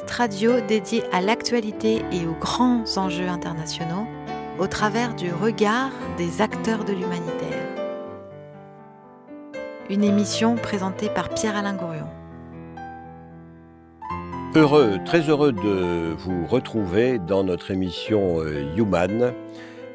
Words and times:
Radio 0.00 0.60
dédié 0.60 1.02
à 1.12 1.20
l'actualité 1.20 2.02
et 2.12 2.26
aux 2.26 2.34
grands 2.34 2.84
enjeux 2.96 3.28
internationaux 3.28 4.06
au 4.58 4.66
travers 4.66 5.14
du 5.14 5.30
regard 5.32 5.90
des 6.16 6.40
acteurs 6.40 6.84
de 6.84 6.92
l'humanitaire. 6.92 7.68
Une 9.90 10.02
émission 10.02 10.54
présentée 10.54 11.10
par 11.10 11.28
Pierre-Alain 11.28 11.74
Gourion. 11.74 12.08
Heureux, 14.54 14.98
très 15.04 15.28
heureux 15.28 15.52
de 15.52 16.14
vous 16.16 16.46
retrouver 16.46 17.18
dans 17.18 17.44
notre 17.44 17.70
émission 17.70 18.40
euh, 18.40 18.64
Human, 18.76 19.34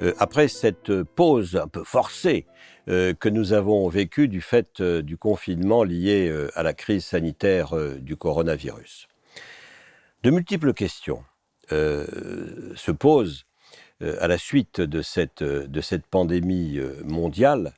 euh, 0.04 0.14
après 0.20 0.48
cette 0.48 1.02
pause 1.04 1.56
un 1.56 1.68
peu 1.68 1.84
forcée 1.84 2.46
euh, 2.88 3.14
que 3.14 3.30
nous 3.30 3.54
avons 3.54 3.88
vécue 3.88 4.28
du 4.28 4.42
fait 4.42 4.80
du 4.82 5.18
confinement 5.18 5.84
lié 5.84 6.32
à 6.54 6.62
la 6.62 6.74
crise 6.74 7.06
sanitaire 7.06 7.74
du 8.00 8.16
coronavirus. 8.16 9.08
De 10.28 10.32
multiples 10.32 10.74
questions 10.74 11.24
se 11.70 12.92
posent 12.92 13.46
à 14.02 14.28
la 14.28 14.38
suite 14.38 14.82
de 14.82 15.02
cette, 15.02 15.42
cette 15.80 16.06
pandémie 16.06 16.82
mondiale, 17.06 17.72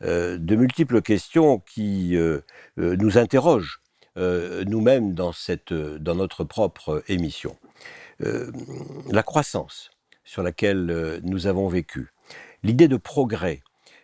de 0.00 0.54
multiples 0.54 1.02
questions 1.02 1.58
qui 1.58 2.16
nous 2.76 3.18
interrogent 3.18 3.80
euh, 4.18 4.62
nous-mêmes 4.68 5.14
dans, 5.14 5.32
notre 6.14 6.44
propre 6.44 7.02
émission. 7.08 7.56
Euh, 8.22 8.52
la 9.10 9.24
croissance 9.24 9.90
sur 10.22 10.44
laquelle 10.44 10.90
euh, 10.92 11.18
nous 11.24 11.48
avons 11.48 11.66
vécu, 11.66 12.12
l'idée 12.62 12.86
de 12.86 12.98
progrès 12.98 13.62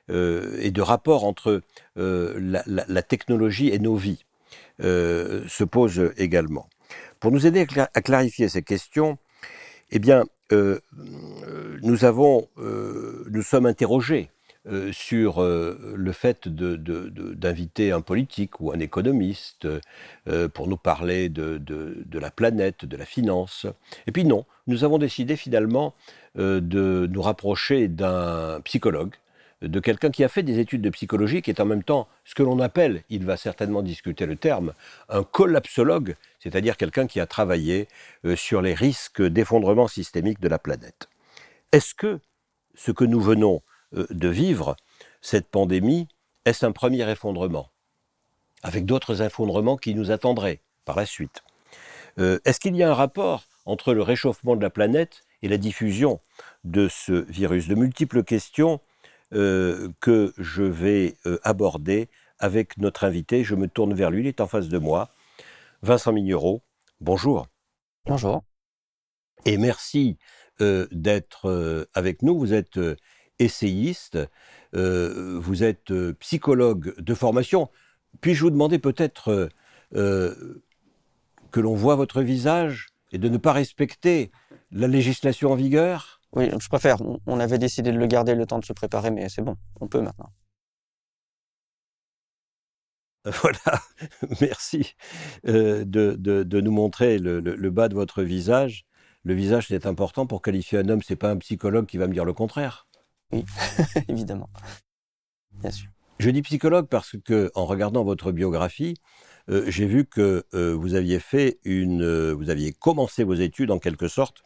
et 0.08 0.72
de 0.72 0.82
rapport 0.82 1.24
entre 1.24 1.62
la, 1.96 3.02
technologie 3.02 3.68
et 3.70 3.78
nos 3.78 3.94
vies 3.96 4.24
se 4.80 5.64
pose 5.64 6.12
également. 6.16 6.68
Pour 7.26 7.32
nous 7.32 7.44
aider 7.44 7.66
à, 7.76 8.02
clarifier 8.02 8.48
ces 8.48 8.62
questions, 8.62 9.18
eh 9.90 9.98
bien, 9.98 10.26
nous 10.52 12.04
avons, 12.04 12.46
nous 12.56 13.42
sommes 13.42 13.66
interrogés 13.66 14.30
euh, 14.68 14.92
sur 14.92 15.42
euh, 15.42 15.94
le 15.96 16.12
fait 16.12 16.48
d'inviter 16.48 17.90
un 17.90 18.00
politique 18.00 18.60
ou 18.60 18.70
un 18.70 18.78
économiste 18.78 19.66
euh, 20.28 20.48
pour 20.48 20.68
nous 20.68 20.76
parler 20.76 21.28
de, 21.28 21.60
la 22.12 22.30
planète, 22.30 22.84
de 22.84 22.96
la 22.96 23.04
finance. 23.04 23.66
Et 24.08 24.12
puis 24.12 24.24
non, 24.24 24.44
nous 24.68 24.84
avons 24.84 24.98
décidé 24.98 25.34
finalement 25.34 25.94
de 26.36 27.08
nous 27.10 27.22
rapprocher 27.22 27.88
d'un 27.88 28.60
psychologue, 28.62 29.14
de 29.62 29.80
quelqu'un 29.80 30.10
qui 30.10 30.22
a 30.22 30.28
fait 30.28 30.42
des 30.42 30.58
études 30.58 30.82
de 30.82 30.90
psychologie, 30.90 31.42
qui 31.42 31.50
est 31.50 31.60
en 31.60 31.64
même 31.64 31.82
temps 31.82 32.08
ce 32.24 32.34
que 32.34 32.42
l'on 32.42 32.60
appelle, 32.60 33.02
il 33.08 33.24
va 33.24 33.36
certainement 33.36 33.82
discuter 33.82 34.26
le 34.26 34.36
terme, 34.36 34.74
un 35.08 35.22
collapsologue, 35.22 36.16
c'est-à-dire 36.40 36.76
quelqu'un 36.76 37.06
qui 37.06 37.20
a 37.20 37.26
travaillé 37.26 37.88
sur 38.34 38.60
les 38.60 38.74
risques 38.74 39.22
d'effondrement 39.22 39.88
systémique 39.88 40.40
de 40.40 40.48
la 40.48 40.58
planète. 40.58 41.08
Est-ce 41.72 41.94
que 41.94 42.20
ce 42.76 42.92
que 42.92 43.04
nous 43.04 43.20
venons 43.20 43.62
euh, 43.94 44.06
de 44.10 44.28
vivre 44.28 44.76
cette 45.20 45.48
pandémie, 45.48 46.08
est-ce 46.44 46.64
un 46.64 46.72
premier 46.72 47.08
effondrement? 47.10 47.70
Avec 48.62 48.84
d'autres 48.84 49.22
effondrements 49.22 49.76
qui 49.76 49.94
nous 49.94 50.10
attendraient 50.10 50.60
par 50.84 50.96
la 50.96 51.06
suite. 51.06 51.42
Euh, 52.18 52.38
est-ce 52.44 52.60
qu'il 52.60 52.76
y 52.76 52.82
a 52.82 52.90
un 52.90 52.94
rapport 52.94 53.44
entre 53.64 53.92
le 53.92 54.02
réchauffement 54.02 54.56
de 54.56 54.62
la 54.62 54.70
planète 54.70 55.24
et 55.42 55.48
la 55.48 55.58
diffusion 55.58 56.20
de 56.64 56.88
ce 56.88 57.12
virus? 57.30 57.68
De 57.68 57.74
multiples 57.74 58.22
questions 58.22 58.80
euh, 59.34 59.88
que 60.00 60.32
je 60.38 60.62
vais 60.62 61.16
aborder 61.42 62.08
avec 62.38 62.78
notre 62.78 63.04
invité. 63.04 63.44
Je 63.44 63.54
me 63.54 63.68
tourne 63.68 63.94
vers 63.94 64.10
lui, 64.10 64.20
il 64.20 64.26
est 64.26 64.40
en 64.40 64.46
face 64.46 64.68
de 64.68 64.78
moi. 64.78 65.08
Vincent 65.82 66.12
Mignereau, 66.12 66.62
bonjour. 67.00 67.46
Bonjour. 68.04 68.44
Et 69.44 69.58
merci 69.58 70.18
d'être 70.58 71.88
avec 71.94 72.22
nous. 72.22 72.38
Vous 72.38 72.54
êtes 72.54 72.78
essayiste, 73.38 74.18
euh, 74.74 75.38
vous 75.40 75.62
êtes 75.62 75.90
euh, 75.90 76.14
psychologue 76.20 76.94
de 76.98 77.14
formation. 77.14 77.70
Puis-je 78.20 78.42
vous 78.42 78.50
demander 78.50 78.78
peut-être 78.78 79.50
euh, 79.94 80.62
que 81.50 81.60
l'on 81.60 81.74
voit 81.74 81.96
votre 81.96 82.22
visage 82.22 82.88
et 83.12 83.18
de 83.18 83.28
ne 83.28 83.38
pas 83.38 83.52
respecter 83.52 84.30
la 84.72 84.88
législation 84.88 85.52
en 85.52 85.54
vigueur? 85.54 86.15
Oui, 86.36 86.50
je 86.60 86.68
préfère. 86.68 86.98
On 87.26 87.40
avait 87.40 87.58
décidé 87.58 87.90
de 87.90 87.98
le 87.98 88.06
garder 88.06 88.34
le 88.34 88.46
temps 88.46 88.58
de 88.58 88.64
se 88.64 88.74
préparer, 88.74 89.10
mais 89.10 89.28
c'est 89.30 89.42
bon, 89.42 89.56
on 89.80 89.88
peut 89.88 90.00
maintenant. 90.00 90.30
Voilà, 93.42 93.82
merci 94.40 94.94
de, 95.42 96.60
nous 96.60 96.70
montrer 96.70 97.18
le, 97.18 97.70
bas 97.70 97.88
de 97.88 97.94
votre 97.94 98.22
visage. 98.22 98.86
Le 99.24 99.34
visage, 99.34 99.66
c'est 99.66 99.84
important 99.84 100.26
pour 100.28 100.42
qualifier 100.42 100.78
un 100.78 100.88
homme, 100.88 101.02
c'est 101.02 101.16
pas 101.16 101.30
un 101.30 101.36
psychologue 101.38 101.86
qui 101.86 101.96
va 101.96 102.06
me 102.06 102.12
dire 102.12 102.24
le 102.24 102.32
contraire. 102.32 102.86
Oui, 103.32 103.44
évidemment. 104.08 104.48
Bien 105.54 105.72
sûr. 105.72 105.88
Je 106.20 106.30
dis 106.30 106.42
psychologue 106.42 106.86
parce 106.86 107.16
que, 107.24 107.50
en 107.56 107.66
regardant 107.66 108.04
votre 108.04 108.30
biographie, 108.30 108.94
euh, 109.48 109.64
j'ai 109.68 109.86
vu 109.86 110.06
que 110.06 110.44
euh, 110.54 110.74
vous 110.74 110.94
aviez 110.94 111.18
fait 111.20 111.58
une, 111.64 112.02
euh, 112.02 112.32
vous 112.32 112.50
aviez 112.50 112.72
commencé 112.72 113.22
vos 113.24 113.34
études 113.34 113.70
en 113.70 113.78
quelque 113.78 114.08
sorte 114.08 114.42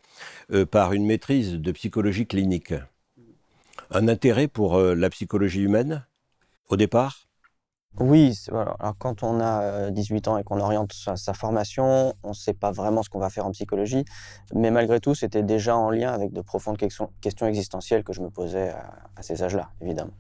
par 0.70 0.92
une 0.92 1.06
maîtrise 1.06 1.54
de 1.54 1.72
psychologie 1.72 2.26
clinique. 2.26 2.74
Un 3.90 4.08
intérêt 4.08 4.48
pour 4.48 4.78
la 4.78 5.10
psychologie 5.10 5.62
humaine 5.62 6.04
au 6.68 6.76
départ? 6.76 7.30
Oui, 7.98 8.38
alors 8.52 8.94
quand 8.98 9.24
on 9.24 9.40
a 9.40 9.90
18 9.90 10.28
ans 10.28 10.38
et 10.38 10.44
qu'on 10.44 10.60
oriente 10.60 10.92
sa, 10.92 11.34
formation, 11.34 12.14
on 12.22 12.28
ne 12.28 12.34
sait 12.34 12.54
pas 12.54 12.70
vraiment 12.70 13.02
ce 13.02 13.10
qu'on 13.10 13.18
va 13.18 13.30
faire 13.30 13.46
en 13.46 13.50
psychologie, 13.50 14.04
mais 14.54 14.70
malgré 14.70 15.00
tout, 15.00 15.14
c'était 15.14 15.42
déjà 15.42 15.76
en 15.76 15.90
lien 15.90 16.12
avec 16.12 16.32
de 16.32 16.40
profondes 16.40 16.78
questions, 16.78 17.10
existentielles 17.42 18.04
que 18.04 18.12
je 18.12 18.20
me 18.20 18.30
posais 18.30 18.70
à, 18.70 19.22
ces 19.22 19.42
âges-là, 19.42 19.70
évidemment. 19.80 20.12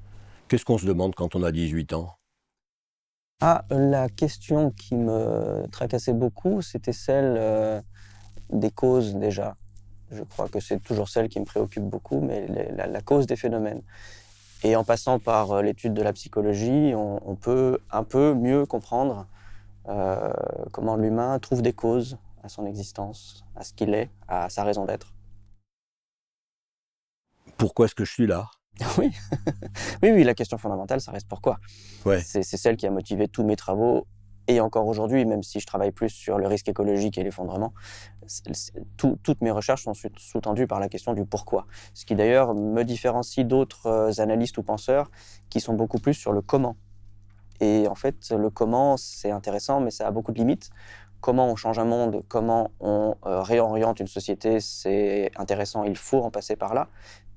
Qu'est-ce 0.48 0.64
qu'on 0.64 0.78
se 0.78 0.86
demande 0.86 1.14
quand 1.14 1.36
on 1.36 1.44
a 1.44 1.52
18 1.52 1.92
ans? 1.92 2.16
Ah, 3.40 3.64
la 3.70 4.08
question 4.08 4.72
qui 4.72 4.96
me 4.96 5.64
tracassait 5.70 6.12
beaucoup, 6.12 6.60
c'était 6.62 6.92
celle 6.92 7.82
des 8.50 8.70
causes 8.72 9.14
déjà. 9.14 9.56
Je 10.10 10.22
crois 10.24 10.48
que 10.48 10.60
c'est 10.60 10.82
toujours 10.82 11.08
celle 11.08 11.28
qui 11.28 11.38
me 11.40 11.44
préoccupe 11.44 11.84
beaucoup, 11.84 12.20
mais 12.20 12.46
la 12.76 13.00
cause 13.00 13.26
des 13.26 13.36
phénomènes. 13.36 13.82
Et 14.62 14.76
en 14.76 14.84
passant 14.84 15.18
par 15.18 15.52
euh, 15.52 15.62
l'étude 15.62 15.94
de 15.94 16.02
la 16.02 16.12
psychologie, 16.12 16.92
on, 16.94 17.34
peut 17.34 17.78
un 17.90 18.04
peu 18.04 18.34
mieux 18.34 18.66
comprendre 18.66 19.26
euh, 19.88 20.32
comment 20.72 20.96
l'humain 20.96 21.38
trouve 21.38 21.62
des 21.62 21.72
causes 21.72 22.18
à 22.42 22.48
son 22.48 22.66
existence, 22.66 23.44
à 23.56 23.64
ce 23.64 23.72
qu'il 23.72 23.94
est, 23.94 24.10
à 24.28 24.50
sa 24.50 24.64
raison 24.64 24.84
d'être. 24.84 25.14
Pourquoi 27.56 27.86
est-ce 27.86 27.94
que 27.94 28.04
je 28.04 28.12
suis 28.12 28.26
là? 28.26 28.50
Oui. 28.98 29.12
oui, 30.02 30.10
oui, 30.12 30.24
la 30.24 30.34
question 30.34 30.56
fondamentale, 30.56 31.00
ça 31.00 31.12
reste 31.12 31.28
pourquoi? 31.28 31.58
Ouais. 32.06 32.20
C'est 32.20 32.42
celle 32.42 32.76
qui 32.76 32.86
a 32.86 32.90
motivé 32.90 33.28
tous 33.28 33.44
mes 33.44 33.56
travaux 33.56 34.06
et 34.46 34.60
encore 34.60 34.86
aujourd'hui, 34.86 35.24
même 35.24 35.42
si 35.42 35.60
je 35.60 35.66
travaille 35.66 35.92
plus 35.92 36.08
sur 36.08 36.38
le 36.38 36.46
risque 36.46 36.68
écologique 36.68 37.18
et 37.18 37.22
l'effondrement, 37.22 37.72
toutes 38.96 39.40
mes 39.40 39.50
recherches 39.50 39.84
sont 39.84 39.94
sous-tendues 39.94 40.66
par 40.66 40.80
la 40.80 40.88
question 40.88 41.12
du 41.12 41.24
pourquoi. 41.24 41.66
Ce 41.94 42.04
qui 42.04 42.14
d'ailleurs 42.14 42.54
me 42.54 42.82
différencie 42.82 43.46
d'autres 43.46 43.86
euh, 43.86 44.22
analystes 44.22 44.58
ou 44.58 44.62
penseurs 44.62 45.10
qui 45.48 45.60
sont 45.60 45.74
beaucoup 45.74 45.98
plus 45.98 46.14
sur 46.14 46.32
le 46.32 46.40
comment. 46.40 46.76
Et 47.60 47.86
en 47.88 47.94
fait, 47.94 48.30
le 48.30 48.50
comment, 48.50 48.96
c'est 48.96 49.30
intéressant, 49.30 49.80
mais 49.80 49.90
ça 49.90 50.06
a 50.06 50.10
beaucoup 50.10 50.32
de 50.32 50.38
limites. 50.38 50.70
Comment 51.20 51.48
on 51.50 51.56
change 51.56 51.78
un 51.78 51.84
monde, 51.84 52.24
comment 52.28 52.70
on 52.80 53.14
euh, 53.26 53.42
réoriente 53.42 54.00
une 54.00 54.06
société, 54.06 54.58
c'est 54.60 55.30
intéressant, 55.36 55.84
il 55.84 55.96
faut 55.96 56.22
en 56.22 56.30
passer 56.30 56.56
par 56.56 56.72
là. 56.72 56.88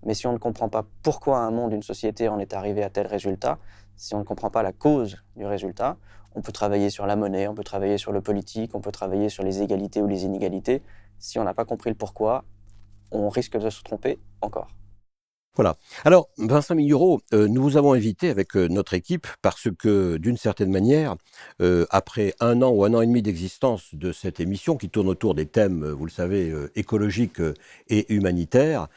Mais 0.05 0.13
si 0.13 0.25
on 0.27 0.33
ne 0.33 0.37
comprend 0.37 0.69
pas 0.69 0.85
pourquoi 1.01 1.39
un 1.39 1.51
monde, 1.51 1.73
une 1.73 1.83
société 1.83 2.29
en 2.29 2.39
est 2.39 2.53
arrivé 2.53 2.83
à 2.83 2.89
tel 2.89 3.07
résultat, 3.07 3.59
si 3.95 4.15
on 4.15 4.19
ne 4.19 4.23
comprend 4.23 4.49
pas 4.49 4.63
la 4.63 4.71
cause 4.71 5.17
du 5.35 5.45
résultat, 5.45 5.97
on 6.35 6.41
peut 6.41 6.51
travailler 6.51 6.89
sur 6.89 7.05
la 7.05 7.15
monnaie, 7.15 7.47
on 7.47 7.55
peut 7.55 7.63
travailler 7.63 7.97
sur 7.97 8.11
le 8.11 8.21
politique, 8.21 8.75
on 8.75 8.81
peut 8.81 8.91
travailler 8.91 9.29
sur 9.29 9.43
les 9.43 9.61
égalités 9.61 10.01
ou 10.01 10.07
les 10.07 10.23
inégalités. 10.25 10.81
Si 11.19 11.39
on 11.39 11.43
n'a 11.43 11.53
pas 11.53 11.65
compris 11.65 11.89
le 11.89 11.95
pourquoi, 11.95 12.43
on 13.11 13.29
risque 13.29 13.57
de 13.57 13.69
se 13.69 13.83
tromper 13.83 14.19
encore. 14.41 14.69
Voilà. 15.55 15.75
Alors, 16.03 16.29
Vincent 16.39 16.73
Miguro, 16.73 17.21
euh, 17.31 17.47
nous 17.47 17.61
vous 17.61 17.77
avons 17.77 17.93
invité 17.93 18.31
avec 18.31 18.57
euh, 18.57 18.67
notre 18.69 18.95
équipe 18.95 19.27
parce 19.43 19.67
que, 19.77 20.17
d'une 20.17 20.35
certaine 20.35 20.71
manière, 20.71 21.13
euh, 21.61 21.85
après 21.91 22.33
un 22.39 22.63
an 22.63 22.71
ou 22.71 22.83
un 22.85 22.93
an 22.95 23.01
et 23.01 23.05
demi 23.05 23.21
d'existence 23.21 23.93
de 23.93 24.11
cette 24.11 24.39
émission 24.39 24.77
qui 24.77 24.89
tourne 24.89 25.07
autour 25.09 25.35
des 25.35 25.45
thèmes, 25.45 25.85
vous 25.85 26.05
le 26.05 26.11
savez, 26.11 26.51
écologiques 26.75 27.41
et 27.87 28.11
humanitaires, 28.11 28.87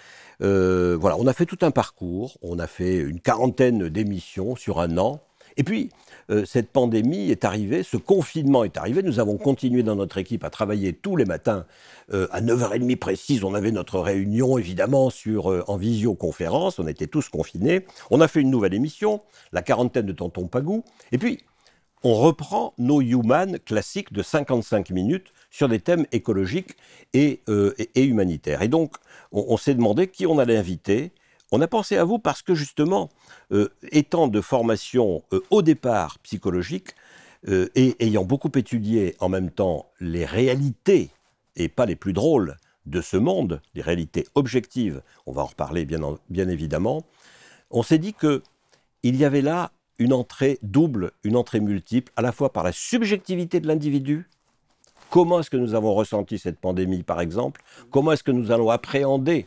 voilà, 0.40 1.16
on 1.18 1.26
a 1.26 1.34
fait 1.34 1.44
tout 1.44 1.58
un 1.60 1.70
parcours, 1.70 2.38
on 2.40 2.58
a 2.58 2.66
fait 2.66 2.96
une 2.96 3.20
quarantaine 3.20 3.90
d'émissions 3.90 4.56
sur 4.56 4.80
un 4.80 4.96
an, 4.96 5.20
et 5.56 5.64
puis, 5.64 5.90
euh, 6.30 6.44
cette 6.44 6.70
pandémie 6.70 7.30
est 7.30 7.44
arrivée, 7.44 7.82
ce 7.82 7.96
confinement 7.96 8.64
est 8.64 8.76
arrivé. 8.76 9.02
Nous 9.02 9.20
avons 9.20 9.36
continué 9.36 9.82
dans 9.82 9.96
notre 9.96 10.18
équipe 10.18 10.44
à 10.44 10.50
travailler 10.50 10.92
tous 10.92 11.16
les 11.16 11.24
matins 11.24 11.66
euh, 12.12 12.26
à 12.30 12.40
9h30 12.40 12.96
précise. 12.96 13.44
On 13.44 13.54
avait 13.54 13.70
notre 13.70 14.00
réunion, 14.00 14.58
évidemment, 14.58 15.10
sur, 15.10 15.50
euh, 15.50 15.64
en 15.68 15.76
visioconférence. 15.76 16.78
On 16.78 16.86
était 16.86 17.06
tous 17.06 17.28
confinés. 17.28 17.86
On 18.10 18.20
a 18.20 18.28
fait 18.28 18.40
une 18.40 18.50
nouvelle 18.50 18.74
émission, 18.74 19.22
La 19.52 19.62
quarantaine 19.62 20.06
de 20.06 20.12
Tonton 20.12 20.46
Pagou. 20.46 20.84
Et 21.12 21.18
puis, 21.18 21.38
on 22.04 22.14
reprend 22.14 22.74
nos 22.78 23.00
Human 23.00 23.58
classiques 23.58 24.12
de 24.12 24.22
55 24.22 24.90
minutes 24.90 25.32
sur 25.50 25.68
des 25.68 25.80
thèmes 25.80 26.06
écologiques 26.12 26.76
et, 27.14 27.42
euh, 27.48 27.74
humanitaires. 27.96 28.62
Et 28.62 28.68
donc, 28.68 28.94
on, 29.32 29.56
s'est 29.56 29.74
demandé 29.74 30.06
qui 30.06 30.26
on 30.26 30.38
allait 30.38 30.56
inviter. 30.56 31.12
On 31.52 31.60
a 31.60 31.68
pensé 31.68 31.96
à 31.96 32.04
vous 32.04 32.18
parce 32.18 32.42
que 32.42 32.54
justement, 32.54 33.10
euh, 33.52 33.68
étant 33.92 34.28
de 34.28 34.40
formation 34.40 35.22
euh, 35.32 35.40
au 35.50 35.62
départ 35.62 36.18
psychologique 36.20 36.94
et 37.76 37.94
ayant 38.00 38.24
beaucoup 38.24 38.50
étudié 38.56 39.14
en 39.20 39.28
même 39.28 39.52
temps 39.52 39.86
les 40.00 40.24
réalités, 40.24 41.10
et 41.54 41.68
pas 41.68 41.86
les 41.86 41.94
plus 41.94 42.12
drôles, 42.12 42.56
de 42.86 43.00
ce 43.00 43.16
monde, 43.16 43.60
les 43.74 43.82
réalités 43.82 44.26
objectives, 44.34 45.02
on 45.26 45.32
va 45.32 45.42
en 45.42 45.46
reparler 45.46 45.84
bien, 45.84 46.00
bien 46.30 46.48
évidemment, 46.48 47.04
on 47.70 47.82
s'est 47.82 47.98
dit 47.98 48.14
que 48.14 48.42
il 49.02 49.16
y 49.16 49.24
avait 49.24 49.42
là 49.42 49.72
une 49.98 50.12
entrée 50.12 50.58
double, 50.62 51.12
une 51.24 51.36
entrée 51.36 51.60
multiple, 51.60 52.12
à 52.16 52.22
la 52.22 52.32
fois 52.32 52.52
par 52.52 52.64
la 52.64 52.72
subjectivité 52.72 53.60
de 53.60 53.66
l'individu, 53.66 54.28
comment 55.10 55.40
est-ce 55.40 55.50
que 55.50 55.56
nous 55.56 55.74
avons 55.74 55.94
ressenti 55.94 56.38
cette 56.38 56.58
pandémie 56.58 57.02
par 57.02 57.20
exemple, 57.20 57.62
comment 57.90 58.12
est-ce 58.12 58.24
que 58.24 58.32
nous 58.32 58.50
allons 58.50 58.70
appréhender 58.70 59.46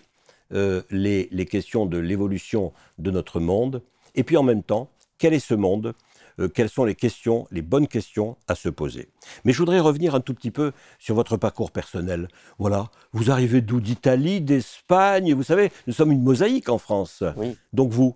euh, 0.53 0.81
les, 0.89 1.45
questions 1.45 1.85
de 1.85 1.97
l'évolution 1.97 2.73
de 2.97 3.11
notre 3.11 3.39
monde, 3.39 3.81
et 4.15 4.23
puis 4.23 4.37
en 4.37 4.43
même 4.43 4.63
temps, 4.63 4.89
quel 5.17 5.33
est 5.33 5.39
ce 5.39 5.53
monde 5.53 5.93
euh, 6.39 6.47
quelles 6.47 6.69
sont 6.69 6.85
les 6.85 6.95
questions, 6.95 7.47
les 7.51 7.61
bonnes 7.61 7.87
questions 7.87 8.37
à 8.47 8.55
se 8.55 8.69
poser? 8.69 9.09
Mais 9.43 9.51
je 9.51 9.57
voudrais 9.57 9.79
revenir 9.79 10.15
un 10.15 10.21
tout 10.21 10.33
petit 10.33 10.51
peu 10.51 10.71
sur 10.97 11.15
votre 11.15 11.35
parcours 11.35 11.71
personnel. 11.71 12.29
Voilà, 12.59 12.89
vous 13.11 13.29
arrivez 13.29 13.61
d'où? 13.61 13.81
D'Italie, 13.81 14.39
d'Espagne, 14.39 15.33
vous 15.33 15.43
savez, 15.43 15.71
nous 15.87 15.93
sommes 15.93 16.11
une 16.11 16.23
mosaïque 16.23 16.69
en 16.69 16.77
France. 16.77 17.23
Oui. 17.35 17.57
Donc 17.73 17.91
vous? 17.91 18.15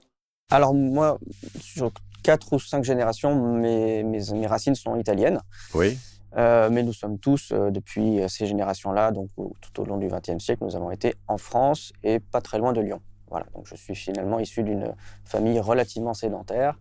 Alors 0.50 0.74
moi, 0.74 1.20
sur 1.60 1.92
quatre 2.24 2.54
ou 2.54 2.60
cinq 2.60 2.84
générations, 2.84 3.58
mes, 3.58 4.04
mes, 4.04 4.48
racines 4.48 4.76
sont 4.76 4.96
italiennes. 4.96 5.40
Oui. 5.74 5.98
Euh, 6.36 6.70
mais 6.72 6.84
nous 6.84 6.94
sommes 6.94 7.20
tous, 7.20 7.52
euh, 7.52 7.70
depuis 7.70 8.22
ces 8.28 8.46
générations-là, 8.46 9.12
donc 9.12 9.30
tout 9.36 9.82
au 9.82 9.86
long 9.86 9.98
du 9.98 10.08
XXe 10.08 10.44
siècle, 10.44 10.64
nous 10.64 10.76
avons 10.76 10.92
été 10.92 11.14
en 11.28 11.38
France 11.38 11.94
et 12.04 12.20
pas 12.20 12.42
très 12.42 12.58
loin 12.58 12.74
de 12.74 12.82
Lyon. 12.82 13.02
Voilà, 13.30 13.46
donc 13.54 13.68
je 13.68 13.76
suis 13.76 13.96
finalement 13.96 14.40
issu 14.40 14.64
d'une 14.64 14.94
famille 15.24 15.60
relativement 15.60 16.14
sédentaire 16.14 16.78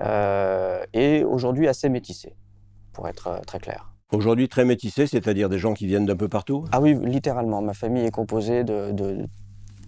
euh, 0.00 0.82
et 0.92 1.24
aujourd'hui 1.24 1.68
assez 1.68 1.88
métissée, 1.88 2.34
pour 2.92 3.08
être 3.08 3.40
très 3.46 3.58
clair. 3.58 3.92
Aujourd'hui 4.10 4.48
très 4.48 4.64
métissée, 4.64 5.06
c'est-à-dire 5.06 5.48
des 5.48 5.58
gens 5.58 5.72
qui 5.72 5.86
viennent 5.86 6.06
d'un 6.06 6.16
peu 6.16 6.28
partout? 6.28 6.66
Ah 6.70 6.80
oui, 6.80 6.98
littéralement. 7.02 7.62
Ma 7.62 7.72
famille 7.72 8.04
est 8.04 8.10
composée 8.10 8.62
de, 8.62 8.90
de 8.92 9.26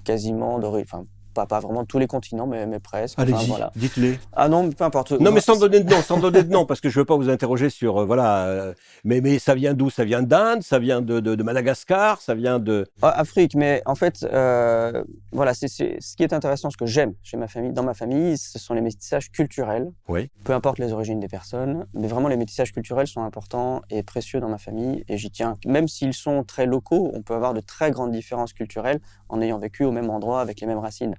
quasiment 0.05 0.57
enfin, 0.57 1.05
pas, 1.35 1.61
vraiment 1.61 1.85
tous 1.85 1.99
les 1.99 2.07
continents, 2.07 2.47
mais, 2.47 2.67
mais 2.67 2.79
presque. 2.79 3.19
Allez-y, 3.19 3.53
dites-les. 3.77 4.19
Ah 4.33 4.49
non, 4.49 4.71
peu 4.71 4.85
importe. 4.85 5.13
Non, 5.13 5.33
mais 5.33 5.41
sans 5.41 5.59
donner 5.59 5.81
de 5.81 5.91
nom, 5.91 6.01
sans 6.03 6.19
donner 6.19 6.43
de 6.43 6.51
nom, 6.51 6.65
parce 6.67 6.81
que 6.81 6.89
je 6.89 6.99
ne 6.99 7.03
veux 7.03 7.07
pas 7.07 7.17
vous 7.17 7.29
interroger 7.29 7.71
sur, 7.71 7.99
euh, 7.99 8.05
voilà, 8.05 8.47
euh, 8.47 8.75
mais, 9.05 9.21
mais 9.21 9.39
ça 9.39 9.55
vient 9.55 9.75
d'où? 9.75 9.91
Ça 9.91 10.05
vient 10.05 10.23
d'Inde, 10.23 10.63
ça 10.63 10.79
vient 10.79 11.01
de, 11.01 11.21
de, 11.21 11.43
Madagascar, 11.43 12.21
ça 12.21 12.35
vient 12.35 12.59
de... 12.59 12.87
Ah, 13.03 13.11
Afrique, 13.21 13.55
mais 13.55 13.83
en 13.87 13.95
fait, 13.95 14.25
euh, 14.25 15.05
voilà, 15.33 15.55
c'est 15.55 15.69
ce 15.69 16.17
qui 16.17 16.23
est 16.23 16.33
intéressant, 16.33 16.71
ce 16.71 16.77
que 16.77 16.87
j'aime 16.87 17.15
chez 17.23 17.37
ma 17.37 17.49
famille, 17.49 17.73
dans 17.73 17.83
ma 17.83 17.95
famille, 17.95 18.39
ce 18.39 18.59
sont 18.59 18.75
les 18.75 18.81
métissages 18.81 19.31
culturels. 19.31 19.91
Oui. 20.09 20.31
Peu 20.45 20.53
importe 20.53 20.79
les 20.79 20.93
origines 20.93 21.21
des 21.21 21.29
personnes, 21.29 21.87
mais 21.95 22.09
vraiment 22.09 22.29
les 22.29 22.37
métissages 22.37 22.73
culturels 22.73 23.07
sont 23.07 23.23
importants 23.23 23.83
et 23.91 24.03
précieux 24.03 24.41
dans 24.41 24.49
ma 24.49 24.59
famille, 24.59 25.05
et 25.09 25.19
j'y 25.19 25.31
tiens. 25.31 25.57
Même 25.67 25.89
s'ils 25.89 26.15
sont 26.15 26.45
très 26.45 26.67
locaux, 26.67 27.11
on 27.15 27.23
peut 27.23 27.35
avoir 27.35 27.55
de 27.55 27.61
très 27.61 27.91
grandes 27.91 28.13
différences 28.13 28.53
culturelles 28.53 29.01
en 29.29 29.41
ayant 29.41 29.59
vécu 29.59 29.85
au 29.85 29.91
même 29.91 30.11
endroit 30.11 30.41
avec 30.41 30.61
les 30.61 30.67
mêmes 30.67 30.79
racines 30.79 31.15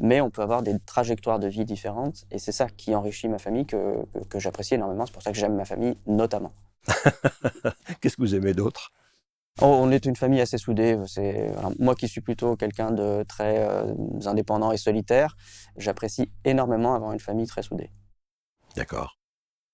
mais 0.00 0.20
on 0.20 0.30
peut 0.30 0.42
avoir 0.42 0.62
des 0.62 0.78
trajectoires 0.80 1.38
de 1.38 1.48
vie 1.48 1.64
différentes, 1.64 2.24
et 2.30 2.38
c'est 2.38 2.52
ça 2.52 2.68
qui 2.68 2.94
enrichit 2.94 3.28
ma 3.28 3.38
famille, 3.38 3.66
que, 3.66 3.96
que, 4.28 4.38
j'apprécie 4.38 4.74
énormément. 4.74 5.06
C'est 5.06 5.12
pour 5.12 5.22
ça 5.22 5.32
que 5.32 5.38
j'aime 5.38 5.54
ma 5.54 5.64
famille, 5.64 5.96
notamment. 6.06 6.52
Qu'est-ce 8.00 8.16
que 8.16 8.22
vous 8.22 8.34
aimez 8.34 8.54
d'autre? 8.54 8.92
Oh, 9.60 9.66
On 9.66 9.90
est 9.90 10.06
une 10.06 10.16
famille 10.16 10.40
assez 10.40 10.58
soudée. 10.58 10.98
C'est 11.06 11.52
moi 11.78 11.94
qui 11.94 12.08
suis 12.08 12.20
plutôt 12.20 12.56
quelqu'un 12.56 12.92
de 12.92 13.24
très 13.28 13.58
euh, 13.58 13.94
indépendant 14.24 14.72
et 14.72 14.78
solitaire, 14.78 15.36
j'apprécie 15.76 16.30
énormément 16.44 16.94
avoir 16.94 17.12
une 17.12 17.20
famille 17.20 17.46
très 17.46 17.62
soudée. 17.62 17.90
D'accord. 18.76 19.19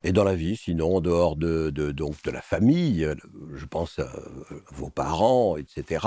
Et 0.04 0.12
dans 0.12 0.24
la 0.24 0.34
vie, 0.34 0.56
sinon, 0.56 0.96
en 0.96 1.00
dehors 1.00 1.36
de, 1.36 1.70
donc 1.70 2.22
de 2.22 2.30
la 2.30 2.42
famille, 2.42 3.04
euh, 3.04 3.14
je 3.54 3.64
pense 3.64 3.98
à 3.98 4.08
vos 4.70 4.90
parents, 4.90 5.56
etc., 5.56 6.06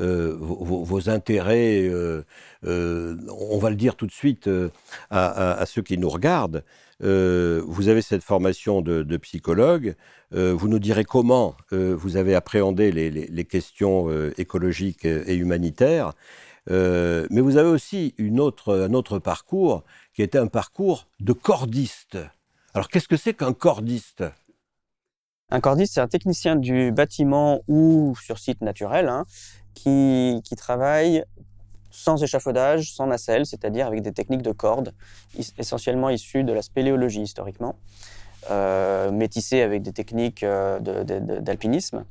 euh, 0.00 0.36
vos, 0.40 1.08
intérêts, 1.08 1.88
euh, 1.88 2.24
on 2.64 3.58
va 3.58 3.70
le 3.70 3.76
dire 3.76 3.94
tout 3.96 4.06
de 4.06 4.12
suite 4.12 4.48
à, 5.10 5.64
ceux 5.66 5.82
qui 5.82 5.98
nous 5.98 6.08
regardent, 6.08 6.64
vous 7.00 7.88
avez 7.88 8.02
cette 8.02 8.22
formation 8.22 8.82
de, 8.82 9.16
psychologue, 9.16 9.94
vous 10.32 10.68
nous 10.68 10.78
direz 10.78 11.04
comment 11.04 11.54
vous 11.70 12.16
avez 12.16 12.34
appréhendé 12.34 12.90
les, 12.92 13.44
questions 13.44 14.10
écologiques 14.36 15.04
et 15.04 15.34
humanitaires, 15.34 16.12
mais 16.68 17.40
vous 17.40 17.56
avez 17.56 17.70
aussi 17.70 18.14
un 18.18 18.38
autre 18.94 19.18
parcours 19.18 19.84
qui 20.14 20.22
était 20.22 20.38
un 20.38 20.48
parcours 20.48 21.06
de 21.20 21.32
cordiste. 21.32 22.18
Alors 22.74 22.88
qu'est-ce 22.88 23.08
que 23.08 23.16
c'est 23.16 23.34
qu'un 23.34 23.52
cordiste? 23.52 24.24
Un 25.50 25.60
cordiste, 25.60 25.94
c'est 25.94 26.00
un 26.00 26.08
technicien 26.08 26.54
du 26.54 26.92
bâtiment 26.92 27.60
ou 27.66 28.14
sur 28.22 28.38
site 28.38 28.60
naturel 28.60 29.08
hein, 29.08 29.24
qui, 29.74 30.40
travaille 30.56 31.24
sans 31.90 32.22
échafaudage, 32.22 32.92
sans 32.92 33.08
nacelle, 33.08 33.44
c'est-à-dire 33.44 33.88
avec 33.88 34.02
des 34.02 34.12
techniques 34.12 34.42
de 34.42 34.52
cordes, 34.52 34.94
essentiellement 35.58 36.10
issues 36.10 36.44
de 36.44 36.52
la 36.52 36.62
spéléologie 36.62 37.22
historiquement, 37.22 37.74
euh, 38.50 39.10
métissées 39.10 39.62
avec 39.62 39.82
des 39.82 39.92
techniques 39.92 40.44
euh, 40.44 40.78
d'alpinisme, 40.78 42.04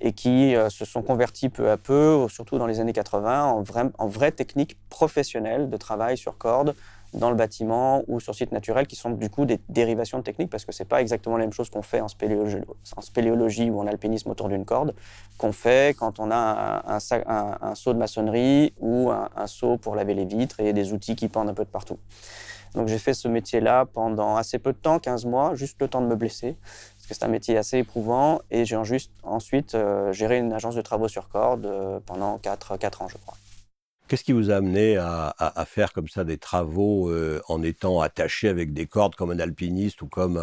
et 0.00 0.12
qui 0.12 0.54
euh, 0.54 0.70
se 0.70 0.84
sont 0.84 1.02
converties 1.02 1.48
peu 1.48 1.70
à 1.70 1.76
peu, 1.76 2.28
surtout 2.28 2.58
dans 2.58 2.66
les 2.66 2.78
années 2.78 2.92
80, 2.92 3.46
en, 3.46 3.64
en 3.98 4.06
vraies 4.06 4.32
techniques 4.32 4.76
professionnelles 4.88 5.68
de 5.68 5.76
travail 5.76 6.16
sur 6.16 6.38
cordes, 6.38 6.76
dans 7.14 7.30
le 7.30 7.36
bâtiment 7.36 8.02
ou 8.08 8.20
sur 8.20 8.34
site 8.34 8.52
naturel 8.52 8.86
qui 8.86 8.96
sont 8.96 9.10
du 9.10 9.30
coup 9.30 9.46
des 9.46 9.60
dérivations 9.68 10.18
de 10.18 10.24
techniques 10.24 10.50
parce 10.50 10.64
que 10.64 10.72
c'est 10.72 10.84
pas 10.84 11.00
exactement 11.00 11.36
la 11.36 11.44
même 11.44 11.52
chose 11.52 11.70
qu'on 11.70 11.82
fait 11.82 12.00
en 12.00 12.08
spéléologie, 12.08 12.58
en 12.96 13.00
spéléologie 13.00 13.70
ou 13.70 13.80
en 13.80 13.86
alpinisme 13.86 14.30
autour 14.30 14.48
d'une 14.48 14.64
corde 14.64 14.94
qu'on 15.38 15.52
fait 15.52 15.96
quand 15.96 16.18
on 16.18 16.30
a 16.30 16.82
un, 16.86 16.98
un, 17.62 17.74
saut 17.74 17.92
de 17.92 17.98
maçonnerie 17.98 18.72
ou 18.78 19.10
un, 19.10 19.28
un, 19.36 19.46
saut 19.46 19.76
pour 19.76 19.94
laver 19.94 20.14
les 20.14 20.24
vitres 20.24 20.60
et 20.60 20.72
des 20.72 20.92
outils 20.92 21.16
qui 21.16 21.28
pendent 21.28 21.48
un 21.48 21.54
peu 21.54 21.64
de 21.64 21.70
partout. 21.70 21.98
Donc 22.74 22.88
j'ai 22.88 22.98
fait 22.98 23.14
ce 23.14 23.28
métier-là 23.28 23.86
pendant 23.86 24.36
assez 24.36 24.58
peu 24.58 24.72
de 24.72 24.78
temps, 24.78 24.98
15 24.98 25.26
mois, 25.26 25.54
juste 25.54 25.80
le 25.80 25.86
temps 25.86 26.00
de 26.00 26.06
me 26.06 26.16
blesser 26.16 26.56
parce 26.96 27.06
que 27.06 27.14
c'est 27.14 27.24
un 27.24 27.28
métier 27.28 27.56
assez 27.56 27.78
éprouvant 27.78 28.40
et 28.50 28.64
j'ai 28.64 28.76
ensuite 29.22 29.74
euh, 29.74 30.12
géré 30.12 30.38
une 30.38 30.52
agence 30.52 30.74
de 30.74 30.82
travaux 30.82 31.06
sur 31.06 31.28
corde 31.28 31.66
euh, 31.66 32.00
pendant 32.04 32.38
4, 32.38 32.78
4 32.78 33.02
ans 33.02 33.08
je 33.08 33.18
crois. 33.18 33.36
Qu'est-ce 34.06 34.22
qui 34.22 34.32
vous 34.32 34.50
a 34.50 34.56
amené 34.56 34.98
à, 34.98 35.64
faire 35.66 35.94
comme 35.94 36.08
ça 36.08 36.24
des 36.24 36.36
travaux 36.36 37.08
euh, 37.08 37.40
en 37.48 37.62
étant 37.62 38.02
attaché 38.02 38.48
avec 38.48 38.74
des 38.74 38.84
cordes 38.84 39.14
comme 39.14 39.30
un 39.30 39.38
alpiniste 39.38 40.02
ou 40.02 40.06
comme 40.06 40.38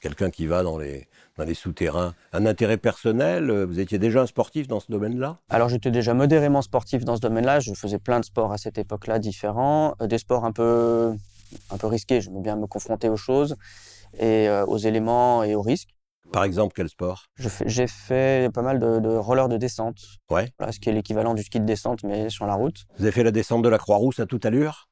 quelqu'un 0.00 0.30
qui 0.30 0.46
va 0.46 0.64
dans 0.64 0.78
les, 0.78 1.06
souterrains? 1.54 2.14
Un 2.32 2.44
intérêt 2.44 2.76
personnel 2.76 3.50
euh, 3.50 3.66
Vous 3.66 3.78
étiez 3.78 3.98
déjà 3.98 4.22
un 4.22 4.26
sportif 4.26 4.66
dans 4.66 4.80
ce 4.80 4.90
domaine-là? 4.90 5.38
Alors 5.48 5.68
j'étais 5.68 5.92
déjà 5.92 6.12
modérément 6.12 6.60
sportif 6.60 7.04
dans 7.04 7.14
ce 7.14 7.20
domaine-là. 7.20 7.60
Je 7.60 7.72
faisais 7.74 8.00
plein 8.00 8.18
de 8.18 8.24
sports 8.24 8.52
à 8.52 8.58
cette 8.58 8.78
époque-là 8.78 9.20
différents, 9.20 9.94
euh, 10.00 10.08
des 10.08 10.18
sports 10.18 10.44
un 10.44 10.52
peu, 10.52 11.14
un 11.70 11.76
peu 11.76 11.86
risqués. 11.86 12.18
Bien 12.28 12.56
me 12.56 12.66
confronter 12.66 13.08
aux 13.08 13.16
choses 13.16 13.54
et 14.18 14.48
aux 14.68 14.78
éléments 14.78 15.42
et 15.42 15.54
aux 15.54 15.62
risques. 15.62 15.93
Par 16.34 16.42
exemple, 16.42 16.72
quel 16.74 16.88
sport? 16.88 17.26
J'ai 17.64 17.86
fait 17.86 18.52
pas 18.52 18.62
mal 18.62 18.80
de, 18.80 18.98
de 18.98 19.08
rollers 19.10 19.48
de 19.48 19.56
descente. 19.56 20.00
Ouais. 20.32 20.48
ce 20.68 20.80
qui 20.80 20.88
est 20.88 20.92
l'équivalent 20.92 21.32
du 21.32 21.44
ski 21.44 21.60
de 21.60 21.64
descente, 21.64 22.02
mais 22.02 22.28
sur 22.28 22.44
la 22.44 22.54
route. 22.54 22.86
Vous 22.98 23.04
avez 23.04 23.12
fait 23.12 23.22
la 23.22 23.30
descente 23.30 23.62
de 23.62 23.68
la 23.68 23.78
Croix-Rousse 23.78 24.18
à 24.18 24.26
toute 24.26 24.44
allure? 24.44 24.88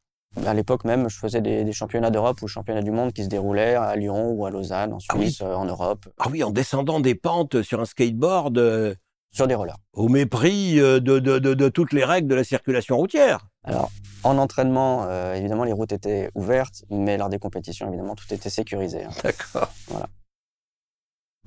À 0.46 0.54
l'époque 0.54 0.84
même, 0.84 1.10
je 1.10 1.16
faisais 1.16 1.40
des, 1.40 1.72
championnats 1.72 2.12
d'Europe 2.12 2.40
ou 2.42 2.46
championnats 2.46 2.80
du 2.80 2.92
monde 2.92 3.12
qui 3.12 3.24
se 3.24 3.28
déroulaient 3.28 3.74
à 3.74 3.96
Lyon 3.96 4.30
ou 4.30 4.46
à 4.46 4.50
Lausanne, 4.52 4.92
en 4.92 4.98
ah 5.08 5.16
Suisse, 5.16 5.40
euh, 5.40 5.52
en 5.52 5.64
Europe. 5.64 6.08
Ah 6.20 6.28
oui, 6.30 6.44
en 6.44 6.50
descendant 6.52 7.00
des 7.00 7.16
pentes 7.16 7.62
sur 7.62 7.80
un 7.80 7.86
skateboard 7.86 8.56
euh, 8.58 8.94
Sur 9.32 9.48
des 9.48 9.56
rollers. 9.56 9.78
Au 9.94 10.08
mépris 10.08 10.78
euh, 10.78 11.00
de, 11.00 11.18
de, 11.18 11.68
toutes 11.70 11.92
les 11.92 12.04
règles 12.04 12.28
de 12.28 12.36
la 12.36 12.44
circulation 12.44 12.96
routière. 12.96 13.48
Alors, 13.64 13.90
en 14.22 14.38
entraînement, 14.38 15.10
évidemment, 15.34 15.64
les 15.64 15.72
routes 15.72 15.90
étaient 15.90 16.30
ouvertes, 16.36 16.84
mais 16.88 17.18
lors 17.18 17.30
des 17.30 17.40
compétitions, 17.40 17.88
évidemment, 17.88 18.14
tout 18.14 18.32
était 18.32 18.48
sécurisé. 18.48 19.02
Hein. 19.02 19.10
D'accord. 19.24 19.68
Voilà. 19.88 20.06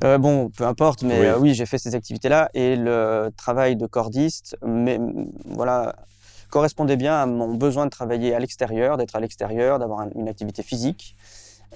Euh, 0.03 0.17
bon, 0.17 0.49
peu 0.49 0.65
importe, 0.65 1.03
mais 1.03 1.33
oui, 1.35 1.51
euh, 1.51 1.53
j'ai 1.53 1.65
fait 1.65 1.77
ces 1.77 1.95
activités-là 1.95 2.49
et 2.53 2.75
le 2.75 3.31
travail 3.37 3.77
de 3.77 3.87
cordiste, 3.87 4.57
mais 4.61 4.99
voilà, 5.45 5.95
correspondait 6.49 6.97
bien 6.97 7.15
à 7.15 7.25
mon 7.25 7.53
besoin 7.53 7.85
de 7.85 7.89
travailler 7.91 8.35
à 8.35 8.39
l'extérieur, 8.39 8.97
d'être 8.97 9.15
à 9.15 9.21
l'extérieur, 9.21 9.79
d'avoir 9.79 10.05
une 10.13 10.27
activité 10.27 10.63
physique 10.63 11.15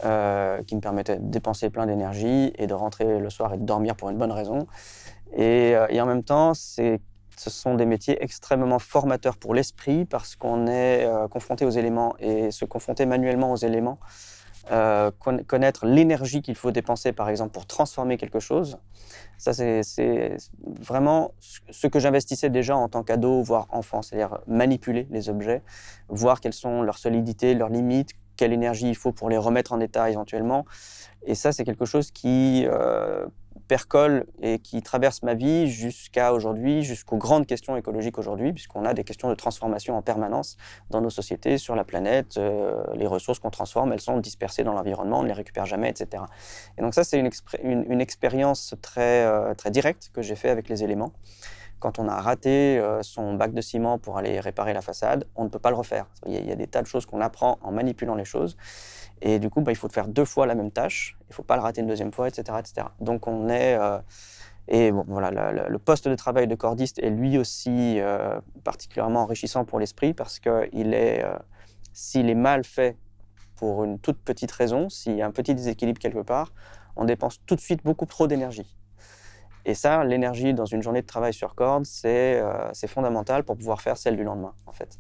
euh, 0.03 0.61
qui 0.63 0.75
me 0.75 0.81
permettait 0.81 1.15
de 1.15 1.31
dépenser 1.31 1.69
plein 1.69 1.85
d'énergie 1.85 2.51
et 2.57 2.67
de 2.67 2.73
rentrer 2.73 3.19
le 3.19 3.29
soir 3.29 3.53
et 3.53 3.57
de 3.57 3.63
dormir 3.63 3.95
pour 3.95 4.09
une 4.09 4.17
bonne 4.17 4.33
raison. 4.33 4.67
Et, 5.37 5.75
et 5.89 6.01
en 6.01 6.05
même 6.05 6.23
temps, 6.23 6.53
c'est 6.53 6.99
ce 7.37 7.49
sont 7.49 7.75
des 7.75 7.85
métiers 7.85 8.21
extrêmement 8.21 8.79
formateurs 8.79 9.37
pour 9.37 9.53
l'esprit 9.53 10.03
parce 10.03 10.35
qu'on 10.35 10.67
est 10.67 11.07
confronté 11.29 11.63
aux 11.63 11.69
éléments 11.69 12.15
et 12.19 12.51
se 12.51 12.65
confronter 12.65 13.05
manuellement 13.05 13.53
aux 13.53 13.57
éléments 13.57 13.97
euh, 14.71 15.11
connaître 15.47 15.85
l'énergie 15.85 16.41
qu'il 16.41 16.55
faut 16.55 16.71
dépenser, 16.71 17.11
par 17.11 17.29
exemple, 17.29 17.51
pour 17.51 17.65
transformer 17.65 18.17
quelque 18.17 18.39
chose. 18.39 18.77
Ça, 19.37 19.53
c'est 19.53 20.37
vraiment 20.61 21.31
ce 21.69 21.87
que 21.87 21.99
j'investissais 21.99 22.49
déjà 22.49 22.75
en 22.75 22.89
tant 22.89 23.03
qu'ado, 23.03 23.41
voire 23.41 23.67
enfant, 23.71 24.01
c'est-à-dire 24.01 24.39
manipuler 24.47 25.07
les 25.11 25.29
objets, 25.29 25.63
voir 26.09 26.41
quelles 26.41 26.53
sont 26.53 26.81
leurs 26.81 26.97
solidités, 26.97 27.53
leurs 27.53 27.69
limites, 27.69 28.11
quelle 28.35 28.53
énergie 28.53 28.89
il 28.89 28.95
faut 28.95 29.11
pour 29.11 29.29
les 29.29 29.37
remettre 29.37 29.73
en 29.73 29.79
état 29.79 30.09
éventuellement. 30.09 30.65
Et 31.25 31.35
ça, 31.35 31.51
c'est 31.51 31.63
quelque 31.63 31.85
chose 31.85 32.11
qui 32.11 32.65
euh, 32.67 33.25
percole 33.69 34.25
et 34.41 34.57
qui 34.57 34.81
traverse 34.81 35.21
ma 35.21 35.35
vie 35.35 35.67
jusqu'à 35.67 36.33
aujourd'hui, 36.33 36.81
jusqu'aux 36.81 37.17
grandes 37.17 37.45
questions 37.45 37.77
écologiques 37.77 38.17
aujourd'hui, 38.17 38.51
puisqu'on 38.51 38.83
a 38.83 38.93
des 38.95 39.03
questions 39.03 39.29
de 39.29 39.35
transformation 39.35 39.95
en 39.95 40.01
permanence 40.01 40.57
dans 40.89 41.01
nos 41.01 41.11
sociétés, 41.11 41.57
sur 41.59 41.75
la 41.75 41.85
planète. 41.85 42.37
Euh, 42.37 42.83
les 42.95 43.07
ressources 43.07 43.39
qu'on 43.39 43.51
transforme, 43.51 43.93
elles 43.93 44.01
sont 44.01 44.17
dispersées 44.17 44.63
dans 44.63 44.73
l'environnement, 44.73 45.19
on 45.19 45.23
ne 45.23 45.27
les 45.27 45.33
récupère 45.33 45.67
jamais, 45.67 45.89
etc. 45.89 46.23
Et 46.77 46.81
donc 46.81 46.95
ça, 46.95 47.03
c'est 47.03 47.19
une, 47.19 47.29
une, 47.63 48.01
expérience 48.01 48.73
très, 48.81 49.23
euh, 49.25 49.53
très 49.53 49.69
directe 49.69 50.09
que 50.13 50.23
j'ai 50.23 50.35
fait 50.35 50.49
avec 50.49 50.67
les 50.67 50.83
éléments. 50.83 51.13
Quand 51.79 51.97
on 51.97 52.09
a 52.09 52.19
raté 52.19 52.77
euh, 52.77 53.01
son 53.03 53.35
bac 53.35 53.53
de 53.53 53.61
ciment 53.61 53.97
pour 53.97 54.17
aller 54.17 54.39
réparer 54.39 54.73
la 54.73 54.81
façade, 54.81 55.25
on 55.35 55.45
ne 55.45 55.49
peut 55.49 55.59
pas 55.59 55.69
le 55.69 55.77
refaire. 55.77 56.07
Il 56.25 56.33
y 56.33 56.51
a 56.51 56.55
des 56.55 56.67
tas 56.67 56.81
de 56.81 56.87
choses 56.87 57.05
qu'on 57.05 57.21
apprend 57.21 57.57
en 57.61 57.71
manipulant 57.71 58.15
les 58.15 58.25
choses. 58.25 58.57
Et 59.21 59.39
du 59.39 59.49
coup, 59.49 59.61
bah, 59.61 59.71
il 59.71 59.75
faut 59.75 59.89
faire 59.89 60.07
deux 60.07 60.25
fois 60.25 60.45
la 60.45 60.55
même 60.55 60.71
tâche. 60.71 61.17
Il 61.23 61.31
ne 61.31 61.33
faut 61.33 61.43
pas 61.43 61.55
le 61.55 61.61
rater 61.61 61.81
une 61.81 61.87
deuxième 61.87 62.13
fois, 62.13 62.27
etc. 62.27 62.57
etc. 62.59 62.87
Donc 62.99 63.27
on 63.27 63.49
est... 63.49 63.77
Euh, 63.77 63.99
et 64.71 64.91
bon, 64.91 65.03
voilà, 65.07 65.51
le, 65.51 65.79
poste 65.79 66.07
de 66.07 66.13
travail 66.13 66.47
de 66.47 66.53
cordiste 66.53 66.99
est 66.99 67.09
lui 67.09 67.39
aussi 67.39 67.99
euh, 67.99 68.39
particulièrement 68.63 69.21
enrichissant 69.21 69.65
pour 69.65 69.79
l'esprit 69.79 70.13
parce 70.13 70.39
que 70.39 70.69
il 70.71 70.93
est, 70.93 71.23
euh, 71.23 71.33
s'il 71.91 72.29
est 72.29 72.35
mal 72.35 72.63
fait 72.63 72.95
pour 73.55 73.83
une 73.83 73.97
toute 73.97 74.19
petite 74.19 74.51
raison, 74.51 74.87
s'il 74.87 75.15
y 75.15 75.23
a 75.23 75.25
un 75.25 75.31
petit 75.31 75.55
déséquilibre 75.55 75.99
quelque 75.99 76.21
part, 76.21 76.53
on 76.95 77.05
dépense 77.05 77.39
tout 77.47 77.55
de 77.55 77.61
suite 77.61 77.83
beaucoup 77.83 78.05
trop 78.05 78.27
d'énergie. 78.27 78.77
Et 79.65 79.73
ça, 79.73 80.03
l'énergie 80.03 80.53
dans 80.53 80.65
une 80.65 80.83
journée 80.83 81.01
de 81.01 81.07
travail 81.07 81.33
sur 81.33 81.55
corde, 81.55 81.85
c'est 81.85 82.43
fondamental 82.87 83.43
pour 83.43 83.57
pouvoir 83.57 83.81
faire 83.81 83.97
celle 83.97 84.17
du 84.17 84.23
lendemain, 84.23 84.53
en 84.67 84.71
fait 84.71 84.99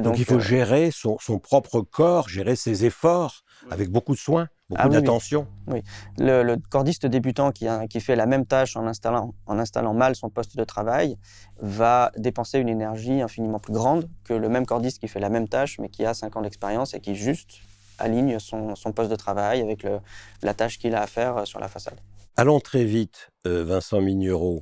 donc, 0.00 0.18
il 0.18 0.24
faut 0.24 0.36
euh, 0.36 0.40
gérer 0.40 0.90
son, 0.92 1.16
propre 1.38 1.80
corps, 1.80 2.28
gérer 2.28 2.54
ses 2.56 2.84
efforts 2.84 3.42
avec 3.70 3.90
beaucoup 3.90 4.14
de 4.14 4.18
soin, 4.18 4.48
beaucoup 4.68 4.82
ah 4.84 4.88
d'attention. 4.88 5.46
Oui, 5.66 5.82
Le, 6.18 6.56
cordiste 6.70 7.06
débutant 7.06 7.50
qui, 7.50 7.66
qui, 7.90 8.00
fait 8.00 8.16
la 8.16 8.26
même 8.26 8.46
tâche 8.46 8.76
en 8.76 8.86
installant, 8.86 9.34
en 9.46 9.58
installant 9.58 9.92
mal 9.92 10.14
son 10.14 10.30
poste 10.30 10.56
de 10.56 10.64
travail 10.64 11.16
va 11.60 12.12
dépenser 12.16 12.58
une 12.58 12.68
énergie 12.68 13.22
infiniment 13.22 13.58
plus 13.58 13.72
grande 13.72 14.08
que 14.24 14.34
le 14.34 14.48
même 14.48 14.66
cordiste 14.66 15.00
qui 15.00 15.08
fait 15.08 15.20
la 15.20 15.30
même 15.30 15.48
tâche 15.48 15.78
mais 15.78 15.88
qui 15.88 16.04
a 16.04 16.14
5 16.14 16.36
ans 16.36 16.42
d'expérience 16.42 16.94
et 16.94 17.00
qui 17.00 17.14
juste 17.14 17.60
aligne 17.98 18.38
son, 18.38 18.74
poste 18.94 19.10
de 19.10 19.16
travail 19.16 19.60
avec 19.62 19.82
le, 19.82 19.98
la 20.42 20.54
tâche 20.54 20.78
qu'il 20.78 20.94
a 20.94 21.02
à 21.02 21.06
faire 21.06 21.38
euh, 21.38 21.44
sur 21.44 21.58
la 21.60 21.68
façade. 21.68 21.98
Allons 22.36 22.60
très 22.60 22.84
vite, 22.84 23.30
euh, 23.46 23.64
Vincent 23.64 24.00
Mignereau. 24.00 24.60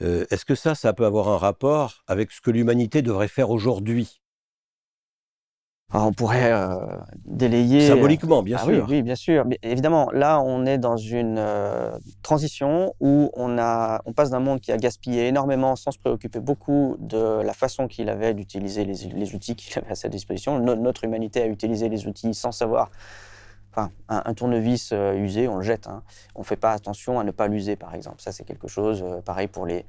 Est-ce 0.00 0.44
que 0.44 0.56
ça, 0.56 0.74
ça 0.74 0.92
peut 0.92 1.06
avoir 1.06 1.28
un 1.28 1.36
rapport 1.36 2.02
avec 2.08 2.32
ce 2.32 2.40
que 2.40 2.50
l'humanité 2.50 3.02
devrait 3.02 3.28
faire 3.28 3.50
aujourd'hui? 3.50 4.21
On 5.94 6.12
pourrait 6.12 6.52
euh, 6.52 6.76
délayer. 7.24 7.86
Symboliquement, 7.86 8.42
bien 8.42 8.56
ah 8.60 8.64
sûr. 8.64 8.86
Oui, 8.88 9.02
bien 9.02 9.14
sûr. 9.14 9.44
Mais 9.44 9.58
évidemment, 9.62 10.10
là, 10.12 10.40
on 10.40 10.64
est 10.64 10.78
dans 10.78 10.96
une 10.96 11.36
euh, 11.38 11.90
transition 12.22 12.94
où 13.00 13.30
on, 13.34 13.58
a, 13.58 14.00
on 14.06 14.12
passe 14.12 14.30
d'un 14.30 14.40
monde 14.40 14.60
qui 14.60 14.72
a 14.72 14.76
gaspillé 14.78 15.26
énormément 15.26 15.76
sans 15.76 15.90
se 15.90 15.98
préoccuper 15.98 16.40
beaucoup 16.40 16.96
de 16.98 17.42
la 17.42 17.52
façon 17.52 17.88
qu'il 17.88 18.08
avait 18.08 18.32
d'utiliser 18.34 18.84
les, 18.84 19.34
outils 19.34 19.54
qu'il 19.54 19.76
avait 19.78 19.92
à 19.92 19.94
sa 19.94 20.08
disposition. 20.08 20.58
notre 20.58 21.04
humanité 21.04 21.42
a 21.42 21.46
utilisé 21.46 21.88
les 21.88 22.06
outils 22.06 22.34
sans 22.34 22.52
savoir 22.52 22.90
Enfin, 23.74 23.90
un, 24.08 24.34
tournevis 24.34 24.90
euh, 24.92 25.14
usé, 25.14 25.48
on 25.48 25.56
le 25.56 25.62
jette. 25.62 25.86
Hein. 25.86 26.02
On 26.34 26.40
ne 26.40 26.44
fait 26.44 26.56
pas 26.56 26.72
attention 26.72 27.18
à 27.18 27.24
ne 27.24 27.30
pas 27.30 27.48
l'user, 27.48 27.74
par 27.74 27.94
exemple. 27.94 28.20
Ça, 28.20 28.30
c'est 28.30 28.44
quelque 28.44 28.68
chose, 28.68 29.02
euh, 29.02 29.22
pareil 29.22 29.48
pour 29.48 29.64
les. 29.64 29.86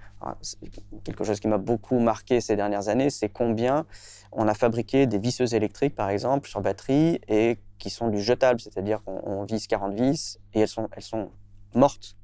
quelque 1.03 1.25
chose 1.25 1.41
qui 1.41 1.49
m'a 1.49 1.57
beaucoup 1.57 1.99
marqué 1.99 2.39
ces 2.39 2.55
dernières 2.55 2.87
années, 2.87 3.09
c'est 3.09 3.27
combien 3.27 3.85
on 4.31 4.47
a 4.47 4.53
fabriqué 4.53 5.05
des 5.05 5.19
visseuses 5.19 5.53
électriques, 5.53 5.95
par 5.95 6.09
exemple, 6.09 6.47
sur 6.47 6.61
batterie, 6.61 7.19
et 7.27 7.59
qui 7.77 7.89
sont 7.89 8.07
du 8.07 8.21
jetable, 8.21 8.61
c'est-à-dire 8.61 9.03
qu'on 9.03 9.43
visse 9.43 9.67
40 9.67 9.93
vis 9.93 10.39
et 10.53 10.61
elles 10.61 10.67
sont, 10.69 10.87
elles 10.95 11.03
sont 11.03 11.29
mortes 11.75 12.15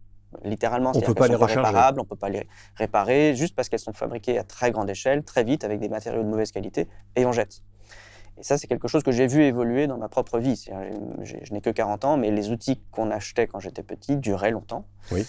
littéralement. 0.44 0.92
On 0.96 1.02
peut 1.02 1.14
pas 1.14 1.28
les 1.28 1.36
recharger. 1.36 1.78
On 1.98 2.04
ne 2.04 2.08
peut 2.08 2.16
pas 2.16 2.30
les 2.30 2.48
réparer 2.76 3.36
juste 3.36 3.56
parce 3.56 3.68
qu'elles 3.70 3.80
sont 3.80 3.94
fabriquées 3.94 4.38
à 4.38 4.44
très 4.44 4.72
grande 4.72 4.90
échelle, 4.90 5.24
très 5.24 5.44
vite, 5.44 5.64
avec 5.64 5.80
des 5.80 5.90
matériaux 5.90 6.24
de 6.24 6.28
mauvaise 6.30 6.52
qualité, 6.52 6.88
et 7.16 7.26
on 7.26 7.32
jette. 7.32 7.62
Et 8.40 8.44
ça, 8.44 8.58
c'est 8.58 8.68
quelque 8.68 8.88
chose 8.88 9.04
que 9.04 9.12
j'ai 9.12 9.28
vu 9.28 9.44
évoluer 9.44 9.86
dans 9.88 9.98
ma 9.98 10.08
propre 10.08 10.40
vie. 10.40 10.66
Je 11.24 11.54
n'ai 11.54 11.60
que 11.60 11.70
40 11.70 12.06
ans, 12.06 12.18
mais 12.18 12.32
les 12.32 12.52
outils 12.52 12.80
qu'on 12.92 13.12
achetait 13.12 13.48
quand 13.48 13.60
j'étais 13.60 13.84
petit 13.84 14.16
duraient 14.16 14.52
longtemps. 14.52 14.86
Oui. 15.12 15.28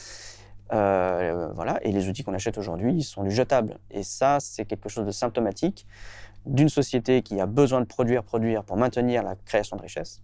Euh, 0.72 1.48
voilà. 1.54 1.80
Et 1.82 1.90
les 1.90 2.08
outils 2.08 2.22
qu'on 2.22 2.34
achète 2.34 2.56
aujourd'hui, 2.56 2.94
ils 2.94 3.02
sont 3.02 3.24
du 3.24 3.32
jetable. 3.32 3.78
Et 3.90 4.04
ça, 4.04 4.38
c'est 4.38 4.64
quelque 4.64 4.88
chose 4.88 5.04
de 5.04 5.10
symptomatique 5.10 5.88
d'une 6.46 6.68
société 6.68 7.22
qui 7.22 7.40
a 7.40 7.46
besoin 7.46 7.80
de 7.80 7.86
produire, 7.86 8.22
produire 8.22 8.62
pour 8.62 8.76
maintenir 8.76 9.24
la 9.24 9.34
création 9.34 9.76
de 9.76 9.82
richesse. 9.82 10.22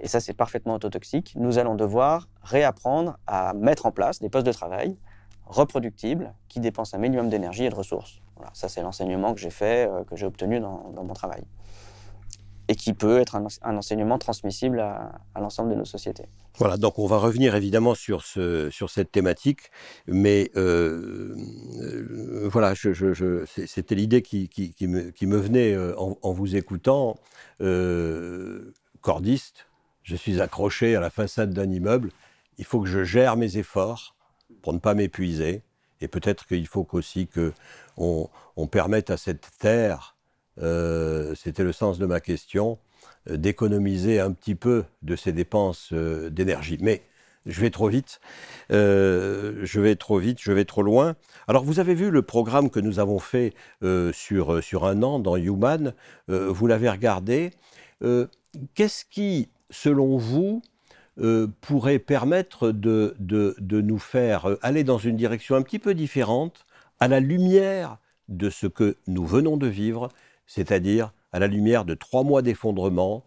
Et 0.00 0.08
ça, 0.08 0.20
c'est 0.20 0.34
parfaitement 0.34 0.74
autotoxique. 0.74 1.34
Nous 1.36 1.58
allons 1.58 1.74
devoir 1.74 2.28
réapprendre 2.42 3.18
à 3.26 3.52
mettre 3.52 3.84
en 3.84 3.92
place 3.92 4.20
des 4.20 4.30
postes 4.30 4.46
de 4.46 4.52
travail 4.52 4.96
reproductibles 5.44 6.32
qui 6.48 6.60
dépensent 6.60 6.96
un 6.96 7.00
minimum 7.00 7.28
d'énergie 7.28 7.66
et 7.66 7.70
de 7.70 7.74
ressources. 7.74 8.20
Voilà, 8.36 8.50
ça, 8.54 8.68
c'est 8.68 8.80
l'enseignement 8.80 9.34
que 9.34 9.40
j'ai 9.40 9.50
fait, 9.50 9.86
euh, 9.86 10.02
que 10.04 10.16
j'ai 10.16 10.26
obtenu 10.26 10.60
dans, 10.60 10.90
dans 10.94 11.04
mon 11.04 11.14
travail 11.14 11.44
et 12.68 12.74
qui 12.74 12.92
peut 12.94 13.18
être 13.18 13.36
un, 13.36 13.76
enseignement 13.76 14.18
transmissible 14.18 14.80
à, 14.80 15.20
l'ensemble 15.36 15.70
de 15.70 15.76
nos 15.76 15.84
sociétés. 15.84 16.26
Voilà, 16.58 16.76
donc 16.76 16.98
on 16.98 17.06
va 17.06 17.18
revenir 17.18 17.54
évidemment 17.54 17.94
sur, 17.94 18.22
ce, 18.22 18.70
sur 18.70 18.90
cette 18.90 19.12
thématique, 19.12 19.70
mais 20.06 20.50
euh, 20.56 21.36
euh, 21.80 22.48
voilà, 22.50 22.74
c'était 22.74 23.94
l'idée 23.94 24.22
qui, 24.22 24.48
me, 24.80 25.36
venait 25.36 25.74
euh, 25.74 25.94
en, 25.96 26.32
vous 26.32 26.56
écoutant. 26.56 27.16
cordiste, 29.00 29.66
je 30.02 30.16
suis 30.16 30.40
accroché 30.40 30.96
à 30.96 31.00
la 31.00 31.10
façade 31.10 31.52
d'un 31.52 31.70
immeuble, 31.70 32.10
il 32.58 32.64
faut 32.64 32.80
que 32.80 32.88
je 32.88 33.04
gère 33.04 33.36
mes 33.36 33.58
efforts 33.58 34.16
pour 34.62 34.72
ne 34.72 34.78
pas 34.78 34.94
m'épuiser, 34.94 35.62
et 36.00 36.08
peut-être 36.08 36.46
qu'il 36.46 36.66
faut 36.66 36.86
aussi 36.92 37.28
qu'on 37.28 38.30
on 38.56 38.66
permette 38.66 39.10
à 39.10 39.16
cette 39.16 39.50
terre 39.58 40.15
c'était 40.58 41.64
le 41.64 41.72
sens 41.72 41.98
de 41.98 42.06
ma 42.06 42.20
question, 42.20 42.78
euh, 43.30 43.36
d'économiser 43.36 44.20
un 44.20 44.32
petit 44.32 44.54
peu 44.54 44.84
de 45.02 45.16
ces 45.16 45.32
dépenses 45.32 45.90
euh, 45.92 46.30
d'énergie. 46.30 46.78
Mais 46.80 47.02
je 47.44 47.60
vais 47.60 47.70
trop 47.70 47.88
vite, 47.88 48.20
je 48.70 49.80
vais 49.80 49.94
trop 49.94 50.18
vite, 50.18 50.38
je 50.40 50.50
vais 50.50 50.64
trop 50.64 50.82
loin. 50.82 51.14
Alors 51.46 51.62
vous 51.62 51.78
avez 51.78 51.94
vu 51.94 52.10
le 52.10 52.22
programme 52.22 52.70
que 52.70 52.80
nous 52.80 52.98
avons 52.98 53.20
fait 53.20 53.54
sur, 54.12 54.64
sur 54.64 54.84
un 54.84 55.04
an 55.04 55.20
dans 55.20 55.36
Human, 55.36 55.94
vous 56.26 56.66
l'avez 56.66 56.90
regardé. 56.90 57.52
Qu'est-ce 58.74 59.04
qui, 59.08 59.48
selon 59.70 60.16
vous, 60.16 60.60
pourrait 61.60 62.00
permettre 62.00 62.72
de, 62.72 63.14
de, 63.20 63.54
de, 63.60 63.80
nous 63.80 64.00
faire 64.00 64.56
aller 64.62 64.82
dans 64.82 64.98
une 64.98 65.16
direction 65.16 65.54
un 65.54 65.62
petit 65.62 65.78
peu 65.78 65.94
différente 65.94 66.66
à 66.98 67.06
la 67.06 67.20
lumière 67.20 67.98
de 68.28 68.50
ce 68.50 68.66
que 68.66 68.96
nous 69.06 69.24
venons 69.24 69.56
de 69.56 69.66
vivre 69.66 70.08
c'est-à-dire 70.46 71.12
à 71.32 71.38
la 71.38 71.46
lumière 71.46 71.84
de 71.84 71.94
trois 71.94 72.22
mois 72.22 72.42
d'effondrement, 72.42 73.24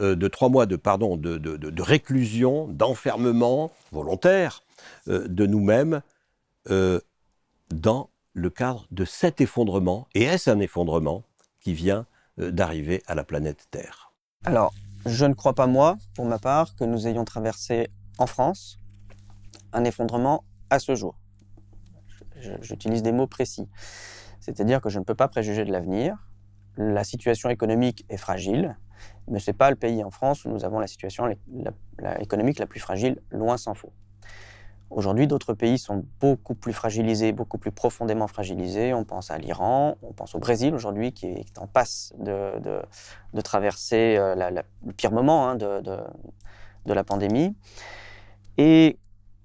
euh, 0.00 0.14
de 0.14 0.28
trois 0.28 0.48
mois 0.48 0.66
de, 0.66 0.76
pardon, 0.76 1.16
de, 1.16 1.82
réclusion, 1.82 2.68
d'enfermement 2.68 3.72
volontaire 3.92 4.62
euh, 5.08 5.26
de 5.26 5.46
nous-mêmes 5.46 6.02
euh, 6.70 7.00
dans 7.70 8.10
le 8.34 8.50
cadre 8.50 8.86
de 8.90 9.04
cet 9.04 9.40
effondrement. 9.40 10.06
Et 10.14 10.24
est-ce 10.24 10.50
un 10.50 10.60
effondrement 10.60 11.22
qui 11.60 11.72
vient 11.72 12.06
d'arriver 12.36 13.02
à 13.06 13.14
la 13.14 13.24
planète 13.24 13.66
Terre? 13.70 14.12
Alors, 14.44 14.74
je 15.06 15.24
ne 15.24 15.32
crois 15.32 15.54
pas, 15.54 15.66
moi, 15.66 15.96
pour 16.14 16.26
ma 16.26 16.38
part, 16.38 16.76
que 16.76 16.84
nous 16.84 17.06
ayons 17.06 17.24
traversé 17.24 17.88
en 18.18 18.26
France 18.26 18.78
un 19.72 19.84
effondrement 19.84 20.44
à 20.68 20.78
ce 20.78 20.94
jour. 20.94 21.16
J'utilise 22.60 23.02
des 23.02 23.12
mots 23.12 23.26
précis. 23.26 23.68
C'est-à-dire 24.40 24.82
que 24.82 24.90
je 24.90 24.98
ne 24.98 25.04
peux 25.04 25.14
pas 25.14 25.28
préjuger 25.28 25.64
de 25.64 25.72
l'avenir 25.72 26.25
la 26.76 27.04
situation 27.04 27.48
économique 27.48 28.04
est 28.08 28.16
fragile, 28.16 28.76
mais 29.28 29.38
ce 29.38 29.50
n'est 29.50 29.56
pas 29.56 29.70
le 29.70 29.76
pays 29.76 30.04
en 30.04 30.10
France 30.10 30.44
où 30.44 30.50
nous 30.50 30.64
avons 30.64 30.78
la 30.78 30.86
situation 30.86 31.26
économique 32.20 32.58
la 32.58 32.66
plus 32.66 32.80
fragile, 32.80 33.20
loin 33.30 33.56
s'en 33.56 33.74
faut. 33.74 33.92
Aujourd'hui, 34.88 35.26
d'autres 35.26 35.52
pays 35.52 35.78
sont 35.78 36.04
beaucoup 36.20 36.54
plus 36.54 36.72
fragilisés, 36.72 37.32
beaucoup 37.32 37.58
plus 37.58 37.72
profondément 37.72 38.28
fragilisés. 38.28 38.94
On 38.94 39.04
pense 39.04 39.32
à 39.32 39.38
l'Iran, 39.38 39.96
on 40.02 40.12
pense 40.12 40.36
au 40.36 40.38
Brésil 40.38 40.74
aujourd'hui 40.74 41.12
qui 41.12 41.26
est 41.26 41.58
en 41.58 41.66
passe 41.66 42.14
de, 42.18 43.42
traverser 43.42 44.16
euh, 44.16 44.50
le 44.84 44.92
pire 44.92 45.10
moment 45.10 45.48
hein, 45.48 45.56
de, 45.56 45.80
de, 45.80 46.92
la 46.92 47.02
pandémie. 47.02 47.56
Et 48.58 48.98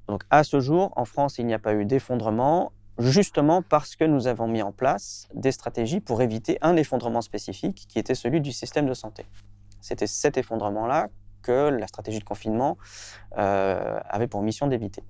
donc 0.07 0.23
à 0.29 0.43
ce 0.43 0.59
jour, 0.59 0.93
en 0.95 1.05
France, 1.05 1.39
il 1.39 1.47
n'y 1.47 1.55
a 1.55 1.59
pas 1.59 1.73
eu 1.73 1.85
d'effondrement 1.85 2.71
justement 3.01 3.61
parce 3.61 3.95
que 3.95 4.03
nous 4.03 4.27
avons 4.27 4.47
mis 4.47 4.61
en 4.61 4.71
place 4.71 5.27
des 5.33 5.51
stratégies 5.51 5.99
pour 5.99 6.21
éviter 6.21 6.57
un 6.61 6.75
effondrement 6.75 7.21
spécifique 7.21 7.85
qui 7.87 7.99
était 7.99 8.15
celui 8.15 8.41
du 8.41 8.51
système 8.51 8.85
de 8.87 8.93
santé. 8.93 9.25
C'était 9.81 10.07
cet 10.07 10.37
effondrement-là 10.37 11.09
que 11.41 11.69
la 11.69 11.87
stratégie 11.87 12.19
de 12.19 12.23
confinement 12.23 12.77
avait 13.35 14.27
pour 14.27 14.41
mission 14.41 14.67
d'éviter. 14.67 15.03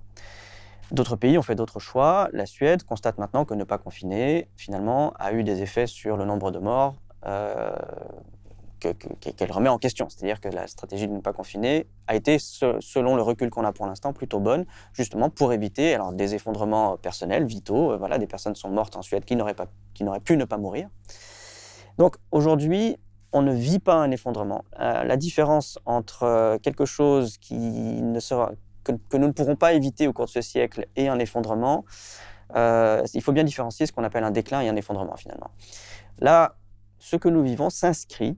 D'autres 0.90 1.16
pays 1.16 1.38
ont 1.38 1.42
fait 1.42 1.54
d'autres 1.54 1.80
choix. 1.80 2.28
La 2.32 2.46
Suède 2.46 2.84
constate 2.84 3.18
maintenant 3.18 3.44
que 3.44 3.54
ne 3.54 3.64
pas 3.64 3.78
confiner, 3.78 4.48
finalement, 4.56 5.12
a 5.18 5.32
eu 5.32 5.42
des 5.42 5.62
effets 5.62 5.86
sur 5.86 6.16
le 6.16 6.24
nombre 6.24 6.50
de 6.50 6.58
morts 6.58 6.96
qu'elle 8.82 9.52
remet 9.52 9.68
en 9.68 9.78
question. 9.78 10.08
C'est-à-dire 10.08 10.40
que 10.40 10.48
la 10.48 10.66
stratégie 10.66 11.06
de 11.06 11.12
ne 11.12 11.20
pas 11.20 11.32
confiner 11.32 11.86
a 12.06 12.14
été, 12.14 12.38
selon 12.38 13.16
le 13.16 13.22
recul 13.22 13.50
qu'on 13.50 13.64
a 13.64 13.72
pour 13.72 13.86
l'instant, 13.86 14.12
plutôt 14.12 14.40
bonne, 14.40 14.66
justement 14.92 15.30
pour 15.30 15.52
éviter 15.52 15.94
alors, 15.94 16.12
des 16.12 16.34
effondrements 16.34 16.96
personnels, 16.96 17.46
vitaux. 17.46 17.92
Euh, 17.92 17.96
voilà, 17.96 18.18
des 18.18 18.26
personnes 18.26 18.54
sont 18.54 18.70
mortes 18.70 18.96
en 18.96 19.02
Suède 19.02 19.24
qui 19.24 19.36
n'auraient, 19.36 19.54
qui 19.94 20.04
n'auraient 20.04 20.20
pu 20.20 20.36
ne 20.36 20.44
pas 20.44 20.58
mourir. 20.58 20.88
Donc 21.98 22.16
aujourd'hui, 22.30 22.96
on 23.32 23.42
ne 23.42 23.54
vit 23.54 23.78
pas 23.78 23.94
un 23.94 24.10
effondrement. 24.10 24.64
Euh, 24.80 25.04
la 25.04 25.16
différence 25.16 25.78
entre 25.86 26.24
euh, 26.24 26.58
quelque 26.58 26.84
chose 26.84 27.38
qui 27.38 27.56
ne 27.56 28.20
sera, 28.20 28.52
que, 28.84 28.92
nous 29.16 29.26
ne 29.26 29.32
pourrons 29.32 29.56
pas 29.56 29.72
éviter 29.72 30.08
au 30.08 30.12
cours 30.12 30.26
de 30.26 30.30
ce 30.30 30.42
siècle 30.42 30.86
et 30.96 31.08
un 31.08 31.18
effondrement, 31.18 31.84
il 32.54 33.22
faut 33.22 33.32
bien 33.32 33.44
différencier 33.44 33.86
ce 33.86 33.92
qu'on 33.92 34.04
appelle 34.04 34.24
un 34.24 34.30
déclin 34.30 34.60
et 34.60 34.68
un 34.68 34.76
effondrement 34.76 35.16
finalement. 35.16 35.50
Là, 36.18 36.56
ce 36.98 37.16
que 37.16 37.30
nous 37.30 37.42
vivons 37.42 37.70
s'inscrit 37.70 38.36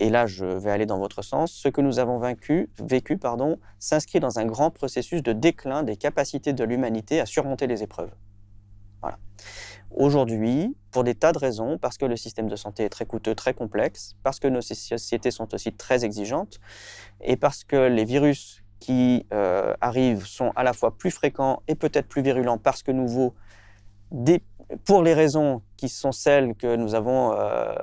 et 0.00 0.10
là 0.10 0.26
je 0.26 0.44
vais 0.44 0.70
aller 0.70 0.86
dans 0.86 0.98
votre 0.98 1.22
sens, 1.22 1.52
ce 1.52 1.68
que 1.68 1.80
nous 1.80 1.98
avons 1.98 2.18
vaincu, 2.18 2.70
vécu 2.78 3.16
pardon, 3.16 3.58
s'inscrit 3.78 4.20
dans 4.20 4.38
un 4.38 4.44
grand 4.44 4.70
processus 4.70 5.22
de 5.22 5.32
déclin 5.32 5.82
des 5.82 5.96
capacités 5.96 6.52
de 6.52 6.64
l'humanité 6.64 7.20
à 7.20 7.26
surmonter 7.26 7.66
les 7.66 7.82
épreuves. 7.82 8.12
Voilà. 9.02 9.18
Aujourd'hui, 9.90 10.76
pour 10.90 11.04
des 11.04 11.14
tas 11.14 11.32
de 11.32 11.38
raisons, 11.38 11.78
parce 11.78 11.96
que 11.96 12.04
le 12.04 12.16
système 12.16 12.48
de 12.48 12.56
santé 12.56 12.84
est 12.84 12.88
très 12.88 13.06
coûteux, 13.06 13.34
très 13.34 13.54
complexe, 13.54 14.16
parce 14.22 14.40
que 14.40 14.48
nos 14.48 14.60
sociétés 14.60 15.30
sont 15.30 15.54
aussi 15.54 15.72
très 15.72 16.04
exigeantes, 16.04 16.58
et 17.20 17.36
parce 17.36 17.64
que 17.64 17.76
les 17.88 18.04
virus 18.04 18.62
qui 18.78 19.26
euh, 19.32 19.74
arrivent 19.80 20.26
sont 20.26 20.52
à 20.54 20.62
la 20.62 20.72
fois 20.72 20.96
plus 20.96 21.10
fréquents 21.10 21.62
et 21.68 21.74
peut-être 21.74 22.08
plus 22.08 22.22
virulents 22.22 22.58
parce 22.58 22.82
que 22.82 22.92
nouveaux, 22.92 23.34
pour 24.84 25.02
les 25.02 25.14
raisons 25.14 25.62
qui 25.76 25.88
sont 25.88 26.12
celles 26.12 26.54
que 26.54 26.76
nous 26.76 26.94
avons 26.94 27.32
euh, 27.32 27.74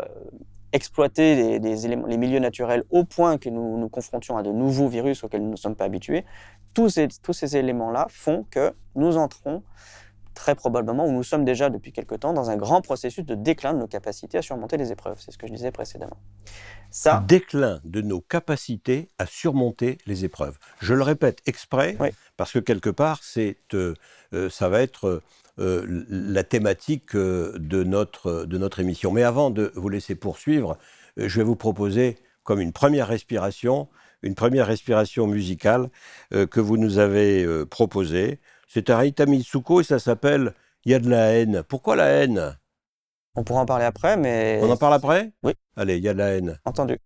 exploiter 0.73 1.59
les, 1.59 1.85
éléments, 1.85 2.07
les, 2.07 2.17
milieux 2.17 2.39
naturels 2.39 2.83
au 2.89 3.05
point 3.05 3.37
que 3.37 3.49
nous 3.49 3.77
nous 3.77 3.89
confrontions 3.89 4.37
à 4.37 4.43
de 4.43 4.51
nouveaux 4.51 4.87
virus 4.87 5.23
auxquels 5.23 5.43
nous 5.43 5.51
ne 5.51 5.55
sommes 5.55 5.75
pas 5.75 5.85
habitués, 5.85 6.25
tous 6.73 6.89
ces, 6.89 7.07
tous 7.21 7.33
ces 7.33 7.55
éléments-là 7.55 8.07
font 8.09 8.45
que 8.49 8.73
nous 8.95 9.17
entrons 9.17 9.63
très 10.33 10.55
probablement, 10.55 11.05
ou 11.05 11.11
nous 11.11 11.23
sommes 11.23 11.45
déjà 11.45 11.69
depuis 11.69 11.91
quelque 11.91 12.15
temps, 12.15 12.33
dans 12.33 12.49
un 12.49 12.57
grand 12.57 12.81
processus 12.81 13.23
de 13.23 13.35
déclin 13.35 13.73
de 13.73 13.79
nos 13.79 13.87
capacités 13.87 14.37
à 14.37 14.41
surmonter 14.41 14.77
les 14.77 14.91
épreuves. 14.91 15.19
C'est 15.19 15.31
ce 15.31 15.37
que 15.37 15.47
je 15.47 15.53
disais 15.53 15.71
précédemment. 15.71 16.17
Ça, 16.89 17.23
déclin 17.27 17.79
de 17.83 18.01
nos 18.01 18.19
capacités 18.19 19.09
à 19.19 19.25
surmonter 19.25 19.97
les 20.05 20.25
épreuves. 20.25 20.57
Je 20.79 20.93
le 20.93 21.03
répète 21.03 21.39
exprès, 21.45 21.97
parce 22.37 22.51
que 22.51 22.59
quelque 22.59 22.89
part, 22.89 23.19
c'est, 23.21 23.57
euh, 23.73 23.93
euh, 24.33 24.49
ça 24.49 24.69
va 24.69 24.81
être 24.81 25.21
euh, 25.59 26.05
la 26.09 26.43
thématique 26.43 27.15
euh, 27.15 27.53
de, 27.59 27.83
notre, 27.83 28.45
de 28.45 28.57
notre 28.57 28.79
émission. 28.79 29.11
Mais 29.11 29.21
avant 29.23 29.51
de 29.51 29.71
vous 29.75 29.89
laisser 29.89 30.15
poursuivre, 30.15 30.77
euh, 31.19 31.29
je 31.29 31.37
vais 31.39 31.43
vous 31.43 31.55
proposer 31.55 32.17
comme 32.41 32.59
une 32.59 32.71
première 32.71 33.07
respiration, 33.07 33.87
une 34.23 34.35
première 34.35 34.67
respiration 34.67 35.27
musicale 35.27 35.89
que 36.31 36.59
vous 36.59 36.75
nous 36.77 36.97
avez 36.97 37.45
proposée. 37.67 38.39
C'est 38.67 38.89
un 38.89 39.01
Itami 39.03 39.43
Suko 39.43 39.79
et 39.79 39.83
ça 39.85 39.97
s'appelle 39.97 40.53
Il 40.83 40.91
y 40.91 40.95
a 40.95 40.99
de 40.99 41.09
la 41.09 41.33
haine. 41.33 41.63
Pourquoi 41.63 41.95
la 41.95 42.07
haine? 42.07 42.57
On 43.35 43.43
pourra 43.43 43.61
en 43.61 43.65
parler 43.65 43.85
après, 43.85 44.17
mais... 44.17 44.59
On 44.61 44.69
en 44.69 44.75
parle 44.75 44.95
après? 44.95 45.31
Oui. 45.43 45.53
Allez, 45.77 45.97
il 45.97 46.03
y 46.03 46.09
a 46.09 46.13
de 46.13 46.19
la 46.19 46.31
haine. 46.31 46.59
Entendu. 46.65 46.97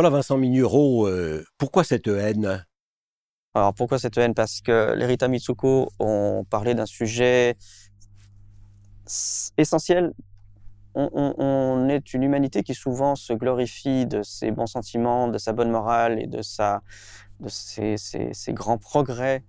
Voilà, 0.00 0.16
Vincent 0.16 0.38
Mignereau, 0.38 1.10
pourquoi 1.58 1.84
cette 1.84 2.08
haine? 2.08 2.64
Alors, 3.52 3.74
pourquoi 3.74 3.98
cette 3.98 4.16
haine? 4.16 4.32
Parce 4.32 4.62
que 4.62 4.94
les 4.94 5.04
Rita 5.04 5.28
Mitsuko 5.28 5.90
ont 5.98 6.46
parlé 6.48 6.74
d'un 6.74 6.86
sujet 6.86 7.54
essentiel. 9.58 10.14
On, 10.94 11.86
est 11.90 12.14
une 12.14 12.22
humanité 12.22 12.62
qui 12.62 12.72
souvent 12.72 13.14
se 13.14 13.34
glorifie 13.34 14.06
de 14.06 14.22
ses 14.22 14.50
bons 14.52 14.64
sentiments, 14.64 15.28
de 15.28 15.36
sa 15.36 15.52
bonne 15.52 15.70
morale 15.70 16.18
et 16.18 16.26
de, 16.26 16.40
sa, 16.40 16.80
de 17.40 17.50
ses, 17.50 18.52
grands 18.54 18.78
progrès 18.78 19.44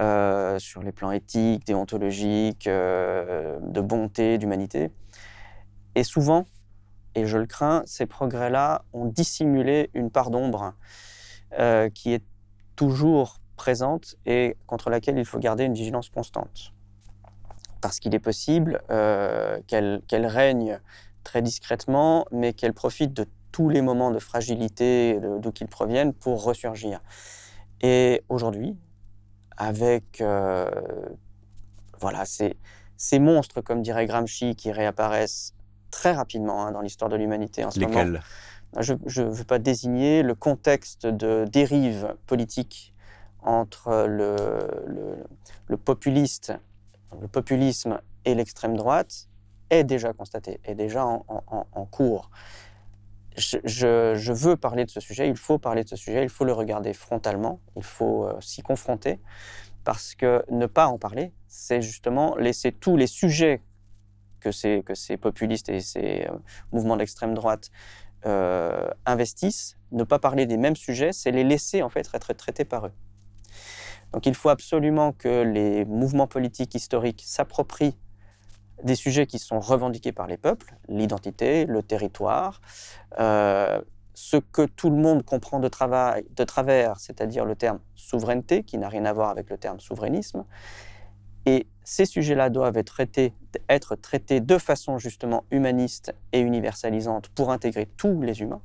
euh, 0.00 0.58
sur 0.58 0.82
les 0.82 0.92
plans 0.92 1.12
éthiques, 1.12 1.66
déontologiques, 1.66 2.66
euh, 2.66 3.58
de 3.60 3.82
bonté, 3.82 4.38
d'humanité. 4.38 4.90
Et 5.94 6.02
souvent, 6.02 6.46
et 7.14 7.26
je 7.26 7.38
le 7.38 7.46
crains, 7.46 7.82
ces 7.86 8.06
progrès-là 8.06 8.84
ont 8.92 9.06
dissimulé 9.06 9.90
une 9.94 10.10
part 10.10 10.30
d'ombre 10.30 10.74
euh, 11.58 11.90
qui 11.90 12.12
est 12.12 12.24
toujours 12.76 13.38
présente 13.56 14.16
et 14.26 14.56
contre 14.66 14.90
laquelle 14.90 15.18
il 15.18 15.24
faut 15.24 15.38
garder 15.38 15.64
une 15.64 15.74
vigilance 15.74 16.08
constante 16.08 16.72
parce 17.82 17.98
qu'il 17.98 18.14
est 18.14 18.20
possible 18.20 18.80
euh, 18.90 19.60
qu'elle 19.66 20.26
règne 20.26 20.80
très 21.24 21.42
discrètement, 21.42 22.24
mais 22.30 22.54
qu'elle 22.54 22.72
profite 22.72 23.12
de 23.12 23.26
tous 23.50 23.68
les 23.68 23.82
moments 23.82 24.10
de 24.10 24.18
fragilité 24.18 25.20
d'où 25.40 25.52
qu'ils 25.52 25.68
proviennent 25.68 26.14
pour 26.14 26.42
ressurgir. 26.42 27.00
Et 27.82 28.22
aujourd'hui, 28.30 28.76
avec 29.58 30.20
euh, 30.20 30.70
voilà, 32.00 32.24
ces, 32.24 32.56
ces, 32.96 33.18
monstres, 33.18 33.60
comme 33.60 33.82
dirait 33.82 34.06
Gramsci, 34.06 34.56
qui 34.56 34.72
réapparaissent 34.72 35.54
très 35.92 36.12
rapidement 36.12 36.66
hein, 36.66 36.72
dans 36.72 36.80
l'histoire 36.80 37.08
de 37.08 37.16
l'humanité 37.16 37.64
en 37.64 37.70
ce 37.70 37.78
moment. 37.78 38.20
Je 38.80 38.94
ne 38.94 39.28
veux 39.28 39.44
pas 39.44 39.60
désigner 39.60 40.24
le 40.24 40.34
contexte 40.34 41.06
de 41.06 41.44
dérive 41.44 42.16
politique 42.26 42.92
entre 43.42 44.06
le, 44.08 44.36
le, 44.86 45.16
le 45.66 45.76
populiste 45.76 46.54
le 47.20 47.28
populisme 47.28 48.00
et 48.24 48.34
l'extrême 48.34 48.76
droite 48.76 49.28
est 49.70 49.84
déjà 49.84 50.12
constaté, 50.12 50.60
est 50.64 50.74
déjà 50.74 51.04
en, 51.04 51.86
cours. 51.90 52.30
Je, 53.36 54.32
veux 54.32 54.56
parler 54.56 54.84
de 54.84 54.90
ce 54.90 55.00
sujet, 55.00 55.28
il 55.28 55.36
faut 55.36 55.58
parler 55.58 55.84
de 55.84 55.88
ce 55.88 55.96
sujet, 55.96 56.22
il 56.22 56.28
faut 56.28 56.44
le 56.44 56.52
regarder 56.52 56.92
frontalement, 56.92 57.60
il 57.76 57.82
faut 57.82 58.26
euh, 58.26 58.38
s'y 58.40 58.60
confronter, 58.62 59.18
parce 59.84 60.14
que 60.14 60.44
ne 60.50 60.66
pas 60.66 60.88
en 60.88 60.98
parler, 60.98 61.32
c'est 61.48 61.80
justement 61.80 62.36
laisser 62.36 62.72
tous 62.72 62.96
les 62.96 63.06
sujets 63.06 63.62
que 64.42 64.50
ces, 64.94 65.16
populistes 65.16 65.68
et 65.68 65.80
ces 65.80 66.26
euh, 66.28 66.34
mouvements 66.72 66.96
d'extrême 66.96 67.34
droite 67.34 67.70
euh, 68.26 68.90
investissent, 69.06 69.76
ne 69.92 70.04
pas 70.04 70.18
parler 70.18 70.46
des 70.46 70.56
mêmes 70.56 70.76
sujets, 70.76 71.12
c'est 71.12 71.30
les 71.30 71.44
laisser 71.44 71.82
en 71.82 71.88
fait 71.88 72.08
être 72.12 72.32
traités 72.34 72.64
par 72.64 72.86
eux. 72.86 72.92
Donc 74.12 74.26
il 74.26 74.34
faut 74.34 74.48
absolument 74.48 75.12
que 75.12 75.42
les 75.42 75.84
mouvements 75.84 76.26
politiques 76.26 76.74
historiques 76.74 77.22
s'approprient 77.24 77.96
des 78.84 78.94
sujets 78.94 79.26
qui 79.26 79.38
sont 79.38 79.60
revendiqués 79.60 80.12
par 80.12 80.26
les 80.26 80.36
peuples, 80.36 80.74
l'identité, 80.88 81.66
le 81.66 81.82
territoire, 81.82 82.60
euh, 83.20 83.80
ce 84.14 84.36
que 84.36 84.62
tout 84.62 84.90
le 84.90 84.96
monde 84.96 85.24
comprend 85.24 85.60
de 85.60 85.68
travers, 85.68 87.00
c'est-à-dire 87.00 87.44
le 87.44 87.56
terme 87.56 87.78
souveraineté, 87.94 88.62
qui 88.62 88.76
n'a 88.76 88.88
rien 88.88 89.04
à 89.04 89.12
voir 89.12 89.30
avec 89.30 89.48
le 89.48 89.56
terme 89.56 89.80
souverainisme. 89.80 90.44
Et 91.46 91.66
ces 91.84 92.04
sujets-là 92.04 92.50
doivent 92.50 92.76
être 92.76 92.94
traités, 93.96 94.40
de 94.40 94.58
façon 94.58 94.98
justement 94.98 95.44
humaniste 95.50 96.14
et 96.32 96.40
universalisante 96.40 97.28
pour 97.28 97.50
intégrer 97.50 97.86
tous 97.96 98.20
les 98.22 98.40
humains, 98.40 98.62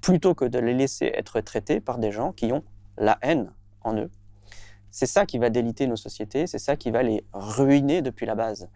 plutôt 0.00 0.34
que 0.34 0.44
de 0.44 0.58
les 0.58 0.74
laisser 0.74 1.06
être 1.14 1.40
traités 1.40 1.80
par 1.80 1.98
des 1.98 2.12
gens 2.12 2.32
qui 2.32 2.52
ont 2.52 2.62
la 2.98 3.18
haine 3.22 3.52
en 3.82 3.96
eux, 3.96 4.10
c'est 4.98 5.04
ça 5.04 5.26
qui 5.26 5.36
va 5.36 5.50
déliter 5.50 5.86
nos 5.86 5.96
sociétés, 5.96 6.46
c'est 6.46 6.58
ça 6.58 6.74
qui 6.74 6.90
va 6.90 7.02
les 7.02 7.22
ruiner 7.34 8.00
depuis 8.00 8.24
la 8.24 8.34
base. 8.34 8.66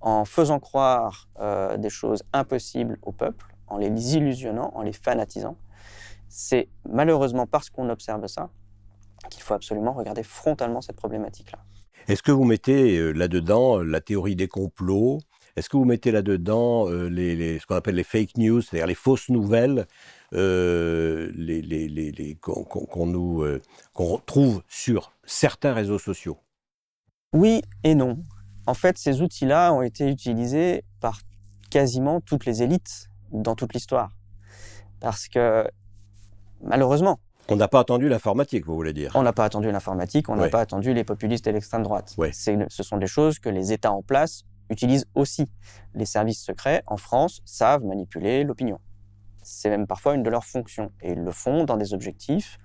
En 0.00 0.24
faisant 0.24 0.60
croire 0.60 1.28
euh, 1.40 1.76
des 1.76 1.90
choses 1.90 2.22
impossibles 2.32 2.96
au 3.02 3.10
peuple, 3.10 3.56
en 3.66 3.78
les 3.78 4.16
illusionnant, 4.16 4.70
en 4.76 4.82
les 4.82 4.92
fanatisant. 4.92 5.56
C'est 6.28 6.68
malheureusement 6.88 7.48
parce 7.48 7.70
qu'on 7.70 7.88
observe 7.88 8.24
ça 8.28 8.50
qu'il 9.30 9.42
faut 9.42 9.54
absolument 9.54 9.92
regarder 9.94 10.22
frontalement 10.22 10.80
cette 10.80 10.94
problématique-là. 10.94 11.58
Est-ce 12.08 12.22
que 12.22 12.32
vous 12.32 12.44
mettez 12.44 12.98
euh, 12.98 13.12
là-dedans 13.12 13.82
la 13.82 14.00
théorie 14.00 14.36
des 14.36 14.48
complots? 14.48 15.20
Est-ce 15.56 15.68
que 15.68 15.76
vous 15.76 15.84
mettez 15.84 16.10
là-dedans 16.10 16.88
euh, 16.88 17.08
ce 17.08 17.66
qu'on 17.66 17.76
appelle 17.76 17.94
les 17.94 18.04
fake 18.04 18.36
news, 18.38 18.60
c'est-à-dire 18.60 18.88
les 18.88 18.94
fausses 18.94 19.28
nouvelles 19.28 19.86
euh, 20.32 21.30
les, 21.36 21.62
les, 21.62 22.34
qu'on 22.40 23.42
euh, 23.42 23.62
qu'on 23.92 24.18
trouve 24.18 24.62
sur 24.68 25.12
certains 25.24 25.72
réseaux 25.72 26.00
sociaux? 26.00 26.38
Oui 27.32 27.62
et 27.84 27.94
non. 27.94 28.18
En 28.66 28.74
fait, 28.74 28.98
ces 28.98 29.22
outils-là 29.22 29.72
ont 29.72 29.82
été 29.82 30.08
utilisés 30.08 30.82
par 31.00 31.20
quasiment 31.70 32.20
toutes 32.20 32.46
les 32.46 32.62
élites 32.62 33.08
dans 33.30 33.54
toute 33.54 33.74
l'histoire. 33.74 34.10
Parce 35.00 35.28
que, 35.28 35.68
malheureusement, 36.62 37.20
on 37.48 37.56
n'a 37.56 37.68
pas 37.68 37.80
attendu 37.80 38.08
l'informatique, 38.08 38.66
vous 38.66 38.74
voulez 38.74 38.92
dire 38.92 39.12
On 39.14 39.22
n'a 39.22 39.32
pas 39.32 39.44
attendu 39.44 39.70
l'informatique, 39.70 40.28
on 40.28 40.36
n'a 40.36 40.48
pas 40.48 40.60
attendu 40.60 40.94
les 40.94 41.04
populistes 41.04 41.46
et 41.46 41.52
l'extrême 41.52 41.82
droite. 41.82 42.16
Ce 42.32 42.82
sont 42.82 42.96
des 42.96 43.06
choses 43.06 43.38
que 43.38 43.48
les 43.48 43.72
États 43.72 43.92
en 43.92 44.02
place 44.02 44.44
utilisent 44.70 45.06
aussi. 45.14 45.46
Les 45.94 46.06
services 46.06 46.42
secrets 46.42 46.82
en 46.86 46.96
France 46.96 47.42
savent 47.44 47.84
manipuler 47.84 48.44
l'opinion. 48.44 48.78
C'est 49.42 49.68
même 49.68 49.86
parfois 49.86 50.14
une 50.14 50.22
de 50.22 50.30
leurs 50.30 50.44
fonctions. 50.44 50.90
Et 51.02 51.12
ils 51.12 51.22
le 51.22 51.32
font 51.32 51.64
dans 51.64 51.76
des 51.76 51.92
objectifs 51.92 52.58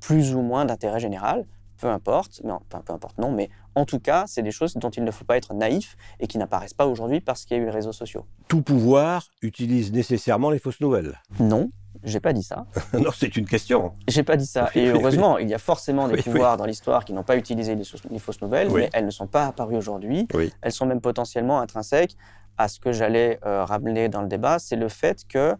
plus 0.00 0.34
ou 0.34 0.40
moins 0.40 0.64
d'intérêt 0.64 1.00
général, 1.00 1.46
peu 1.78 1.88
importe, 1.88 2.40
mais 2.44 2.52
peu 2.68 2.92
importe 2.92 3.18
non, 3.18 3.30
mais 3.30 3.50
en 3.74 3.84
tout 3.84 3.98
cas, 3.98 4.24
c'est 4.26 4.42
des 4.42 4.50
choses 4.50 4.74
dont 4.74 4.90
il 4.90 5.04
ne 5.04 5.10
faut 5.10 5.24
pas 5.24 5.36
être 5.36 5.54
naïf 5.54 5.96
et 6.20 6.26
qui 6.26 6.38
n'apparaissent 6.38 6.74
pas 6.74 6.86
aujourd'hui 6.86 7.20
parce 7.20 7.44
qu'il 7.44 7.56
y 7.56 7.60
a 7.60 7.62
eu 7.62 7.66
les 7.66 7.72
réseaux 7.72 7.92
sociaux. 7.92 8.26
Tout 8.48 8.62
pouvoir 8.62 9.26
utilise 9.42 9.92
nécessairement 9.92 10.50
les 10.50 10.58
fausses 10.58 10.80
nouvelles. 10.80 11.20
Non, 11.40 11.68
j'ai 12.04 12.20
pas 12.20 12.32
dit 12.32 12.42
ça. 12.42 12.66
non, 12.92 13.10
c'est 13.14 13.36
une 13.36 13.46
question. 13.46 13.94
J'ai 14.06 14.22
pas 14.22 14.36
dit 14.36 14.46
ça. 14.46 14.70
et 14.74 14.88
heureusement, 14.88 15.38
il 15.38 15.48
y 15.48 15.54
a 15.54 15.58
forcément 15.58 16.08
des 16.08 16.22
pouvoirs 16.22 16.56
dans 16.56 16.66
l'histoire 16.66 17.04
qui 17.04 17.12
n'ont 17.12 17.22
pas 17.22 17.36
utilisé 17.36 17.74
les, 17.74 18.18
fausses 18.18 18.42
nouvelles, 18.42 18.70
mais 18.70 18.90
elles 18.92 19.06
ne 19.06 19.10
sont 19.10 19.26
pas 19.26 19.46
apparues 19.46 19.76
aujourd'hui. 19.76 20.28
Elles 20.60 20.72
sont 20.72 20.86
même 20.86 21.00
potentiellement 21.00 21.60
intrinsèques 21.60 22.16
à 22.56 22.68
ce 22.68 22.78
que 22.78 22.92
j'allais 22.92 23.40
euh, 23.44 23.64
ramener 23.64 24.08
dans 24.08 24.22
le 24.22 24.28
débat, 24.28 24.60
c'est 24.60 24.76
le 24.76 24.88
fait 24.88 25.26
que 25.26 25.56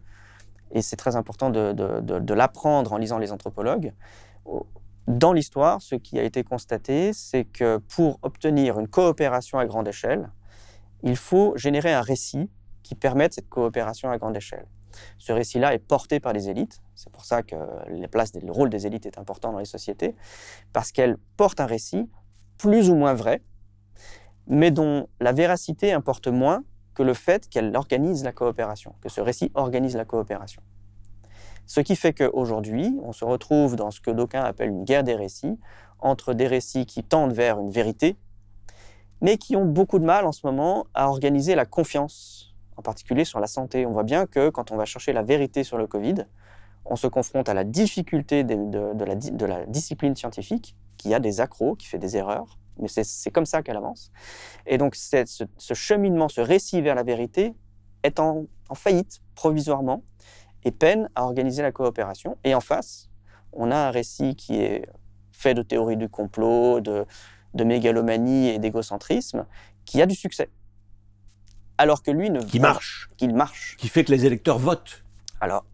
et 0.71 0.83
c'est 0.83 0.97
très 0.97 1.17
important 1.17 1.51
de, 1.51 2.35
l'apprendre 2.35 2.93
en 2.93 2.99
lisant 2.99 3.19
les 3.19 3.33
anthropologues. 3.33 3.93
Dans 5.07 5.33
l'histoire, 5.33 5.81
ce 5.81 5.95
qui 5.95 6.19
a 6.19 6.23
été 6.23 6.43
constaté, 6.43 7.13
c'est 7.13 7.45
que 7.45 7.79
pour 7.95 8.19
obtenir 8.23 8.81
une 8.81 8.89
coopération 8.89 9.59
à 9.59 9.67
grande 9.67 9.87
échelle, 9.87 10.31
il 11.03 11.17
faut 11.17 11.53
générer 11.57 11.93
un 11.93 12.01
récit 12.01 12.51
qui 12.83 12.95
permette 12.95 13.35
cette 13.35 13.49
coopération 13.49 14.11
à 14.11 14.19
grande 14.19 14.37
échelle. 14.37 14.67
Ce 15.19 15.33
récit-là 15.33 15.75
est 15.75 15.79
porté 15.79 16.21
par 16.21 16.33
les 16.33 16.49
élites. 16.49 16.83
C'est 16.95 17.11
pour 17.11 17.25
ça 17.25 17.43
que 17.43 17.57
le 17.57 18.53
rôle 18.53 18.71
des 18.71 18.87
élites 18.87 19.07
est 19.07 19.19
important 19.19 19.53
dans 19.53 19.59
les 19.59 19.65
sociétés, 19.65 20.15
parce 20.73 20.93
qu'elles 20.93 21.17
portent 21.37 21.61
un 21.61 21.67
récit 21.67 22.09
plus 22.59 22.91
ou 22.91 22.95
moins 22.95 23.15
vrai, 23.15 23.43
mais 24.47 24.71
dont 24.71 25.09
la 25.21 25.33
véracité 25.33 25.93
importe 25.93 26.29
moins 26.29 26.63
que 26.95 27.03
le 27.03 27.15
fait 27.15 27.49
qu'elle 27.49 27.75
organise 27.77 28.23
la 28.23 28.33
coopération, 28.33 28.95
que 29.01 29.09
ce 29.09 29.21
récit 29.21 29.51
organise 29.55 29.97
la 29.97 30.05
coopération. 30.05 30.63
Ce 31.67 31.81
qui 31.81 31.97
fait 31.97 32.13
qu'aujourd'hui, 32.13 32.99
on 33.03 33.13
se 33.13 33.25
retrouve 33.25 33.75
dans 33.75 33.91
ce 33.91 34.01
que 34.01 34.11
d'aucuns 34.11 34.45
appellent 34.45 34.71
une 34.71 34.85
guerre 34.85 35.03
des 35.03 35.17
récits, 35.17 35.59
entre 35.99 36.35
des 36.35 36.47
récits 36.47 36.87
qui 36.87 37.03
tendent 37.03 37.33
vers 37.33 37.59
une 37.59 37.71
vérité, 37.71 38.17
mais 39.21 39.39
qui 39.39 39.57
ont 39.57 39.65
beaucoup 39.65 39.99
de 39.99 40.05
mal 40.05 40.27
en 40.27 40.33
ce 40.33 40.47
moment 40.47 40.87
à 40.93 41.09
organiser 41.09 41.55
la 41.55 41.65
confiance, 41.65 42.54
en 42.77 42.83
particulier 42.83 43.25
sur 43.25 43.41
la 43.41 43.47
santé. 43.47 43.87
On 43.87 43.93
voit 43.93 44.05
bien 44.05 44.27
que 44.27 44.51
quand 44.51 44.71
on 44.71 44.77
va 44.77 44.85
chercher 44.85 45.13
la 45.13 45.23
vérité 45.23 45.65
sur 45.65 45.79
le 45.79 45.87
Covid, 45.87 46.27
on 46.85 46.97
se 46.97 47.07
confronte 47.07 47.49
à 47.49 47.55
la 47.55 47.65
difficulté 47.65 48.45
de, 48.45 49.45
la, 49.47 49.67
discipline 49.67 50.15
scientifique, 50.15 50.77
qui 50.97 51.15
a 51.15 51.21
des 51.21 51.41
accros, 51.41 51.77
qui 51.77 51.87
fait 51.87 51.99
des 51.99 52.17
erreurs, 52.17 52.59
mais 52.79 52.89
c'est 52.89 53.31
comme 53.31 53.47
ça 53.47 53.63
qu'elle 53.63 53.77
avance. 53.77 54.11
Et 54.67 54.79
donc 54.79 54.95
ce, 54.97 55.47
cheminement, 55.75 56.29
ce 56.29 56.41
récit 56.41 56.83
vers 56.83 56.95
la 56.95 57.03
vérité 57.03 57.55
est 58.03 58.21
en, 58.21 58.47
faillite 58.75 59.21
provisoirement 59.35 60.03
et 60.65 60.73
peine 60.73 61.09
à 61.15 61.25
organiser 61.25 61.63
la 61.63 61.73
coopération. 61.73 62.37
Et 62.45 62.55
en 62.55 62.61
face, 62.61 63.09
on 63.53 63.71
a 63.71 63.77
un 63.77 63.91
récit 63.91 64.35
qui 64.35 64.57
est 64.57 64.87
fait 65.33 65.55
de 65.55 65.63
théories 65.63 65.97
du 65.97 66.09
complot, 66.09 66.81
de 66.81 67.07
mégalomanie 67.65 68.49
et 68.49 68.59
d'égocentrisme, 68.59 69.47
qui 69.85 70.03
a 70.03 70.07
du 70.07 70.15
succès. 70.15 70.51
Alors 71.79 72.03
que 72.03 72.11
lui 72.11 72.31
ne... 72.31 72.41
Qui 72.41 72.61
marche. 72.61 73.09
Qu'il 73.17 73.35
marche. 73.35 73.77
Qui 73.79 73.89
fait 73.89 74.05
que 74.05 74.13
les 74.13 74.27
électeurs 74.27 74.59
votent. 74.59 75.03
Alors, 75.41 75.65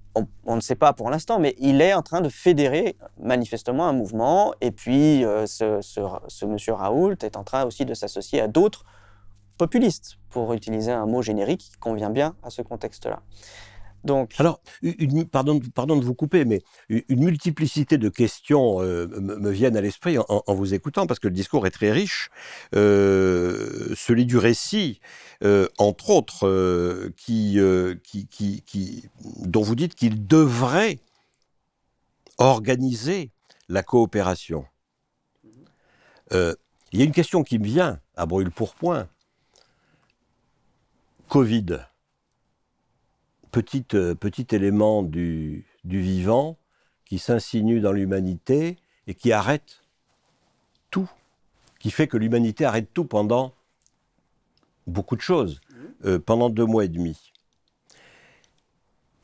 on, 0.44 0.56
ne 0.56 0.60
sait 0.60 0.74
pas 0.74 0.92
pour 0.92 1.10
l'instant, 1.10 1.38
mais 1.38 1.54
il 1.58 1.80
est 1.80 1.94
en 1.94 2.02
train 2.02 2.20
de 2.20 2.28
fédérer 2.28 2.96
manifestement 3.18 3.86
un 3.86 3.92
mouvement. 3.92 4.54
Et 4.60 4.70
puis, 4.70 5.24
euh, 5.24 5.46
ce, 5.46 6.44
monsieur 6.44 6.72
Raoult 6.72 7.16
est 7.22 7.36
en 7.36 7.44
train 7.44 7.64
aussi 7.64 7.84
de 7.84 7.94
s'associer 7.94 8.40
à 8.40 8.48
d'autres 8.48 8.84
populistes, 9.56 10.16
pour 10.30 10.54
utiliser 10.54 10.90
un 10.90 11.06
mot 11.06 11.20
générique 11.20 11.60
qui 11.60 11.78
convient 11.78 12.08
bien 12.08 12.34
à 12.42 12.50
ce 12.50 12.62
contexte-là. 12.62 13.20
Donc... 14.04 14.34
Alors, 14.38 14.60
une, 14.82 15.26
pardon, 15.26 15.60
pardon 15.74 15.96
de 15.96 16.04
vous 16.04 16.14
couper, 16.14 16.44
mais 16.44 16.62
une 16.88 17.24
multiplicité 17.24 17.98
de 17.98 18.08
questions 18.08 18.80
euh, 18.80 19.06
me, 19.06 19.50
viennent 19.50 19.76
à 19.76 19.80
l'esprit 19.80 20.16
en, 20.18 20.54
vous 20.54 20.74
écoutant, 20.74 21.06
parce 21.06 21.20
que 21.20 21.28
le 21.28 21.34
discours 21.34 21.66
est 21.66 21.70
très 21.70 21.92
riche. 21.92 22.30
Euh, 22.74 23.92
celui 23.94 24.26
du 24.26 24.38
récit, 24.38 25.00
euh, 25.44 25.68
entre 25.78 26.10
autres, 26.10 27.10
qui, 27.16 27.58
qui, 28.02 28.26
qui, 28.26 28.62
qui, 28.62 29.08
dont 29.44 29.62
vous 29.62 29.74
dites 29.74 29.94
qu'il 29.94 30.26
devrait 30.26 30.98
organiser 32.38 33.30
la 33.68 33.82
coopération. 33.82 34.64
il 36.32 36.54
y 36.92 37.02
a 37.02 37.04
une 37.04 37.12
question 37.12 37.42
qui 37.42 37.58
me 37.58 37.64
vient 37.64 38.00
à 38.16 38.26
brûle-pourpoint. 38.26 39.08
Covid 41.28 41.89
petit, 43.50 43.84
euh, 43.94 44.14
petit 44.14 44.46
élément 44.50 45.02
du, 45.02 45.66
du 45.84 46.00
vivant 46.00 46.58
qui 47.04 47.18
s'insinue 47.18 47.80
dans 47.80 47.92
l'humanité 47.92 48.76
et 49.06 49.14
qui 49.14 49.32
arrête 49.32 49.82
tout, 50.90 51.10
qui 51.78 51.90
fait 51.90 52.06
que 52.06 52.16
l'humanité 52.16 52.64
arrête 52.64 52.88
tout 52.92 53.04
pendant 53.04 53.52
beaucoup 54.86 55.16
de 55.16 55.20
choses, 55.20 55.60
mmh. 55.70 55.74
euh, 56.06 56.18
pendant 56.18 56.50
deux 56.50 56.66
mois 56.66 56.84
et 56.84 56.88
demi. 56.88 57.32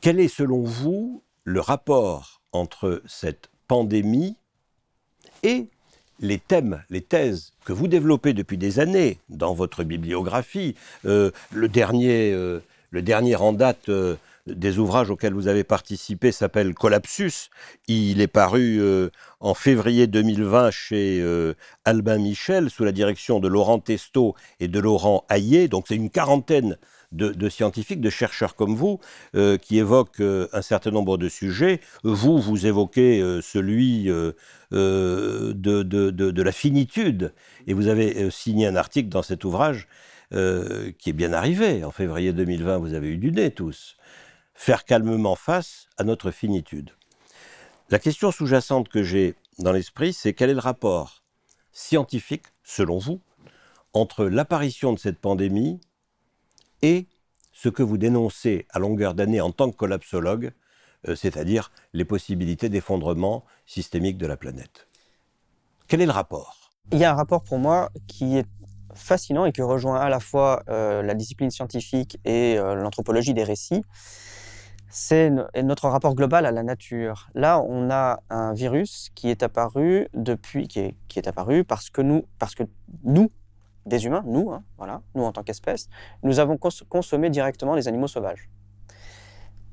Quel 0.00 0.20
est 0.20 0.28
selon 0.28 0.62
vous 0.62 1.22
le 1.44 1.60
rapport 1.60 2.42
entre 2.52 3.02
cette 3.06 3.50
pandémie 3.68 4.36
et 5.42 5.68
les 6.20 6.38
thèmes, 6.38 6.82
les 6.88 7.02
thèses 7.02 7.52
que 7.64 7.72
vous 7.72 7.88
développez 7.88 8.32
depuis 8.32 8.56
des 8.56 8.80
années 8.80 9.20
dans 9.28 9.54
votre 9.54 9.84
bibliographie, 9.84 10.74
euh, 11.04 11.30
le 11.52 11.68
dernier 11.68 12.32
le 12.90 13.02
dernier 13.02 13.36
en 13.36 13.52
date 13.52 13.88
euh, 13.88 14.16
des 14.46 14.78
ouvrages 14.78 15.10
auxquels 15.10 15.34
vous 15.34 15.48
avez 15.48 15.64
participé 15.64 16.30
s'appelle 16.30 16.72
Collapsus. 16.74 17.50
Il 17.88 18.20
est 18.20 18.28
paru 18.28 18.78
euh, 18.80 19.10
en 19.40 19.54
février 19.54 20.06
2020 20.06 20.70
chez 20.70 21.20
euh, 21.20 21.54
Albin 21.84 22.18
Michel 22.18 22.70
sous 22.70 22.84
la 22.84 22.92
direction 22.92 23.40
de 23.40 23.48
Laurent 23.48 23.80
Testo 23.80 24.36
et 24.60 24.68
de 24.68 24.78
Laurent 24.78 25.24
Hayet. 25.30 25.66
Donc 25.68 25.86
c'est 25.88 25.96
une 25.96 26.10
quarantaine 26.10 26.78
de, 27.12 27.48
scientifiques, 27.48 28.00
de 28.00 28.10
chercheurs 28.10 28.56
comme 28.56 28.74
vous, 28.74 29.00
qui 29.62 29.78
évoquent 29.78 30.20
un 30.20 30.60
certain 30.60 30.90
nombre 30.90 31.16
de 31.16 31.30
sujets. 31.30 31.80
Vous, 32.02 32.38
vous 32.38 32.66
évoquez 32.66 33.40
celui 33.42 34.10
de, 34.70 36.42
la 36.42 36.52
finitude. 36.52 37.32
Et 37.66 37.72
vous 37.72 37.86
avez 37.86 38.30
signé 38.30 38.66
un 38.66 38.76
article 38.76 39.08
dans 39.08 39.22
cet 39.22 39.44
ouvrage 39.44 39.88
euh, 40.32 40.92
qui 40.98 41.10
est 41.10 41.14
bien 41.14 41.32
arrivé. 41.32 41.84
En 41.84 41.90
février 41.90 42.32
2020, 42.32 42.78
vous 42.78 42.94
avez 42.94 43.08
eu 43.08 43.16
du 43.16 43.32
nez 43.32 43.50
tous. 43.50 43.96
Faire 44.54 44.84
calmement 44.84 45.36
face 45.36 45.88
à 45.98 46.04
notre 46.04 46.30
finitude. 46.30 46.90
La 47.90 47.98
question 47.98 48.32
sous-jacente 48.32 48.88
que 48.88 49.02
j'ai 49.02 49.36
dans 49.58 49.72
l'esprit, 49.72 50.12
c'est 50.12 50.34
quel 50.34 50.50
est 50.50 50.54
le 50.54 50.60
rapport 50.60 51.22
scientifique, 51.72 52.46
selon 52.64 52.98
vous, 52.98 53.20
entre 53.92 54.24
l'apparition 54.24 54.92
de 54.92 54.98
cette 54.98 55.18
pandémie 55.18 55.80
et 56.82 57.06
ce 57.52 57.68
que 57.68 57.82
vous 57.82 57.96
dénoncez 57.96 58.66
à 58.70 58.78
longueur 58.78 59.14
d'année 59.14 59.40
en 59.40 59.52
tant 59.52 59.70
que 59.70 59.76
collapsologue, 59.76 60.52
euh, 61.08 61.14
c'est-à-dire 61.14 61.70
les 61.92 62.04
possibilités 62.04 62.68
d'effondrement 62.68 63.44
systémique 63.66 64.18
de 64.18 64.26
la 64.26 64.36
planète? 64.36 64.88
Quel 65.86 66.00
est 66.00 66.06
le 66.06 66.12
rapport? 66.12 66.72
Il 66.92 66.98
y 66.98 67.04
a 67.04 67.12
un 67.12 67.14
rapport 67.14 67.42
pour 67.42 67.58
moi 67.58 67.90
qui 68.06 68.36
est 68.36 68.46
fascinant 68.96 69.44
et 69.44 69.52
qui 69.52 69.62
rejoint 69.62 70.00
à 70.00 70.08
la 70.08 70.20
fois 70.20 70.62
euh, 70.68 71.02
la 71.02 71.14
discipline 71.14 71.50
scientifique 71.50 72.18
et 72.24 72.58
euh, 72.58 72.74
l'anthropologie 72.74 73.34
des 73.34 73.44
récits, 73.44 73.82
c'est 74.88 75.30
notre 75.62 75.88
rapport 75.88 76.14
global 76.14 76.46
à 76.46 76.52
la 76.52 76.62
nature. 76.62 77.28
Là, 77.34 77.60
on 77.60 77.90
a 77.90 78.20
un 78.30 78.54
virus 78.54 79.10
qui 79.14 79.28
est 79.28 79.42
apparu 79.42 80.08
depuis, 80.14 80.68
qui 80.68 80.80
est, 80.80 80.96
qui 81.08 81.18
est 81.18 81.28
apparu 81.28 81.64
parce 81.64 81.90
que 81.90 82.00
nous, 82.00 82.24
parce 82.38 82.54
que 82.54 82.62
nous, 83.04 83.30
des 83.84 84.06
humains, 84.06 84.24
nous, 84.26 84.50
hein, 84.52 84.64
voilà, 84.78 85.02
nous 85.14 85.24
en 85.24 85.32
tant 85.32 85.42
qu'espèce, 85.42 85.88
nous 86.22 86.40
avons 86.40 86.56
consommé 86.88 87.30
directement 87.30 87.74
les 87.74 87.88
animaux 87.88 88.06
sauvages. 88.06 88.48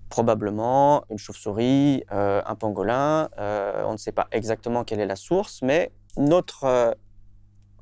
Probablement 0.09 1.05
une 1.09 1.17
chauve-souris, 1.17 2.03
euh, 2.11 2.41
un 2.45 2.55
pangolin, 2.55 3.29
on 3.37 3.93
ne 3.93 3.97
sait 3.97 4.11
pas 4.11 4.27
exactement 4.31 4.83
quelle 4.83 4.99
est 4.99 5.07
la 5.07 5.15
source, 5.15 5.61
mais 5.61 5.91
notre 6.17 6.95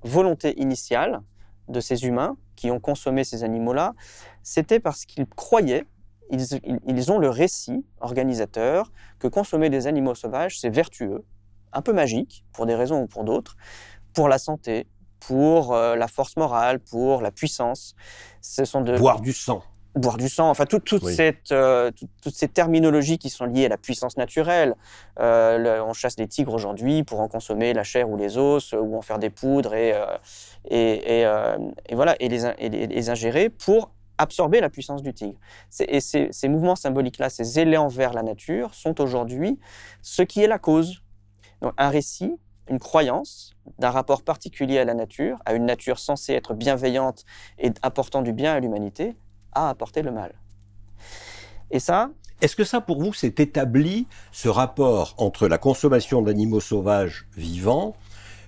volonté 0.03 0.59
initiale 0.59 1.21
de 1.67 1.79
ces 1.79 2.05
humains 2.05 2.37
qui 2.55 2.71
ont 2.71 2.79
consommé 2.79 3.23
ces 3.23 3.43
animaux-là, 3.43 3.93
c'était 4.43 4.79
parce 4.79 5.05
qu'ils 5.05 5.27
croyaient, 5.27 5.85
ils, 6.29 7.11
ont 7.11 7.19
le 7.19 7.29
récit 7.29 7.85
organisateur 7.99 8.91
que 9.19 9.27
consommer 9.27 9.69
des 9.69 9.87
animaux 9.87 10.15
sauvages, 10.15 10.59
c'est 10.59 10.69
vertueux, 10.69 11.25
un 11.73 11.81
peu 11.81 11.93
magique, 11.93 12.45
pour 12.53 12.65
des 12.65 12.75
raisons 12.75 13.01
ou 13.01 13.07
pour 13.07 13.23
d'autres, 13.23 13.57
pour 14.13 14.29
la 14.29 14.37
santé, 14.37 14.87
pour 15.19 15.73
euh, 15.73 15.95
la 15.95 16.07
force 16.07 16.37
morale, 16.37 16.79
pour 16.79 17.21
la 17.21 17.31
puissance. 17.31 17.95
Ce 18.41 18.65
sont 18.65 18.81
de... 18.81 18.97
Boire 18.97 19.21
du 19.21 19.33
sang 19.33 19.63
boire 19.95 20.17
du 20.17 20.29
sang, 20.29 20.49
enfin 20.49 20.65
toute, 20.65 21.05
cette, 21.09 21.51
euh, 21.51 21.91
toutes 22.21 22.35
ces 22.35 22.47
terminologies 22.47 23.17
qui 23.17 23.29
sont 23.29 23.45
liées 23.45 23.65
à 23.65 23.69
la 23.69 23.77
puissance 23.77 24.17
naturelle. 24.17 24.75
Euh, 25.19 25.81
on 25.85 25.93
chasse 25.93 26.17
les 26.17 26.27
tigres 26.27 26.53
aujourd'hui 26.53 27.03
pour 27.03 27.19
en 27.19 27.27
consommer 27.27 27.73
la 27.73 27.83
chair 27.83 28.09
ou 28.09 28.17
les 28.17 28.37
os, 28.37 28.73
ou 28.73 28.95
en 28.95 29.01
faire 29.01 29.19
des 29.19 29.29
poudres 29.29 29.73
et, 29.73 29.93
euh, 29.93 30.05
et, 30.69 31.21
et, 31.89 31.95
voilà, 31.95 32.15
et 32.19 32.29
les, 32.29 32.87
les, 32.87 33.09
ingérer 33.09 33.49
pour 33.49 33.91
absorber 34.17 34.61
la 34.61 34.69
puissance 34.69 35.01
du 35.01 35.13
tigre. 35.13 35.39
Et 35.79 35.99
ces, 35.99 36.29
ces 36.31 36.47
mouvements 36.47 36.75
symboliques-là, 36.75 37.29
ces 37.29 37.59
élans 37.59 37.87
vers 37.87 38.13
la 38.13 38.23
nature, 38.23 38.73
sont 38.73 39.01
aujourd'hui 39.01 39.59
ce 40.01 40.21
qui 40.21 40.41
est 40.41 40.47
la 40.47 40.59
cause. 40.59 41.01
Donc 41.61 41.73
un 41.77 41.89
récit, 41.89 42.37
une 42.69 42.79
croyance 42.79 43.53
d'un 43.79 43.89
rapport 43.89 44.23
particulier 44.23 44.79
à 44.79 44.85
la 44.85 44.93
nature, 44.93 45.39
à 45.45 45.53
une 45.53 45.65
nature 45.65 45.99
censée 45.99 46.33
être 46.33 46.53
bienveillante 46.53 47.25
et 47.59 47.71
apportant 47.81 48.21
du 48.21 48.31
bien 48.31 48.53
à 48.53 48.59
l'humanité, 48.59 49.15
à 49.53 49.69
apporter 49.69 50.01
le 50.01 50.11
mal. 50.11 50.33
Et 51.71 51.79
ça, 51.79 52.09
est-ce 52.41 52.55
que 52.55 52.63
ça, 52.63 52.81
pour 52.81 53.01
vous, 53.01 53.13
s'est 53.13 53.35
établi, 53.37 54.07
ce 54.31 54.49
rapport 54.49 55.13
entre 55.17 55.47
la 55.47 55.57
consommation 55.57 56.21
d'animaux 56.21 56.59
sauvages 56.59 57.27
vivants 57.37 57.95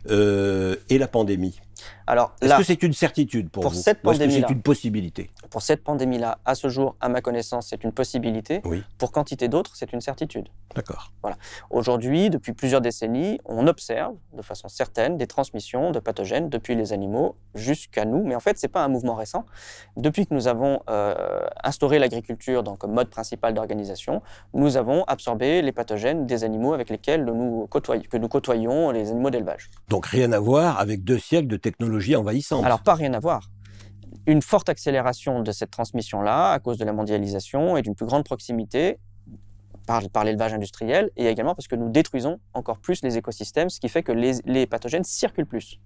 euh, 0.09 0.75
et 0.89 0.97
la 0.97 1.07
pandémie? 1.07 1.59
Alors, 2.07 2.35
est-ce 2.41 2.57
que 2.57 2.63
c'est 2.63 2.83
une 2.83 2.93
certitude 2.93 3.49
pour, 3.49 3.69
vous 3.69 3.73
cette 3.73 4.01
pandémie 4.01 4.33
c'est 4.33 4.49
une 4.49 4.61
possibilité 4.61 5.31
Pour 5.49 5.61
cette 5.61 5.83
pandémie-là, 5.83 6.39
à 6.45 6.55
ce 6.55 6.67
jour, 6.67 6.95
à 6.99 7.09
ma 7.09 7.21
connaissance, 7.21 7.67
c'est 7.69 7.83
une 7.83 7.93
possibilité. 7.93 8.61
Oui. 8.65 8.83
Pour 8.97 9.11
quantité 9.11 9.47
d'autres, 9.47 9.71
c'est 9.75 9.93
une 9.93 10.01
certitude. 10.01 10.47
D'accord. 10.75 11.11
Voilà. 11.21 11.37
Aujourd'hui, 11.69 12.29
depuis 12.29 12.53
plusieurs 12.53 12.81
décennies, 12.81 13.39
on 13.45 13.67
observe 13.67 14.15
de 14.35 14.41
façon 14.41 14.67
certaine 14.67 15.17
des 15.17 15.27
transmissions 15.27 15.91
de 15.91 15.99
pathogènes 15.99 16.49
depuis 16.49 16.75
les 16.75 16.93
animaux 16.93 17.35
jusqu'à 17.55 18.05
nous. 18.05 18.23
Mais 18.23 18.35
en 18.35 18.39
fait, 18.39 18.57
c'est 18.57 18.67
pas 18.67 18.83
un 18.83 18.87
mouvement 18.87 19.15
récent. 19.15 19.45
Depuis 19.95 20.25
que 20.25 20.33
nous 20.33 20.47
avons 20.47 20.81
euh, 20.89 21.45
instauré 21.63 21.99
l'agriculture 21.99 22.63
comme 22.79 22.93
mode 22.93 23.09
principal 23.09 23.53
d'organisation, 23.53 24.21
nous 24.53 24.77
avons 24.77 25.03
absorbé 25.05 25.61
les 25.61 25.71
pathogènes 25.71 26.25
des 26.25 26.43
animaux 26.43 26.73
avec 26.73 26.89
lesquels 26.89 27.23
nous 27.23 27.67
côtoyons, 27.67 28.03
que 28.09 28.17
nous 28.17 28.27
côtoyons 28.27 28.91
les 28.91 29.11
animaux 29.11 29.29
d'élevage. 29.29 29.69
Donc 29.89 30.07
rien 30.07 30.31
à 30.31 30.39
voir 30.39 30.79
avec 30.79 31.03
deux 31.03 31.19
siècles 31.19 31.47
de 31.47 31.57
technologie 31.57 31.92
envahissante. 32.15 32.65
Alors 32.65 32.81
pas 32.81 32.95
rien 32.95 33.13
à 33.13 33.19
voir 33.19 33.49
une 34.25 34.41
forte 34.41 34.69
accélération 34.69 35.41
de 35.41 35.51
cette 35.51 35.71
transmission-là 35.71 36.51
à 36.51 36.59
cause 36.59 36.77
de 36.77 36.85
la 36.85 36.93
mondialisation 36.93 37.77
et 37.77 37.81
d'une 37.81 37.95
plus 37.95 38.05
grande 38.05 38.23
proximité 38.23 38.99
par, 39.85 40.23
l'élevage 40.23 40.53
industriel 40.53 41.09
et 41.17 41.27
également 41.27 41.55
parce 41.55 41.67
que 41.67 41.75
nous 41.75 41.89
détruisons 41.89 42.39
encore 42.53 42.79
plus 42.79 43.03
les 43.03 43.17
écosystèmes, 43.17 43.69
ce 43.69 43.79
qui 43.79 43.89
fait 43.89 44.03
que 44.03 44.11
les, 44.11 44.65
pathogènes 44.67 45.03
circulent 45.03 45.45
plus. 45.45 45.79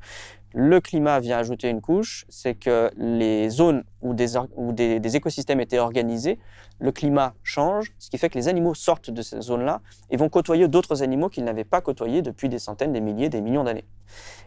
Le 0.53 0.79
climat 0.79 1.19
vient 1.19 1.38
ajouter 1.38 1.69
une 1.69 1.81
couche, 1.81 2.25
c'est 2.29 2.55
que 2.55 2.91
les 2.95 3.49
zones 3.49 3.83
où, 4.01 4.13
des, 4.13 4.99
des, 4.99 5.15
écosystèmes 5.15 5.60
étaient 5.60 5.79
organisés, 5.79 6.39
le 6.79 6.91
climat 6.91 7.33
change, 7.43 7.93
ce 7.97 8.10
qui 8.10 8.17
fait 8.17 8.29
que 8.29 8.38
les 8.38 8.47
animaux 8.47 8.73
sortent 8.73 9.10
de 9.10 9.21
ces 9.21 9.41
zones-là 9.41 9.81
et 10.10 10.17
vont 10.17 10.29
côtoyer 10.29 10.67
d'autres 10.67 11.03
animaux 11.03 11.29
qu'ils 11.29 11.43
n'avaient 11.43 11.63
pas 11.63 11.81
côtoyés 11.81 12.21
depuis 12.21 12.49
des 12.49 12.60
centaines, 12.60 12.93
des 12.93 13.01
milliers, 13.01 13.29
des 13.29 13.41
millions 13.41 13.63
d'années. 13.63 13.88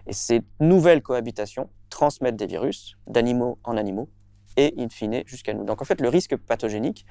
Et 0.07 0.13
ces 0.13 0.43
nouvelles 0.61 1.03
cohabitations 1.03 1.69
transmettent 1.91 2.37
des 2.37 2.47
virus 2.47 2.97
d'animaux 3.07 3.59
en 3.65 3.77
animaux 3.77 4.09
et 4.57 4.75
in 4.79 4.89
fine 4.89 5.23
jusqu'à 5.27 5.55
nous. 5.55 5.65
Donc 5.65 5.83
en 5.83 5.85
fait, 5.85 6.01
le 6.01 6.09
risque 6.09 6.37
pathogénique 6.37 7.07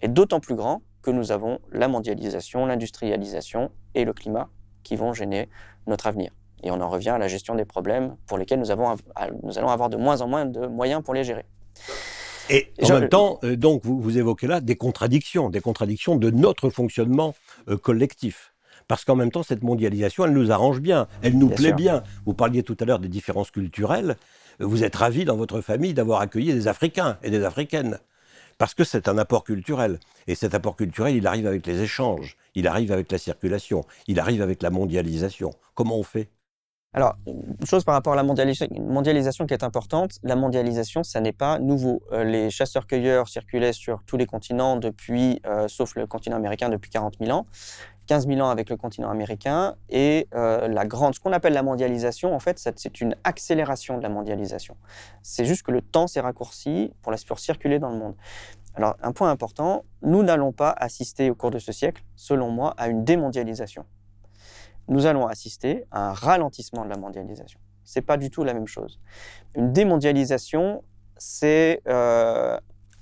est 0.00 0.08
d'autant 0.08 0.40
plus 0.40 0.54
grand 0.54 0.82
que 1.02 1.10
nous 1.10 1.32
avons 1.32 1.58
la 1.72 1.88
mondialisation, 1.88 2.66
l'industrialisation 2.66 3.70
et 3.94 4.04
le 4.04 4.12
climat 4.12 4.48
qui 4.82 4.96
vont 4.96 5.12
gêner 5.12 5.48
notre 5.86 6.06
avenir. 6.06 6.30
Et 6.62 6.70
on 6.70 6.80
en 6.80 6.88
revient 6.88 7.10
à 7.10 7.18
la 7.18 7.28
gestion 7.28 7.54
des 7.54 7.64
problèmes 7.64 8.16
pour 8.26 8.38
lesquels 8.38 8.58
nous, 8.58 8.70
avons, 8.70 8.96
nous 9.42 9.58
allons 9.58 9.68
avoir 9.68 9.88
de 9.88 9.96
moins 9.96 10.20
en 10.20 10.28
moins 10.28 10.44
de 10.44 10.66
moyens 10.66 11.02
pour 11.02 11.14
les 11.14 11.24
gérer. 11.24 11.44
Et 12.50 12.72
en 12.84 13.00
même 13.00 13.08
temps, 13.08 13.38
euh, 13.44 13.56
donc, 13.56 13.84
vous, 13.84 14.00
vous, 14.00 14.16
évoquez 14.16 14.46
là 14.46 14.60
des 14.60 14.76
contradictions, 14.76 15.50
des 15.50 15.60
contradictions 15.60 16.16
de 16.16 16.30
notre 16.30 16.70
fonctionnement 16.70 17.34
euh, 17.68 17.76
collectif. 17.76 18.54
Parce 18.88 19.04
qu'en 19.04 19.16
même 19.16 19.30
temps, 19.30 19.42
cette 19.42 19.62
mondialisation, 19.62 20.24
elle 20.24 20.32
nous 20.32 20.50
arrange 20.50 20.80
bien, 20.80 21.08
elle 21.22 21.36
nous 21.36 21.50
plaît 21.50 21.74
bien. 21.74 22.02
Vous 22.24 22.32
parliez 22.32 22.62
tout 22.62 22.76
à 22.80 22.86
l'heure 22.86 23.00
des 23.00 23.08
différences 23.08 23.50
culturelles. 23.50 24.16
Vous 24.60 24.82
êtes 24.82 24.96
ravi 24.96 25.26
dans 25.26 25.36
votre 25.36 25.60
famille 25.60 25.92
d'avoir 25.92 26.22
accueilli 26.22 26.54
des 26.54 26.68
Africains 26.68 27.18
et 27.22 27.30
des 27.30 27.44
Africaines 27.44 27.98
Parce 28.58 28.74
que 28.74 28.84
c'est 28.84 29.08
un 29.08 29.18
apport 29.18 29.44
culturel. 29.44 29.98
Et 30.26 30.34
cet 30.34 30.54
apport 30.54 30.76
culturel, 30.76 31.14
il 31.14 31.26
arrive 31.26 31.46
avec 31.46 31.66
les 31.66 31.80
échanges, 31.80 32.36
il 32.54 32.66
arrive 32.66 32.92
avec 32.92 33.10
la 33.10 33.18
circulation, 33.18 33.84
il 34.08 34.18
arrive 34.18 34.42
avec 34.42 34.62
la 34.62 34.70
mondialisation. 34.70 35.52
Comment 35.74 35.96
on 35.96 36.02
fait? 36.02 36.28
Alors, 36.94 37.16
une 37.26 37.66
chose 37.66 37.84
par 37.84 37.94
rapport 37.94 38.14
à 38.14 38.16
la 38.16 38.22
mondialisation 38.22 39.46
qui 39.46 39.54
est 39.54 39.62
importante, 39.62 40.18
la 40.22 40.36
mondialisation, 40.36 41.02
ça 41.02 41.20
n'est 41.20 41.34
pas 41.34 41.58
nouveau. 41.58 42.02
Euh, 42.12 42.24
les 42.24 42.50
chasseurs-cueilleurs 42.50 43.28
circulaient 43.28 43.74
sur 43.74 44.02
tous 44.04 44.16
les 44.16 44.24
continents 44.24 44.76
depuis, 44.76 45.40
euh, 45.46 45.68
sauf 45.68 45.94
le 45.96 46.06
continent 46.06 46.36
américain, 46.36 46.70
depuis 46.70 46.90
40 46.90 47.18
000 47.20 47.30
ans. 47.30 47.46
15 48.08 48.26
000 48.26 48.40
ans 48.40 48.50
avec 48.50 48.68
le 48.68 48.76
continent 48.76 49.10
américain. 49.10 49.76
Et 49.88 50.26
euh, 50.34 50.66
la 50.66 50.84
grande, 50.84 51.14
ce 51.14 51.20
qu'on 51.20 51.32
appelle 51.32 51.52
la 51.52 51.62
mondialisation, 51.62 52.34
en 52.34 52.40
fait, 52.40 52.58
c'est 52.58 53.00
une 53.00 53.14
accélération 53.22 53.96
de 53.98 54.02
la 54.02 54.08
mondialisation. 54.08 54.76
C'est 55.22 55.44
juste 55.44 55.62
que 55.62 55.70
le 55.70 55.82
temps 55.82 56.08
s'est 56.08 56.20
raccourci 56.20 56.92
pour 57.02 57.12
la 57.12 57.18
pour 57.26 57.38
circuler 57.38 57.78
dans 57.78 57.90
le 57.90 57.98
monde. 57.98 58.14
Alors, 58.74 58.96
un 59.02 59.12
point 59.12 59.30
important, 59.30 59.84
nous 60.02 60.22
n'allons 60.22 60.52
pas 60.52 60.70
assister 60.70 61.30
au 61.30 61.34
cours 61.36 61.50
de 61.50 61.58
ce 61.58 61.72
siècle, 61.72 62.02
selon 62.16 62.50
moi, 62.50 62.74
à 62.76 62.88
une 62.88 63.04
démondialisation 63.04 63.84
nous 64.88 65.06
allons 65.06 65.26
assister 65.26 65.84
à 65.90 66.10
un 66.10 66.12
ralentissement 66.12 66.84
de 66.84 66.90
la 66.90 66.96
mondialisation. 66.96 67.60
Ce 67.84 67.98
n'est 67.98 68.04
pas 68.04 68.16
du 68.16 68.30
tout 68.30 68.44
la 68.44 68.54
même 68.54 68.66
chose. 68.66 69.00
Une 69.54 69.72
démondialisation, 69.72 70.82
c'est 71.16 71.82
euh, 71.86 72.58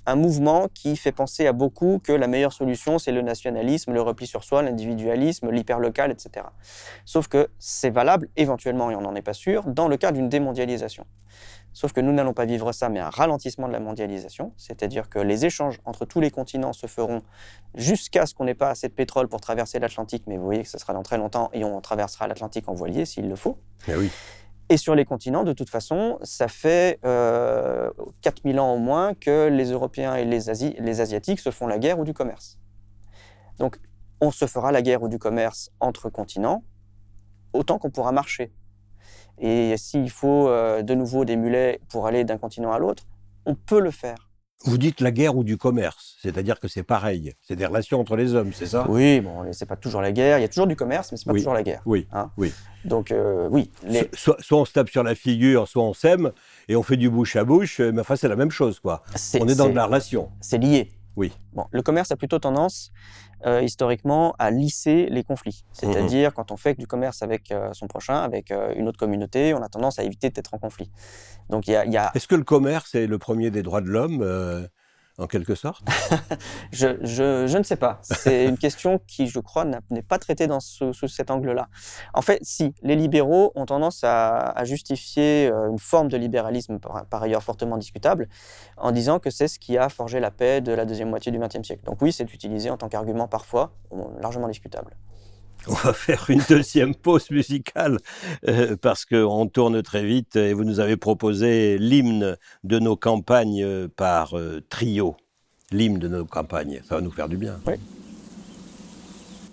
un 0.07 0.15
mouvement 0.15 0.69
qui 0.73 0.95
fait 0.95 1.11
penser 1.11 1.45
à 1.47 1.53
beaucoup 1.53 1.99
que 2.01 2.13
la 2.13 2.27
meilleure 2.27 2.53
solution, 2.53 2.97
c'est 2.97 3.11
le 3.11 3.21
nationalisme, 3.21 3.91
le 3.91 4.01
repli 4.01 4.25
sur 4.25 4.43
soi, 4.45 4.63
l'individualisme, 4.63 5.51
l'hyperlocal, 5.51 6.11
etc. 6.11 6.45
Sauf 7.05 7.27
que 7.27 7.49
c'est 7.59 7.89
valable, 7.89 8.29
éventuellement, 8.37 8.89
et 8.89 8.95
on 8.95 9.01
n'en 9.01 9.15
est 9.15 9.21
pas 9.21 9.33
sûr, 9.33 9.63
dans 9.65 9.89
le 9.89 9.97
cas 9.97 10.13
d'une 10.13 10.29
démondialisation. 10.29 11.05
Sauf 11.73 11.91
que 11.91 11.99
nous 11.99 12.13
n'allons 12.13 12.33
pas 12.33 12.45
vivre 12.45 12.71
ça, 12.71 12.87
mais 12.87 12.99
un 12.99 13.09
ralentissement 13.09 13.67
de 13.67 13.73
la 13.73 13.81
mondialisation, 13.81 14.53
c'est-à-dire 14.55 15.09
que 15.09 15.19
les 15.19 15.45
échanges 15.45 15.79
entre 15.83 16.05
tous 16.05 16.21
les 16.21 16.31
continents 16.31 16.73
se 16.73 16.87
feront 16.87 17.21
jusqu'à 17.75 18.25
ce 18.25 18.33
qu'on 18.33 18.45
n'ait 18.45 18.55
pas 18.55 18.69
assez 18.69 18.87
de 18.87 18.93
pétrole 18.93 19.27
pour 19.27 19.41
traverser 19.41 19.77
l'Atlantique, 19.77 20.23
mais 20.25 20.37
vous 20.37 20.45
voyez 20.45 20.63
que 20.63 20.69
ce 20.69 20.79
sera 20.79 20.93
dans 20.93 21.03
très 21.03 21.17
longtemps 21.17 21.49
et 21.53 21.65
on 21.65 21.79
traversera 21.81 22.27
l'Atlantique 22.27 22.67
en 22.69 22.73
voilier 22.73 23.05
s'il 23.05 23.27
le 23.27 23.35
faut. 23.35 23.59
Mais 23.87 23.95
oui. 23.95 24.09
Et 24.69 24.77
sur 24.77 24.95
les 24.95 25.05
continents, 25.05 25.43
de 25.43 25.53
toute 25.53 25.69
façon, 25.69 26.19
ça 26.23 26.47
fait 26.47 26.99
euh, 27.05 27.89
4000 28.21 28.59
ans 28.59 28.73
au 28.73 28.77
moins 28.77 29.13
que 29.13 29.47
les 29.47 29.71
Européens 29.71 30.15
et 30.15 30.25
les, 30.25 30.39
les 30.79 31.01
Asiatiques 31.01 31.39
se 31.39 31.51
font 31.51 31.67
la 31.67 31.79
guerre 31.79 31.99
ou 31.99 32.03
du 32.03 32.13
commerce. 32.13 32.59
Donc, 33.59 33.79
on 34.19 34.31
se 34.31 34.45
fera 34.45 34.71
la 34.71 34.81
guerre 34.81 35.03
ou 35.03 35.07
du 35.07 35.19
commerce 35.19 35.71
entre 35.79 36.09
continents 36.09 36.63
autant 37.53 37.79
qu'on 37.79 37.89
pourra 37.89 38.11
marcher. 38.11 38.53
Et 39.39 39.75
s'il 39.77 40.09
faut 40.09 40.47
euh, 40.47 40.81
de 40.81 40.93
nouveau 40.95 41.25
des 41.25 41.35
mulets 41.35 41.79
pour 41.89 42.07
aller 42.07 42.23
d'un 42.23 42.37
continent 42.37 42.71
à 42.71 42.79
l'autre, 42.79 43.03
on 43.45 43.55
peut 43.55 43.79
le 43.79 43.91
faire. 43.91 44.26
Vous 44.65 44.77
dites 44.77 45.01
la 45.01 45.11
guerre 45.11 45.37
ou 45.37 45.43
du 45.43 45.55
commerce, 45.55 46.15
c'est-à-dire 46.21 46.59
que 46.59 46.67
c'est 46.67 46.83
pareil, 46.83 47.33
c'est 47.41 47.55
des 47.55 47.65
relations 47.65 47.99
entre 47.99 48.15
les 48.15 48.33
hommes, 48.33 48.51
c'est 48.53 48.65
ça? 48.65 48.85
Oui, 48.89 49.21
bon, 49.21 49.45
c'est 49.51 49.67
pas 49.67 49.75
toujours 49.75 50.01
la 50.01 50.11
guerre, 50.11 50.39
il 50.39 50.41
y 50.41 50.45
a 50.45 50.47
toujours 50.47 50.65
du 50.65 50.75
commerce, 50.75 51.11
mais 51.11 51.17
c'est 51.17 51.25
pas 51.25 51.33
toujours 51.33 51.53
la 51.53 51.63
guerre. 51.63 51.81
Oui, 51.85 52.07
hein 52.11 52.31
oui. 52.37 52.51
Donc 52.83 53.11
euh, 53.11 53.47
oui. 53.51 53.69
Soit, 54.13 54.37
on 54.51 54.65
se 54.65 54.73
tape 54.73 54.89
sur 54.89 55.03
la 55.03 55.13
figure, 55.13 55.67
soit 55.67 55.83
on 55.83 55.93
s'aime 55.93 56.31
et 56.67 56.75
on 56.75 56.83
fait 56.83 56.97
du 56.97 57.09
bouche 57.09 57.35
à 57.35 57.43
bouche, 57.43 57.79
mais 57.79 58.01
enfin 58.01 58.15
c'est 58.15 58.27
la 58.27 58.35
même 58.35 58.51
chose, 58.51 58.79
quoi. 58.79 59.03
on 59.39 59.47
est 59.47 59.55
dans 59.55 59.69
de 59.69 59.75
la 59.75 59.85
relation. 59.85 60.29
C'est 60.41 60.57
lié. 60.57 60.89
Oui. 61.17 61.33
Bon, 61.51 61.65
le 61.71 61.81
commerce 61.81 62.11
a 62.11 62.15
plutôt 62.15 62.37
tendance, 62.37 62.91
euh, 63.47 63.63
historiquement, 63.63 64.35
à 64.37 64.51
lisser 64.51 65.07
les 65.09 65.23
conflits. 65.23 65.65
C'est-à-dire, 65.73 66.31
quand 66.33 66.51
on 66.51 66.57
fait 66.57 66.75
du 66.75 66.85
commerce 66.85 67.23
avec 67.23 67.51
euh, 67.51 67.69
son 67.73 67.87
prochain, 67.87 68.21
avec 68.21 68.51
euh, 68.51 68.73
une 68.75 68.87
autre 68.87 68.99
communauté, 68.99 69.55
on 69.55 69.63
a 69.63 69.67
tendance 69.67 69.97
à 69.97 70.03
éviter 70.03 70.29
d'être 70.29 70.53
en 70.53 70.59
conflit. 70.59 70.91
Donc, 71.49 71.67
il 71.67 71.71
y 71.71 71.97
a... 71.97 72.11
Est-ce 72.13 72.27
que 72.27 72.35
le 72.35 72.43
commerce 72.43 72.93
est 72.93 73.07
le 73.07 73.17
premier 73.17 73.49
des 73.49 73.63
droits 73.63 73.81
de 73.81 73.87
l'homme 73.87 74.69
en 75.17 75.27
quelque 75.27 75.55
sorte 75.55 75.83
je, 76.71 76.97
je, 77.01 77.47
je, 77.47 77.57
ne 77.57 77.63
sais 77.63 77.75
pas. 77.75 77.99
C'est 78.03 78.45
une 78.45 78.57
question 78.57 78.99
qui, 79.07 79.27
je 79.27 79.39
crois, 79.39 79.65
n'est 79.89 80.01
pas 80.03 80.19
traitée 80.19 80.47
dans 80.47 80.59
sous 80.59 80.93
cet 80.93 81.31
angle-là. 81.31 81.69
En 82.13 82.21
fait, 82.21 82.39
si, 82.43 82.73
les 82.83 82.95
libéraux 82.95 83.51
ont 83.55 83.65
tendance 83.65 84.03
à, 84.03 84.37
à 84.37 84.63
justifier 84.63 85.49
euh, 85.51 85.69
une 85.69 85.79
forme 85.79 86.07
de 86.07 86.17
libéralisme, 86.17 86.79
par, 86.79 87.05
par, 87.05 87.23
ailleurs 87.23 87.43
fortement 87.43 87.77
discutable, 87.77 88.29
en 88.77 88.91
disant 88.91 89.19
que 89.19 89.29
c'est 89.29 89.47
ce 89.47 89.57
qui 89.59 89.77
a 89.77 89.89
forgé 89.89 90.19
la 90.19 90.31
paix 90.31 90.61
de 90.61 90.71
la 90.71 90.85
deuxième 90.85 91.09
moitié 91.09 91.31
du 91.31 91.39
XXe 91.39 91.63
siècle. 91.63 91.83
Donc 91.85 92.01
oui, 92.01 92.11
c'est 92.11 92.31
utilisé 92.33 92.69
en 92.69 92.77
tant 92.77 92.89
qu'argument 92.89 93.27
parfois, 93.27 93.73
largement 94.21 94.47
discutable. 94.47 94.95
On 95.67 95.73
va 95.73 95.93
faire 95.93 96.25
une 96.29 96.41
deuxième 96.47 96.95
pause 96.95 97.29
musicale 97.31 97.97
euh, 98.47 98.75
parce 98.81 99.05
qu'on 99.05 99.47
tourne 99.47 99.81
très 99.81 100.05
vite 100.05 100.35
et 100.35 100.53
vous 100.53 100.63
nous 100.63 100.79
avez 100.79 100.97
proposé 100.97 101.77
l'hymne 101.77 102.37
de 102.63 102.79
nos 102.79 102.95
campagnes 102.95 103.63
euh, 103.63 103.87
par 103.87 104.37
euh, 104.37 104.61
trio. 104.69 105.15
L'hymne 105.71 105.99
de 105.99 106.07
nos 106.07 106.25
campagnes, 106.25 106.81
ça 106.87 106.95
va 106.95 107.01
nous 107.01 107.11
faire 107.11 107.27
du 107.27 107.37
bien. 107.37 107.59
Oui. 107.65 107.73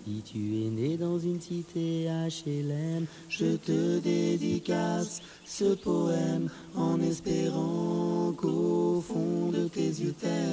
Si 0.07 0.21
tu 0.21 0.37
es 0.37 0.69
né 0.69 0.97
dans 0.97 1.17
une 1.17 1.41
cité 1.41 2.05
HLM, 2.05 3.07
je 3.27 3.55
te 3.55 3.97
dédicace 3.99 5.23
ce 5.45 5.73
poème 5.73 6.47
en 6.75 7.01
espérant 7.01 8.31
qu'au 8.37 9.01
fond 9.01 9.49
de 9.51 9.67
tes 9.67 9.81
yeux 9.81 10.13
ternes, 10.13 10.44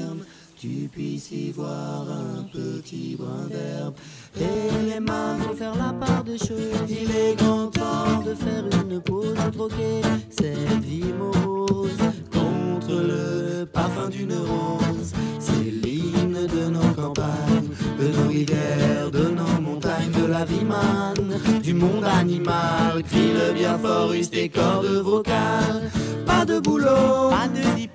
tu 0.62 0.88
puisses 0.92 1.32
y 1.32 1.50
voir 1.50 2.06
un 2.08 2.44
petit 2.44 3.16
brin 3.18 3.48
d'herbe. 3.48 3.94
Et 4.40 4.90
les 4.90 5.00
mains 5.00 5.36
vont 5.38 5.56
faire 5.56 5.74
la 5.74 5.92
part 5.92 6.22
des 6.22 6.38
choses. 6.38 6.88
Il 6.88 7.10
est 7.10 7.34
grand 7.36 7.66
temps 7.66 8.22
de 8.24 8.32
faire 8.32 8.64
une 8.80 9.00
pause, 9.00 9.34
de 9.34 9.50
troquer 9.50 10.02
cette 10.30 10.84
vie 10.84 11.12
morose 11.18 11.98
contre 12.32 12.92
le 12.92 13.64
parfum 13.64 14.08
d'une 14.08 14.34
rose. 14.34 15.12
C'est 15.40 15.72
l'hymne 15.84 16.46
de 16.46 16.70
nos 16.70 16.94
campagnes, 16.94 17.70
de 17.98 18.16
nos 18.16 18.28
rivières, 18.28 19.10
de 19.10 19.30
nos 19.30 19.60
montagnes, 19.60 20.12
de 20.12 20.26
la 20.26 20.44
vie 20.44 20.64
manne, 20.64 21.40
du 21.60 21.74
monde 21.74 22.04
animal. 22.04 23.02
Crie 23.10 23.32
le 23.32 23.52
bien 23.52 23.76
fort, 23.78 24.12
use 24.12 24.30
tes 24.30 24.48
cordes 24.48 24.86
vocales. 25.02 25.90
Pas 26.24 26.44
de 26.44 26.60
boulot, 26.60 27.30
pas 27.30 27.48
de 27.48 27.76
diplôme, 27.76 27.91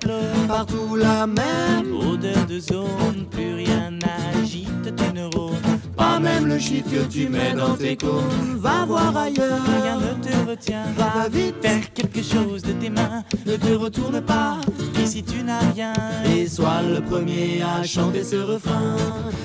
partout 0.47 0.95
la 0.95 1.27
même 1.27 1.93
odeur 1.95 2.45
de 2.47 2.59
zone, 2.59 3.25
plus 3.29 3.53
rien 3.55 3.91
n'agite 3.91 4.95
tes 4.95 5.13
neurones. 5.13 5.55
Pas 5.95 6.19
même 6.19 6.47
le 6.47 6.59
shit 6.59 6.85
que 6.85 7.03
tu 7.11 7.27
mets 7.27 7.53
dans 7.53 7.75
tes 7.75 7.97
cônes. 7.97 8.57
Va 8.57 8.85
voir 8.85 9.15
ailleurs, 9.15 9.61
rien 9.81 9.97
ne 9.97 10.23
te 10.23 10.49
retient. 10.49 10.85
Va 10.95 11.27
vite, 11.29 11.55
faire 11.61 11.93
quelque 11.93 12.21
chose 12.21 12.61
de 12.61 12.73
tes 12.73 12.89
mains. 12.89 13.23
Ne 13.45 13.55
te 13.55 13.73
retourne 13.73 14.21
pas, 14.21 14.57
ici 15.01 15.23
tu 15.23 15.43
n'as 15.43 15.71
rien. 15.73 15.93
Et 16.35 16.47
sois 16.47 16.81
le 16.81 17.01
premier 17.01 17.61
à 17.63 17.83
chanter 17.83 18.23
ce 18.23 18.37
refrain. 18.37 18.95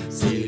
C'est 0.09 0.47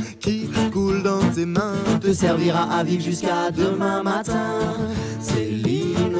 dans 0.99 1.31
tes 1.33 1.45
mains 1.45 1.73
te 2.01 2.13
servira 2.13 2.63
à 2.73 2.83
vivre 2.83 3.03
jusqu'à 3.03 3.51
demain 3.51 4.03
matin. 4.03 4.59
C'est 5.21 5.49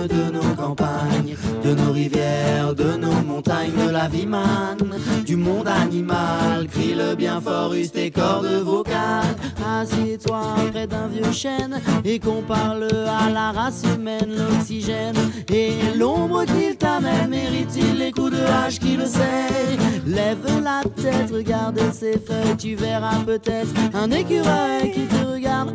de 0.08 0.32
nos 0.32 0.56
campagnes, 0.56 1.36
de 1.64 1.76
nos 1.76 1.92
rivières, 1.92 2.74
de 2.76 2.98
nos 2.98 3.22
montagnes, 3.26 3.74
de 3.86 3.92
la 3.92 4.08
vie 4.08 4.26
manne, 4.26 4.96
du 5.26 5.36
monde 5.36 5.68
animal. 5.68 6.68
Crie 6.72 6.96
le 6.96 7.16
bien 7.16 7.40
fort, 7.42 7.74
use 7.74 7.92
tes 7.92 8.12
cordes 8.12 8.62
vocales. 8.64 9.36
Assieds-toi 9.66 10.42
près 10.72 10.88
d'un 10.88 11.08
vieux 11.08 11.32
chêne 11.32 11.80
et 12.04 12.20
qu'on 12.20 12.42
parle 12.42 12.88
à 13.08 13.30
la 13.30 13.52
race 13.52 13.84
humaine, 13.96 14.30
l'oxygène 14.38 15.16
et 15.52 15.72
l'ombre 15.98 16.46
qu'il 16.46 16.76
t'amène. 16.76 17.30
Mérite-t-il 17.30 17.98
les 17.98 18.12
coups 18.12 18.32
de 18.32 18.44
hache 18.44 18.80
qui 18.80 18.98
le 18.98 19.06
sait? 19.06 19.78
Lève 20.06 20.38
la 20.64 20.82
tête, 21.02 21.32
regarde 21.32 21.80
ses 21.94 22.14
feuilles, 22.14 22.58
tu 22.58 22.76
verras 22.76 23.20
peut-être 23.26 23.74
un 23.94 24.10
écureuil 24.12 24.92
qui 24.94 25.06
te 25.06 25.26
regarde. 25.26 25.74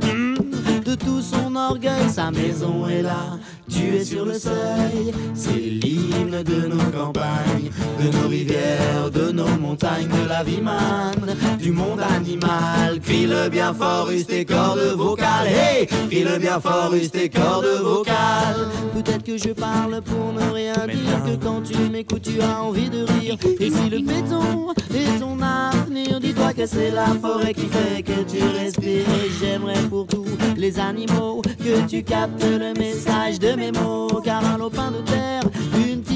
De 0.84 0.94
tout 0.94 1.20
son 1.20 1.56
orgueil, 1.56 2.08
sa 2.08 2.30
maison 2.30 2.86
est 2.86 3.02
là, 3.02 3.38
tu 3.76 3.96
es 3.96 4.04
sur 4.04 4.24
le 4.24 4.38
seuil. 4.38 5.12
C'est 5.34 5.52
l'hymne 5.52 6.42
de 6.42 6.66
nos 6.66 6.90
campagnes, 6.90 7.70
de 8.00 8.16
nos 8.16 8.28
rivières, 8.28 9.10
de 9.12 9.32
nos 9.32 9.56
montagnes, 9.60 10.08
de 10.08 10.28
la 10.28 10.42
vie 10.42 10.60
manne, 10.60 11.36
du 11.58 11.72
monde 11.72 12.00
animal. 12.00 13.00
Crie 13.02 13.26
le 13.26 13.48
bien 13.48 13.74
fort, 13.74 14.10
use 14.10 14.26
tes 14.26 14.44
cordes 14.44 14.94
vocales. 14.96 15.48
Hey, 15.48 15.86
crie 15.86 16.24
le 16.24 16.38
bien 16.38 16.60
fort, 16.60 16.92
tes 17.12 17.28
cordes 17.28 17.80
vocales. 17.82 18.65
Peut-être 18.94 19.22
que 19.24 19.36
je 19.36 19.50
parle 19.50 20.00
pour 20.02 20.32
ne 20.32 20.52
rien 20.52 20.74
dire, 20.86 21.22
que 21.24 21.44
quand 21.44 21.62
tu 21.62 21.76
m'écoutes, 21.90 22.22
tu 22.22 22.40
as 22.40 22.62
envie 22.62 22.90
de 22.90 23.04
rire. 23.04 23.36
Et 23.60 23.70
si 23.70 23.90
le 23.90 23.98
béton 23.98 24.72
est 24.94 25.18
ton 25.20 25.38
avenir, 25.40 26.20
dis-toi 26.20 26.52
que 26.52 26.66
c'est 26.66 26.90
la 26.90 27.06
forêt 27.06 27.54
qui 27.54 27.66
fait 27.66 28.02
que 28.02 28.22
tu 28.22 28.42
respires. 28.42 29.06
Et 29.24 29.30
j'aimerais 29.40 29.82
pour 29.88 30.06
tous 30.06 30.26
les 30.56 30.78
animaux 30.78 31.42
que 31.42 31.86
tu 31.88 32.02
captes 32.02 32.44
le 32.44 32.72
message 32.78 33.38
de 33.38 33.52
mes 33.52 33.72
mots, 33.72 34.20
car 34.24 34.44
un 34.44 34.58
lopin 34.58 34.90
de 34.90 35.02
terre, 35.02 35.42
une 35.76 36.02
tige 36.02 36.15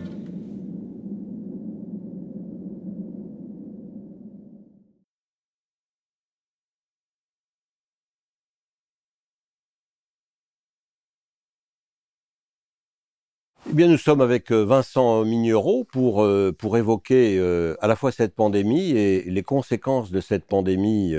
Eh 13.71 13.73
bien, 13.73 13.87
nous 13.87 13.97
sommes 13.97 14.19
avec 14.19 14.51
euh, 14.51 14.65
Vincent 14.65 15.23
Mignereau 15.23 15.85
pour, 15.85 16.23
euh, 16.23 16.51
pour 16.51 16.77
évoquer 16.77 17.37
euh, 17.39 17.77
à 17.79 17.87
la 17.87 17.95
fois 17.95 18.11
cette 18.11 18.35
pandémie 18.35 18.89
et 18.89 19.23
les 19.23 19.43
conséquences 19.43 20.11
de 20.11 20.19
cette 20.19 20.43
pandémie 20.43 21.15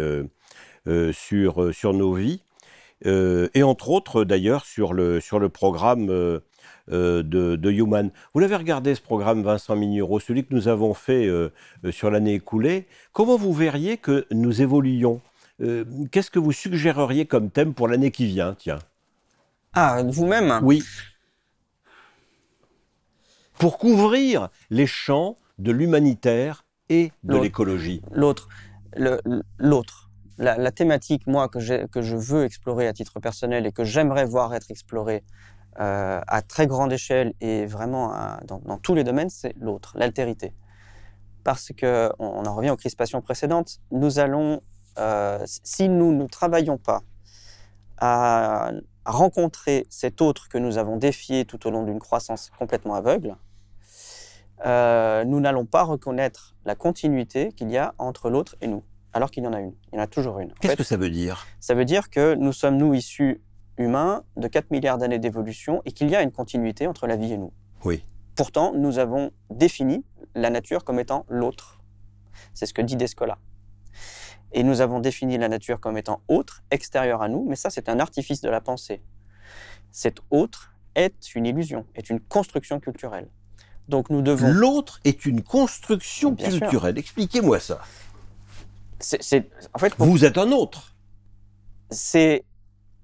sur, 1.13 1.75
sur 1.75 1.95
nos 1.95 2.13
vies, 2.13 2.43
et 3.07 3.63
entre 3.63 3.89
autres 3.89 4.25
d'ailleurs 4.25 4.67
sur 4.67 4.93
le, 4.93 5.19
sur 5.19 5.39
le 5.39 5.49
programme 5.49 6.09
de, 6.09 6.43
de, 7.23 7.71
Human. 7.71 8.11
Vous 8.35 8.41
l'avez 8.41 8.57
regardé 8.57 8.95
ce 8.95 9.01
programme, 9.01 9.43
Vincent 9.43 9.75
Mignereau, 9.75 10.21
celui 10.21 10.45
que 10.45 10.55
nous 10.55 10.69
avons 10.69 10.93
fait 10.93 11.31
sur 11.91 12.11
l'année 12.11 12.35
écoulée. 12.35 12.87
Comment 13.15 13.39
vous 13.39 13.55
verriez 13.55 13.97
que 13.97 14.27
nous 14.31 14.61
évoluons 14.61 15.23
Qu'est-ce 16.11 16.31
que 16.31 16.39
vous 16.39 16.53
suggéreriez 16.53 17.25
comme 17.25 17.49
thème 17.49 17.73
pour 17.73 17.89
l'année 17.89 18.11
qui 18.11 18.27
vient? 18.27 18.55
Tiens. 18.59 18.81
Ah, 19.73 20.03
vous-même? 20.03 20.61
Oui 20.63 20.83
pour 23.63 23.79
couvrir 23.79 24.49
les 24.71 24.89
champs 24.89 25.39
de 25.59 25.71
l'humanitaire 25.71 26.65
et 26.89 27.13
de 27.23 27.37
l'écologie 27.37 28.03
L'autre. 28.11 28.49
L'autre. 29.57 30.11
La, 30.37 30.73
thématique, 30.73 31.29
moi, 31.29 31.49
que, 31.49 31.87
que 31.87 32.03
je 32.03 32.17
veux 32.17 32.43
explorer 32.43 32.89
à 32.89 32.93
titre 32.93 33.21
personnel 33.21 33.65
et 33.65 33.71
que 33.71 33.85
j'aimerais 33.85 34.25
voir 34.25 34.53
être 34.53 34.73
explorée 34.73 35.23
euh, 35.79 36.21
à 36.27 36.43
très 36.43 36.67
grande 36.67 36.93
échelle 36.93 37.35
et 37.41 37.65
vraiment 37.67 38.13
dans, 38.49 38.79
tous 38.79 38.97
les 38.97 39.05
domaines, 39.05 39.31
c'est 39.31 39.55
l'autre, 39.61 39.93
l'altérité. 39.97 40.53
Parce 41.45 41.71
que, 41.71 42.11
on, 42.19 42.45
en 42.45 42.57
revient 42.57 42.71
aux 42.71 42.77
crispations 42.77 43.23
précédentes, 43.23 43.79
nous 43.93 44.19
allons, 44.19 44.61
euh, 44.99 45.39
si 45.47 45.89
nous 45.89 46.13
ne 46.13 46.27
travaillons 46.27 46.79
pas 46.79 47.03
à 47.99 48.73
rencontrer 49.07 49.87
cet 49.89 50.21
autre 50.21 50.49
que 50.49 50.59
nous 50.59 50.79
avons 50.79 50.97
défié 50.97 51.45
tout 51.45 51.65
au 51.69 51.71
long 51.71 51.85
d'une 51.85 52.01
croissance 52.01 52.51
complètement 52.59 52.97
aveugle, 52.97 53.37
euh, 54.65 55.25
nous 55.25 55.41
n'allons 55.41 55.67
pas 55.67 55.83
reconnaître 55.83 56.55
la 56.65 56.75
continuité 56.75 57.53
qu'il 57.53 57.71
y 57.71 57.77
a 57.77 57.95
entre 57.99 58.31
l'autre 58.31 58.57
et 58.61 58.67
nous, 58.67 58.85
alors 59.13 59.31
qu'il 59.31 59.45
y 59.45 59.47
en 59.47 59.53
a 59.53 59.61
une. 59.61 59.75
Il 59.93 59.97
y 59.97 59.99
en 59.99 60.03
a 60.03 60.07
toujours 60.07 60.39
une. 60.39 60.53
Qu'est-ce 60.61 60.77
que 60.77 60.85
ça 60.85 60.97
veut 60.97 61.11
dire? 61.11 61.47
Ça 61.61 61.75
veut 61.75 61.85
dire 61.85 62.11
que 62.11 62.35
nous 62.35 62.53
sommes, 62.53 62.77
nous, 62.77 62.95
issus 62.95 63.43
humains 63.79 64.25
de 64.37 64.49
4 64.49 64.71
milliards 64.71 64.99
d'années 64.99 65.19
d'évolution 65.19 65.83
et 65.85 65.93
qu'il 65.93 66.11
y 66.11 66.17
a 66.17 66.23
une 66.23 66.31
continuité 66.31 66.87
entre 66.87 67.07
la 67.07 67.17
vie 67.17 67.33
et 67.33 67.39
nous. 67.39 67.53
Oui. 67.85 68.05
Pourtant, 68.35 68.73
nous 68.75 68.99
avons 68.99 69.33
défini 69.51 70.05
la 70.35 70.51
nature 70.51 70.85
comme 70.85 70.99
étant 70.99 71.27
l'autre. 71.29 71.81
C'est 72.55 72.67
ce 72.67 72.75
que 72.75 72.83
dit 72.83 72.97
Descola. 72.97 73.39
Et 74.53 74.63
nous 74.63 74.81
avons 74.81 75.01
défini 75.01 75.39
la 75.39 75.49
nature 75.49 75.81
comme 75.81 75.97
étant 75.97 76.23
autre, 76.29 76.63
extérieure 76.71 77.23
à 77.23 77.29
nous, 77.29 77.45
mais 77.49 77.57
ça, 77.57 77.71
c'est 77.71 77.89
un 77.89 77.99
artifice 77.99 78.41
de 78.43 78.51
la 78.51 78.61
pensée. 78.61 79.03
Cet 79.91 80.19
autre 80.31 80.75
est 80.95 81.35
une 81.35 81.47
illusion, 81.47 81.87
est 81.95 82.11
une 82.11 82.21
construction 82.21 82.81
culturelle. 82.81 83.29
Donc 83.93 84.09
nous 84.09 84.22
devons. 84.22 84.51
L'autre 84.51 85.01
est 85.05 85.26
une 85.26 85.43
construction 85.43 86.34
culturelle. 86.34 86.97
Expliquez-moi 86.97 87.61
ça. 87.61 87.82
C'est, 88.99 89.51
en 89.74 89.78
fait. 89.78 89.93
Vous 89.99 90.24
êtes 90.24 90.38
un 90.38 90.51
autre. 90.51 90.97
C'est 91.90 92.43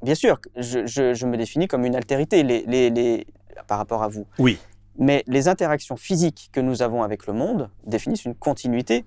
bien 0.03 0.15
sûr. 0.15 0.41
Je, 0.57 0.87
je, 0.87 1.27
me 1.27 1.37
définis 1.37 1.69
comme 1.69 1.85
une 1.85 1.95
altérité 1.95 2.43
les, 2.43 2.65
les, 2.67 2.89
les, 2.89 3.27
par 3.67 3.77
rapport 3.77 4.03
à 4.03 4.09
vous. 4.09 4.27
Oui. 4.39 4.59
Mais 4.97 5.25
les 5.27 5.47
interactions 5.47 5.97
physiques 5.97 6.49
que 6.53 6.61
nous 6.61 6.81
avons 6.81 7.03
avec 7.03 7.27
le 7.27 7.35
monde 7.35 7.69
définissent 7.85 8.25
une 8.25 8.35
continuité 8.35 9.05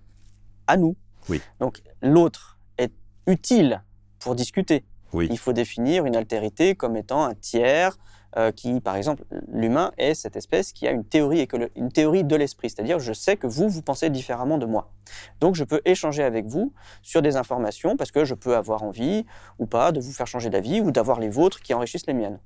à 0.68 0.78
nous. 0.78 0.96
Oui. 1.30 1.42
Donc 1.60 1.82
l'autre 2.04 2.60
est 2.78 2.94
utile 3.26 3.82
pour 4.20 4.36
discuter. 4.36 4.86
Oui. 5.14 5.28
Il 5.32 5.40
faut 5.40 5.52
définir 5.52 6.06
une 6.06 6.16
altérité 6.16 6.76
comme 6.76 6.96
étant 6.96 7.24
un 7.24 7.34
tiers, 7.34 7.98
euh, 8.38 8.52
qui, 8.52 8.80
par 8.80 8.96
exemple, 8.96 9.24
l'humain 9.52 9.92
est 9.98 10.14
cette 10.14 10.36
espèce 10.36 10.72
qui 10.72 10.88
a 10.88 10.92
une 10.92 11.04
théorie, 11.04 11.48
une 11.76 11.92
théorie 11.92 12.24
de 12.24 12.36
l'esprit, 12.36 12.70
c'est-à-dire 12.70 13.00
je 13.00 13.14
sais 13.14 13.38
que 13.38 13.48
vous, 13.48 13.70
vous 13.70 13.82
pensez 13.82 14.10
différemment 14.10 14.58
de 14.58 14.66
moi. 14.66 14.92
Donc 15.40 15.56
je 15.56 15.64
peux 15.64 15.82
échanger 15.86 16.24
avec 16.24 16.46
vous 16.46 16.74
sur 17.02 17.22
des 17.22 17.36
informations 17.36 17.98
parce 17.98 18.12
que 18.12 18.26
je 18.26 18.36
peux 18.36 18.56
avoir 18.56 18.84
envie 18.84 19.26
ou 19.60 19.66
pas 19.66 19.92
de 19.92 20.00
vous 20.00 20.12
faire 20.12 20.28
changer 20.28 20.50
d'avis 20.50 20.80
ou 20.80 20.92
d'avoir 20.92 21.20
les 21.20 21.30
vôtres 21.30 21.62
qui 21.62 21.74
enrichissent 21.74 22.08
les 22.08 22.14
miennes. 22.14 22.40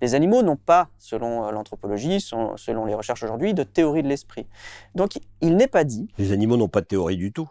Les 0.00 0.14
animaux 0.14 0.42
n'ont 0.42 0.56
pas, 0.56 0.88
selon 0.98 1.46
euh, 1.46 1.52
l'anthropologie, 1.52 2.20
selon 2.20 2.84
les 2.84 2.94
recherches 2.94 3.22
aujourd'hui, 3.22 3.54
de 3.54 3.62
théorie 3.62 4.02
de 4.02 4.08
l'esprit. 4.08 4.46
Donc 4.94 5.12
il 5.40 5.56
n'est 5.56 5.68
pas 5.68 5.84
dit... 5.84 6.08
Les 6.18 6.32
animaux 6.32 6.56
n'ont 6.56 6.68
pas 6.68 6.80
de 6.80 6.86
théorie 6.86 7.16
du 7.16 7.32
tout. 7.32 7.48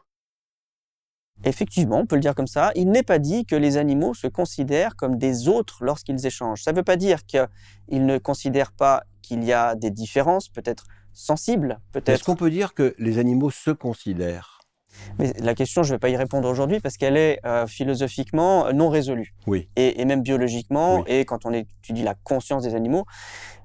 Effectivement, 1.43 1.99
on 1.99 2.05
peut 2.05 2.15
le 2.15 2.21
dire 2.21 2.35
comme 2.35 2.47
ça. 2.47 2.71
Il 2.75 2.89
n'est 2.89 3.03
pas 3.03 3.19
dit 3.19 3.45
que 3.45 3.55
les 3.55 3.77
animaux 3.77 4.13
se 4.13 4.27
considèrent 4.27 4.95
comme 4.95 5.17
des 5.17 5.47
autres 5.47 5.83
lorsqu'ils 5.83 6.25
échangent. 6.25 6.63
Ça 6.63 6.71
ne 6.71 6.77
veut 6.77 6.83
pas 6.83 6.97
dire 6.97 7.25
qu'ils 7.25 8.05
ne 8.05 8.17
considèrent 8.17 8.73
pas 8.73 9.03
qu'il 9.21 9.43
y 9.43 9.53
a 9.53 9.75
des 9.75 9.91
différences, 9.91 10.49
peut-être 10.49 10.85
sensibles, 11.13 11.79
peut-être. 11.91 12.09
Est-ce 12.09 12.23
qu'on 12.23 12.35
peut 12.35 12.49
dire 12.49 12.73
que 12.73 12.95
les 12.97 13.19
animaux 13.19 13.51
se 13.51 13.71
considèrent? 13.71 14.59
Mais 15.17 15.33
la 15.39 15.55
question, 15.55 15.83
je 15.83 15.89
ne 15.89 15.95
vais 15.95 15.99
pas 15.99 16.09
y 16.09 16.17
répondre 16.17 16.49
aujourd'hui 16.49 16.79
parce 16.79 16.97
qu'elle 16.97 17.15
est 17.15 17.39
euh, 17.45 17.67
philosophiquement 17.67 18.71
non 18.73 18.89
résolue. 18.89 19.33
Oui. 19.47 19.69
Et, 19.75 20.03
même 20.05 20.21
biologiquement, 20.21 21.05
et 21.05 21.25
quand 21.25 21.45
on 21.45 21.53
étudie 21.53 22.03
la 22.03 22.15
conscience 22.15 22.63
des 22.63 22.75
animaux. 22.75 23.05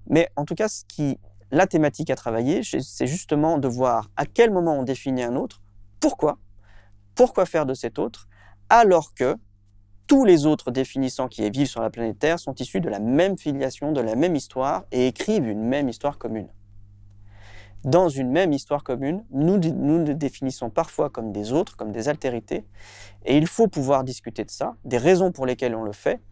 Mais 0.08 0.28
en 0.36 0.44
tout 0.44 0.54
cas, 0.54 0.68
ce 0.68 0.84
qui, 0.86 1.18
la 1.50 1.66
thématique 1.66 2.10
à 2.10 2.16
travailler, 2.16 2.62
c'est 2.62 3.06
justement 3.06 3.58
de 3.58 3.68
voir 3.68 4.10
à 4.16 4.26
quel 4.26 4.52
moment 4.52 4.78
on 4.78 4.82
définit 4.82 5.22
un 5.22 5.36
autre, 5.36 5.62
pourquoi, 6.00 6.38
pourquoi 7.14 7.46
faire 7.46 7.66
de 7.66 7.74
cet 7.74 7.98
autre 7.98 8.28
alors 8.68 9.14
que 9.14 9.36
tous 10.06 10.24
les 10.24 10.46
autres 10.46 10.70
définissants 10.70 11.28
qui 11.28 11.48
vivent 11.50 11.66
sur 11.66 11.80
la 11.80 11.90
planète 11.90 12.18
Terre 12.18 12.38
sont 12.38 12.54
issus 12.54 12.80
de 12.80 12.88
la 12.88 12.98
même 12.98 13.38
filiation, 13.38 13.92
de 13.92 14.00
la 14.00 14.16
même 14.16 14.36
histoire 14.36 14.84
et 14.92 15.06
écrivent 15.06 15.46
une 15.48 15.62
même 15.62 15.88
histoire 15.88 16.18
commune. 16.18 16.48
Dans 17.84 18.08
une 18.08 18.30
même 18.30 18.52
histoire 18.52 18.82
commune, 18.82 19.24
nous 19.30 19.58
nous 19.58 20.14
définissons 20.14 20.70
parfois 20.70 21.10
comme 21.10 21.32
des 21.32 21.52
autres, 21.52 21.76
comme 21.76 21.92
des 21.92 22.08
altérités, 22.08 22.66
et 23.26 23.36
il 23.36 23.46
faut 23.46 23.68
pouvoir 23.68 24.04
discuter 24.04 24.44
de 24.44 24.50
ça, 24.50 24.74
des 24.84 24.96
raisons 24.96 25.32
pour 25.32 25.44
lesquelles 25.44 25.74
on 25.74 25.82
le 25.82 25.92
fait, 25.92 26.22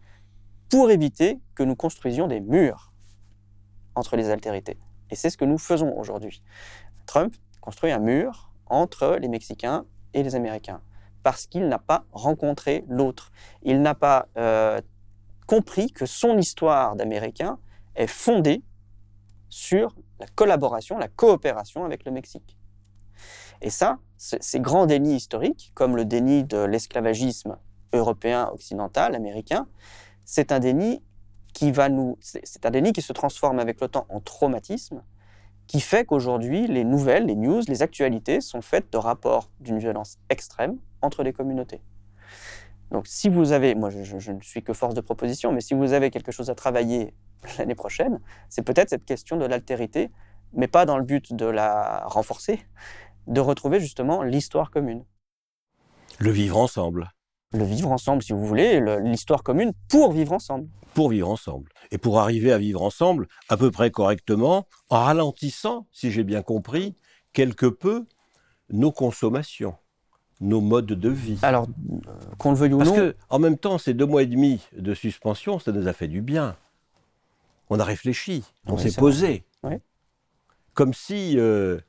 pour 0.69 0.89
éviter 0.89 1.39
que 1.53 1.61
nous 1.61 1.75
construisions 1.75 2.27
des 2.27 2.41
murs 2.41 2.91
entre 3.93 4.15
les 4.17 4.29
altérités. 4.29 4.77
Et 5.11 5.15
c'est 5.15 5.29
ce 5.29 5.37
que 5.37 5.45
nous 5.45 5.59
faisons 5.59 5.95
aujourd'hui. 5.95 6.41
Trump 7.05 7.35
construit 7.61 7.91
un 7.91 7.99
mur 7.99 8.51
entre 8.65 9.17
les 9.21 9.27
Mexicains 9.27 9.85
et 10.13 10.23
les 10.23 10.35
Américains, 10.35 10.81
parce 11.23 11.45
qu'il 11.47 11.67
n'a 11.67 11.79
pas 11.79 12.05
rencontré 12.11 12.85
l'autre. 12.87 13.31
Il 13.63 13.81
n'a 13.81 13.95
pas 13.95 14.27
euh, 14.37 14.81
compris 15.47 15.91
que 15.91 16.05
son 16.05 16.37
histoire 16.37 16.95
d'Américain 16.95 17.59
est 17.95 18.07
fondée 18.07 18.63
sur 19.49 19.95
la 20.19 20.25
collaboration, 20.35 20.97
la 20.97 21.07
coopération 21.07 21.85
avec 21.85 22.05
le 22.05 22.11
Mexique. 22.11 22.57
Et 23.61 23.69
ça, 23.69 23.99
ces 24.17 24.59
grands 24.59 24.85
dénis 24.85 25.15
historiques, 25.15 25.71
comme 25.73 25.95
le 25.95 26.05
déni 26.05 26.43
de 26.43 26.57
l'esclavagisme 26.57 27.57
européen, 27.93 28.49
occidental, 28.51 29.15
américain, 29.15 29.67
c'est 30.25 30.51
un 30.51 30.59
déni 30.59 31.01
qui 31.53 31.71
va 31.71 31.87
nous, 31.87 32.17
c'est 32.19 32.65
un 32.65 32.71
déni 32.71 32.93
qui 32.93 33.01
se 33.01 33.13
transforme 33.13 33.59
avec 33.59 33.79
le 33.79 33.87
temps 33.87 34.07
en 34.09 34.19
traumatisme 34.19 35.03
qui 35.73 35.79
fait 35.79 36.05
qu'aujourd'hui, 36.05 36.67
les 36.67 36.83
nouvelles, 36.83 37.25
les 37.25 37.33
news, 37.33 37.61
les 37.67 37.81
actualités 37.81 38.41
sont 38.41 38.61
faites 38.61 38.93
de 38.93 38.97
rapports 38.99 39.49
d'une 39.59 39.79
violence 39.79 40.19
extrême 40.29 40.77
entre 41.01 41.23
les 41.23 41.33
communautés. 41.33 41.81
Donc 42.91 43.07
si 43.07 43.27
vous 43.27 43.53
avez, 43.53 43.73
moi 43.73 43.89
je, 43.89 44.31
ne 44.31 44.41
suis 44.41 44.61
que 44.61 44.71
force 44.71 44.93
de 44.93 45.01
proposition, 45.01 45.51
mais 45.51 45.61
si 45.61 45.73
vous 45.73 45.93
avez 45.93 46.11
quelque 46.11 46.31
chose 46.31 46.51
à 46.51 46.53
travailler 46.53 47.15
l'année 47.57 47.73
prochaine, 47.73 48.19
c'est 48.49 48.61
peut-être 48.61 48.91
cette 48.91 49.03
question 49.03 49.35
de 49.35 49.45
l'altérité, 49.45 50.11
mais 50.53 50.67
pas 50.67 50.85
dans 50.85 50.99
le 50.99 51.03
but 51.03 51.33
de 51.33 51.47
la 51.47 52.03
renforcer, 52.05 52.63
de 53.25 53.39
retrouver 53.41 53.79
justement 53.79 54.21
l'histoire 54.21 54.69
commune. 54.69 55.03
Le 56.19 56.29
vivre 56.29 56.59
ensemble. 56.59 57.09
le 57.51 57.63
vivre 57.63 57.91
ensemble, 57.91 58.21
si 58.21 58.31
vous 58.31 58.45
voulez, 58.45 58.79
l'histoire 59.01 59.41
commune 59.41 59.73
pour 59.89 60.11
vivre 60.11 60.33
ensemble. 60.33 60.67
Pour 60.93 61.09
vivre 61.09 61.29
ensemble. 61.29 61.71
Et 61.91 61.97
pour 61.97 62.19
arriver 62.19 62.51
à 62.51 62.57
vivre 62.57 62.81
ensemble 62.81 63.27
à 63.49 63.57
peu 63.57 63.71
près 63.71 63.91
correctement, 63.91 64.67
en 64.89 65.03
ralentissant, 65.03 65.87
si 65.91 66.11
j'ai 66.11 66.23
bien 66.23 66.41
compris, 66.41 66.95
quelque 67.33 67.65
peu 67.65 68.05
nos 68.69 68.91
consommations, 68.91 69.75
nos 70.41 70.61
modes 70.61 70.85
de 70.85 71.09
vie. 71.09 71.39
Alors, 71.41 71.67
qu'on 72.37 72.51
le 72.51 72.57
veuille 72.57 72.73
ou 72.73 72.79
non. 72.79 72.85
Parce 72.85 72.97
que, 72.97 73.15
en 73.29 73.39
même 73.39 73.57
temps, 73.57 73.77
ces 73.77 73.93
deux 73.93 74.05
mois 74.05 74.23
et 74.23 74.27
demi 74.27 74.61
de 74.77 74.93
suspension, 74.93 75.59
ça 75.59 75.71
nous 75.71 75.87
a 75.87 75.93
fait 75.93 76.07
du 76.07 76.21
bien. 76.21 76.55
On 77.69 77.79
a 77.79 77.83
réfléchi, 77.83 78.43
on 78.67 78.77
s'est 78.77 78.91
posé. 78.91 79.43
Comme 80.73 80.93
si 80.93 81.37
euh, 81.37 81.79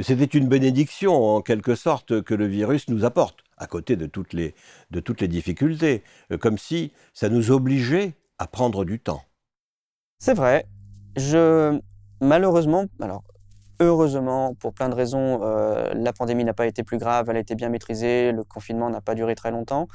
c'était 0.00 0.24
une 0.24 0.48
bénédiction, 0.48 1.14
en 1.14 1.42
quelque 1.42 1.74
sorte, 1.74 2.22
que 2.22 2.34
le 2.34 2.46
virus 2.46 2.88
nous 2.88 3.04
apporte, 3.04 3.40
à 3.58 3.66
côté 3.66 3.96
de 3.96 4.06
toutes 4.06 4.32
les, 4.32 4.54
de 4.90 5.00
toutes 5.00 5.20
les 5.20 5.28
difficultés. 5.28 6.02
Euh, 6.30 6.38
comme 6.38 6.56
si 6.56 6.92
ça 7.14 7.28
nous 7.28 7.50
obligeait 7.50 8.14
à 8.38 8.46
prendre 8.46 8.84
du 8.84 9.00
temps. 9.00 9.22
C'est 10.18 10.34
vrai. 10.34 10.66
Je, 11.16 11.80
malheureusement, 12.20 12.86
alors 13.00 13.22
Heureusement, 13.82 14.54
pour 14.54 14.74
plein 14.74 14.88
de 14.88 14.94
raisons, 14.94 15.40
euh, 15.42 15.92
la 15.94 16.12
pandémie 16.12 16.44
n'a 16.44 16.52
pas 16.52 16.66
été 16.66 16.84
plus 16.84 16.98
grave, 16.98 17.28
elle 17.28 17.36
a 17.36 17.40
été 17.40 17.56
bien 17.56 17.68
maîtrisée, 17.68 18.30
le 18.30 18.44
confinement 18.44 18.88
n'a 18.88 19.00
pas 19.00 19.16
duré 19.16 19.34
très 19.34 19.50
longtemps. 19.50 19.88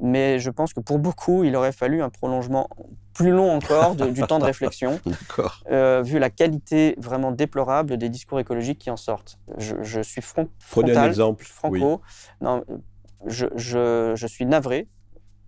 Mais 0.00 0.38
je 0.38 0.48
pense 0.48 0.72
que 0.72 0.80
pour 0.80 0.98
beaucoup, 0.98 1.44
il 1.44 1.54
aurait 1.54 1.72
fallu 1.72 2.00
un 2.00 2.08
prolongement 2.08 2.66
plus 3.12 3.32
long 3.32 3.52
encore 3.52 3.94
du 3.94 4.22
temps 4.22 4.38
de 4.38 4.44
réflexion, 4.44 5.00
euh, 5.70 6.00
vu 6.02 6.18
la 6.18 6.30
qualité 6.30 6.94
vraiment 6.96 7.30
déplorable 7.30 7.98
des 7.98 8.08
discours 8.08 8.40
écologiques 8.40 8.78
qui 8.78 8.90
en 8.90 8.96
sortent. 8.96 9.38
Je, 9.58 10.00
suis 10.00 10.22
front, 10.22 10.48
frontal, 10.58 10.96
un 10.96 11.04
exemple. 11.04 11.44
franco. 11.44 12.00
Non, 12.40 12.64
je, 13.26 13.46
je, 13.56 14.26
suis 14.26 14.46
navré, 14.46 14.88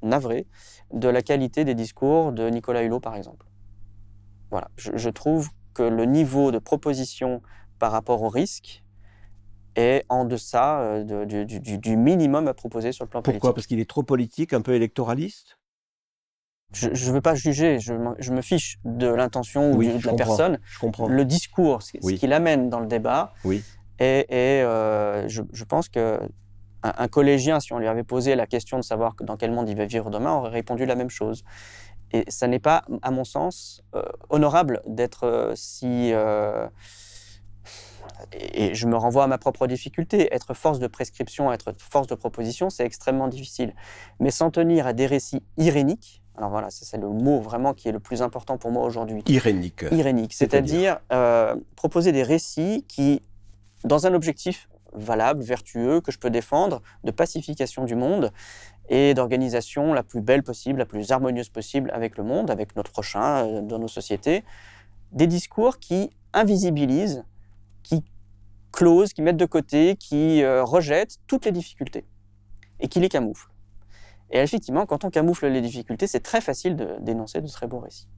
navré 0.02 0.46
de 0.92 1.08
la 1.08 1.22
qualité 1.22 1.64
des 1.64 1.74
discours 1.74 2.32
de 2.32 2.48
Nicolas 2.48 2.82
Hulot, 2.82 3.00
par 3.00 3.16
exemple. 3.16 3.46
Voilà, 4.50 4.70
je 4.76 5.10
trouve 5.10 5.50
que 5.74 5.82
le 5.82 6.04
niveau 6.06 6.50
de 6.50 6.58
proposition 6.58 7.42
par 7.78 7.92
rapport 7.92 8.22
au 8.22 8.28
risque 8.28 8.82
est 9.76 10.04
en 10.08 10.24
deçà 10.24 10.80
euh, 10.80 11.24
du, 11.24 11.96
minimum 11.96 12.48
à 12.48 12.54
proposer 12.54 12.92
sur 12.92 13.04
le 13.04 13.10
plan 13.10 13.22
politique. 13.22 13.40
Pourquoi 13.40 13.54
Parce 13.54 13.66
qu'il 13.66 13.78
est 13.80 13.88
trop 13.88 14.02
politique, 14.02 14.52
un 14.52 14.60
peu 14.60 14.74
électoraliste? 14.74 15.58
Je 16.72 16.88
ne 16.88 17.12
veux 17.12 17.22
pas 17.22 17.34
juger, 17.34 17.78
je, 17.78 17.94
me 17.94 18.42
fiche 18.42 18.78
de 18.84 19.06
l'intention 19.06 19.72
ou 19.72 19.82
de 19.82 20.06
la 20.06 20.12
personne. 20.12 20.58
Je 20.64 20.78
comprends. 20.78 21.08
Le 21.08 21.24
discours, 21.24 21.82
ce, 21.82 21.92
qui 21.92 22.16
qu'il 22.16 22.32
amène 22.34 22.68
dans 22.68 22.80
le 22.80 22.86
débat, 22.86 23.32
oui. 23.44 23.62
et, 23.98 24.26
euh, 24.30 25.26
je, 25.28 25.64
pense 25.64 25.88
que 25.88 26.20
un, 26.96 27.08
collégien, 27.08 27.60
si 27.60 27.72
on 27.72 27.78
lui 27.78 27.88
avait 27.88 28.04
posé 28.04 28.34
la 28.34 28.46
question 28.46 28.78
de 28.78 28.84
savoir 28.84 29.14
dans 29.20 29.36
quel 29.36 29.52
monde 29.52 29.68
il 29.68 29.76
va 29.76 29.86
vivre 29.86 30.10
demain, 30.10 30.32
aurait 30.32 30.50
répondu 30.50 30.86
la 30.86 30.94
même 30.94 31.10
chose. 31.10 31.44
Et 32.12 32.24
ça 32.28 32.46
n'est 32.46 32.58
pas, 32.58 32.84
à 33.02 33.10
mon 33.10 33.24
sens, 33.24 33.82
euh, 33.94 34.02
honorable 34.30 34.82
d'être 34.86 35.52
si 35.54 36.12
et 38.32 38.74
je 38.74 38.86
me 38.86 38.96
renvoie 38.96 39.24
à 39.24 39.26
ma 39.26 39.38
propre 39.38 39.66
difficulté. 39.66 40.32
Être 40.34 40.54
force 40.54 40.78
de 40.78 40.86
prescription, 40.86 41.52
être 41.52 41.74
force 41.78 42.06
de 42.06 42.14
proposition, 42.14 42.70
c'est 42.70 42.84
extrêmement 42.84 43.28
difficile. 43.28 43.74
Mais 44.20 44.30
s'en 44.30 44.50
tenir 44.50 44.86
à 44.86 44.92
des 44.92 45.06
récits 45.06 45.42
iréniques, 45.56 46.22
alors 46.36 46.50
voilà, 46.50 46.68
c'est 46.70 46.96
le 46.96 47.08
mot 47.08 47.40
vraiment 47.40 47.74
qui 47.74 47.88
est 47.88 47.92
le 47.92 47.98
plus 48.00 48.22
important 48.22 48.58
pour 48.58 48.70
moi 48.70 48.84
aujourd'hui. 48.84 49.22
Irénique. 49.26 49.84
Irénique, 49.90 50.34
c'est-à-dire 50.34 50.98
euh, 51.12 51.56
proposer 51.74 52.12
des 52.12 52.22
récits 52.22 52.84
qui, 52.86 53.22
dans 53.84 54.06
un 54.06 54.14
objectif 54.14 54.68
valable, 54.92 55.42
vertueux, 55.42 56.00
que 56.00 56.12
je 56.12 56.18
peux 56.18 56.30
défendre, 56.30 56.82
de 57.04 57.10
pacification 57.10 57.84
du 57.84 57.94
monde 57.94 58.32
et 58.88 59.14
d'organisation 59.14 59.92
la 59.92 60.02
plus 60.02 60.20
belle 60.20 60.42
possible, 60.42 60.78
la 60.78 60.86
plus 60.86 61.10
harmonieuse 61.10 61.50
possible 61.50 61.90
avec 61.92 62.16
le 62.16 62.24
monde, 62.24 62.50
avec 62.50 62.74
notre 62.76 62.90
prochain, 62.90 63.46
euh, 63.46 63.60
dans 63.62 63.78
nos 63.78 63.88
sociétés, 63.88 64.44
des 65.12 65.26
discours 65.26 65.78
qui 65.78 66.10
invisibilisent 66.32 67.24
qui 67.82 68.04
closent, 68.72 69.12
qui 69.12 69.22
mettent 69.22 69.36
de 69.36 69.46
côté, 69.46 69.96
qui 69.96 70.42
euh, 70.42 70.62
rejettent 70.62 71.18
toutes 71.26 71.46
les 71.46 71.52
difficultés 71.52 72.04
et 72.80 72.88
qui 72.88 73.00
les 73.00 73.08
camouflent. 73.08 73.50
Et 74.30 74.38
effectivement, 74.38 74.84
quand 74.84 75.04
on 75.04 75.10
camoufle 75.10 75.46
les 75.46 75.62
difficultés, 75.62 76.06
c'est 76.06 76.20
très 76.20 76.40
facile 76.40 76.76
de 76.76 76.96
d'énoncer 77.00 77.40
de 77.40 77.48
très 77.48 77.66
beaux 77.66 77.80
récits. 77.80 78.08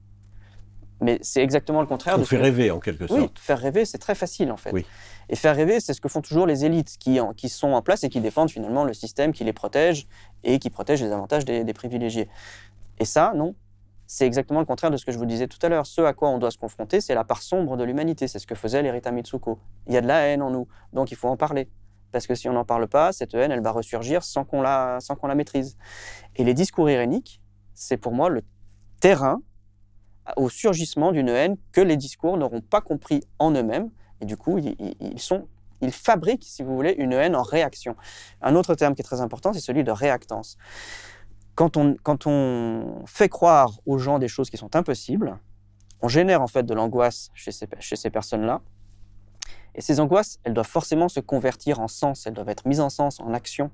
Mais 1.01 1.17
c'est 1.21 1.41
exactement 1.41 1.81
le 1.81 1.87
contraire. 1.87 2.15
On 2.17 2.21
de 2.21 2.25
fait 2.25 2.37
rêver 2.37 2.71
en 2.71 2.79
quelque 2.79 3.07
sorte. 3.07 3.19
Oui, 3.19 3.29
faire 3.35 3.59
rêver, 3.59 3.85
c'est 3.85 3.97
très 3.97 4.15
facile 4.15 4.51
en 4.51 4.57
fait. 4.57 4.71
Et 5.29 5.35
faire 5.35 5.55
rêver, 5.55 5.79
c'est 5.79 5.93
ce 5.93 6.01
que 6.01 6.09
font 6.09 6.21
toujours 6.21 6.45
les 6.45 6.63
élites 6.65 6.97
qui, 6.99 7.19
qui 7.35 7.49
sont 7.49 7.73
en 7.73 7.81
place 7.81 8.03
et 8.03 8.09
qui 8.09 8.21
défendent 8.21 8.51
finalement 8.51 8.83
le 8.83 8.93
système 8.93 9.33
qui 9.33 9.43
les 9.43 9.53
protège 9.53 10.07
et 10.43 10.59
qui 10.59 10.69
protège 10.69 11.01
les 11.01 11.11
avantages 11.11 11.45
des 11.45 11.73
privilégiés. 11.73 12.29
Et 12.99 13.05
ça, 13.05 13.33
non, 13.35 13.55
c'est 14.13 14.27
exactement 14.27 14.59
le 14.59 14.65
contraire 14.65 14.91
de 14.91 14.97
ce 14.97 15.05
que 15.05 15.13
je 15.13 15.17
vous 15.17 15.25
disais 15.25 15.47
tout 15.47 15.57
à 15.61 15.69
l'heure. 15.69 15.85
Ce 15.85 16.01
à 16.01 16.11
quoi 16.11 16.27
on 16.27 16.37
doit 16.37 16.51
se 16.51 16.57
confronter, 16.57 16.99
c'est 16.99 17.15
la 17.15 17.23
part 17.23 17.41
sombre 17.41 17.77
de 17.77 17.85
l'humanité. 17.85 18.27
C'est 18.27 18.39
ce 18.39 18.45
que 18.45 18.55
faisait 18.55 18.81
l'Erita 18.81 19.09
Mitsuko. 19.09 19.57
Il 19.87 19.93
y 19.93 19.97
a 19.97 20.01
de 20.01 20.07
la 20.07 20.27
haine 20.27 20.41
en 20.41 20.51
nous, 20.51 20.67
donc 20.91 21.11
il 21.11 21.15
faut 21.15 21.29
en 21.29 21.37
parler. 21.37 21.69
Parce 22.11 22.27
que 22.27 22.35
si 22.35 22.49
on 22.49 22.51
n'en 22.51 22.65
parle 22.65 22.89
pas, 22.89 23.13
cette 23.13 23.33
haine, 23.33 23.53
elle 23.53 23.61
va 23.61 23.71
ressurgir 23.71 24.21
sans 24.25 24.43
qu'on 24.43 24.61
la, 24.61 24.97
sans 24.99 25.15
qu'on 25.15 25.27
la 25.27 25.35
maîtrise. 25.35 25.77
Et 26.35 26.43
les 26.43 26.53
discours 26.53 26.89
iréniques, 26.89 27.39
c'est 27.73 27.95
pour 27.95 28.11
moi 28.11 28.27
le 28.27 28.43
terrain 28.99 29.41
au 30.35 30.49
surgissement 30.49 31.11
d'une 31.11 31.29
haine 31.29 31.57
que 31.71 31.81
les 31.81 31.97
discours 31.97 32.37
n'auront 32.37 32.61
pas 32.61 32.81
compris 32.81 33.21
en 33.39 33.51
eux-mêmes. 33.51 33.89
Et 34.21 34.25
du 34.25 34.37
coup, 34.37 34.59
ils, 34.59 35.19
sont, 35.19 35.47
ils 35.81 35.91
fabriquent, 35.91 36.45
si 36.45 36.63
vous 36.63 36.75
voulez, 36.75 36.93
une 36.97 37.13
haine 37.13 37.35
en 37.35 37.41
réaction. 37.41 37.95
Un 38.41 38.55
autre 38.55 38.75
terme 38.75 38.93
qui 38.93 39.01
est 39.01 39.05
très 39.05 39.21
important, 39.21 39.51
c'est 39.53 39.59
celui 39.59 39.83
de 39.83 39.91
réactance 39.91 40.57
quand 41.55 42.27
on, 42.27 43.03
fait 43.05 43.29
croire 43.29 43.79
aux 43.85 43.97
gens 43.97 44.19
des 44.19 44.27
choses 44.27 44.49
qui 44.49 44.57
sont 44.57 44.75
impossibles, 44.75 45.37
on 46.01 46.07
génère 46.07 46.41
en 46.41 46.47
fait 46.47 46.63
de 46.63 46.73
l'angoisse 46.73 47.29
chez 47.33 47.51
ces, 47.51 48.09
personnes-là. 48.09 48.61
Et 49.75 49.81
ces 49.81 49.99
angoisses, 49.99 50.39
elles 50.43 50.53
doivent 50.53 50.67
forcément 50.67 51.07
se 51.07 51.19
convertir 51.19 51.79
en 51.79 51.87
sens, 51.87 52.25
elles 52.25 52.33
doivent 52.33 52.49
être 52.49 52.67
mises 52.67 52.81
en 52.81 52.89
sens, 52.89 53.19
en 53.19 53.33
action. 53.33 53.71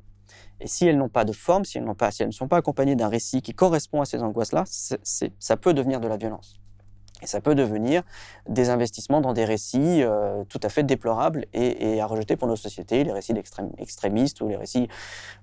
Et 0.59 0.67
si 0.67 0.87
elles 0.87 0.97
n'ont 0.97 1.09
pas 1.09 1.25
de 1.25 1.33
forme, 1.33 1.65
si 1.65 1.77
elles, 1.77 1.85
ne 1.85 2.31
sont 2.31 2.47
pas 2.47 2.57
accompagnées 2.57 2.95
d'un 2.95 3.09
récit 3.09 3.41
qui 3.41 3.53
correspond 3.53 4.01
à 4.01 4.05
ces 4.05 4.21
angoisses-là, 4.21 4.63
ça 4.65 5.57
peut 5.57 5.73
devenir 5.73 5.99
de 5.99 6.07
la 6.07 6.17
violence. 6.17 6.59
Et 7.23 7.27
ça 7.27 7.41
peut 7.41 7.55
devenir 7.55 8.03
des 8.47 8.69
investissements 8.69 9.21
dans 9.21 9.33
des 9.33 9.45
récits 9.45 10.03
euh, 10.03 10.43
tout 10.49 10.59
à 10.61 10.69
fait 10.69 10.83
déplorables 10.83 11.45
et, 11.53 11.99
à 11.99 12.05
rejeter 12.05 12.35
pour 12.35 12.47
nos 12.47 12.55
sociétés, 12.55 13.03
les 13.03 13.11
récits 13.11 13.33
extrémistes 13.79 14.41
ou 14.41 14.47
les 14.47 14.55
récits 14.55 14.87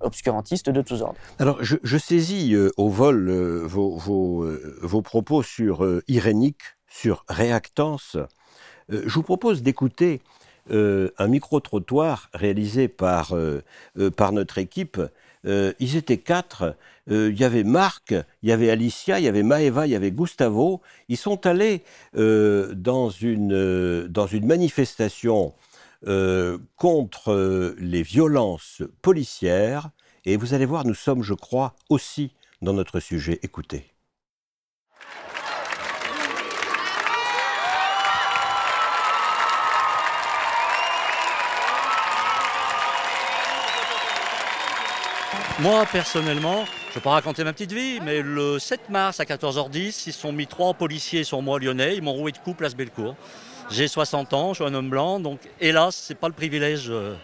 obscurantistes 0.01 0.71
de 0.71 0.83
tous 0.83 1.03
ordres. 1.03 1.19
Alors, 1.41 1.59
je, 1.63 1.99
saisis 1.99 2.55
euh, 2.55 2.71
au 2.77 2.89
vol 2.89 3.29
euh, 3.29 3.65
vos, 3.67 5.03
propos 5.03 5.43
sur 5.43 5.85
irénique, 6.07 6.63
sur 6.87 7.25
réactance. 7.29 8.17
je 8.89 9.13
vous 9.13 9.23
propose 9.25 9.63
d'écouter 9.63 10.23
un 10.71 11.29
micro-trottoir 11.29 12.31
réalisé 12.33 12.89
par, 12.89 13.35
par 14.17 14.33
notre 14.33 14.59
équipe 14.59 15.01
euh, 15.47 15.73
ils 15.79 15.97
étaient 15.97 16.19
quatre. 16.19 16.77
Euh, 17.11 17.31
il 17.31 17.39
y 17.39 17.45
avait 17.45 17.65
Marc, 17.65 18.15
il 18.43 18.49
y 18.49 18.53
avait 18.53 18.71
Alicia, 18.71 19.19
il 19.19 19.25
y 19.25 19.29
avait 19.29 19.43
Maeva, 19.43 19.87
il 19.87 19.91
y 19.91 19.97
avait 19.97 20.11
Gustavo. 20.11 20.81
Ils 21.09 21.17
sont 21.17 21.47
allés 21.47 21.83
euh, 22.17 22.75
dans, 22.75 23.11
une, 23.11 24.07
dans 24.09 24.27
une 24.27 24.47
manifestation 24.47 25.55
contre 26.77 27.75
les 27.79 28.03
violences 28.03 28.83
policières. 29.01 29.89
Et 30.27 30.37
vous 30.37 30.53
allez 30.53 30.67
voir, 30.67 30.85
nous 30.85 30.93
sommes, 30.93 31.23
je 31.23 31.33
crois, 31.33 31.77
aussi 31.89 32.35
dans 32.61 32.75
notre 32.75 33.01
sujet. 33.01 33.39
Écoutez. 33.43 33.94
Moi, 45.61 45.87
personnellement, 45.87 46.65
je 46.65 46.91
ne 46.91 46.95
vais 46.97 47.01
pas 47.01 47.11
raconter 47.11 47.45
ma 47.45 47.53
petite 47.53 47.71
vie, 47.71 48.01
mais 48.03 48.23
le 48.23 48.59
7 48.59 48.91
mars 48.91 49.21
à 49.21 49.25
14h10, 49.25 50.03
ils 50.09 50.13
sont 50.13 50.33
mis 50.33 50.49
trois 50.49 50.75
policiers 50.75 51.23
sur 51.23 51.43
moi 51.43 51.61
lyonnais, 51.61 51.95
ils 51.95 52.03
m'ont 52.03 52.13
roué 52.13 52.33
de 52.33 52.39
coups 52.39 52.57
place 52.57 52.75
Bellecour. 52.75 53.15
J'ai 53.71 53.87
60 53.87 54.33
ans, 54.33 54.49
je 54.53 54.65
suis 54.65 54.65
un 54.65 54.75
homme 54.75 54.91
blanc, 54.91 55.21
donc 55.21 55.39
hélas, 55.61 55.95
ce 55.95 56.13
n'est 56.13 56.19
pas 56.19 56.27
le 56.27 56.35
privilège. 56.35 56.87
Euh, 56.89 57.15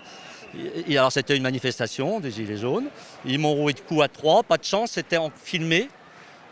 alors 0.90 1.10
c'était 1.10 1.36
une 1.36 1.42
manifestation 1.42 2.20
des 2.20 2.30
Gilets 2.30 2.58
jaunes. 2.58 2.86
Ils 3.24 3.40
m'ont 3.40 3.52
roué 3.52 3.72
de 3.72 3.80
coups 3.80 4.02
à 4.02 4.06
trois, 4.08 4.44
pas 4.44 4.58
de 4.58 4.64
chance, 4.64 4.92
c'était 4.92 5.18
filmé. 5.42 5.88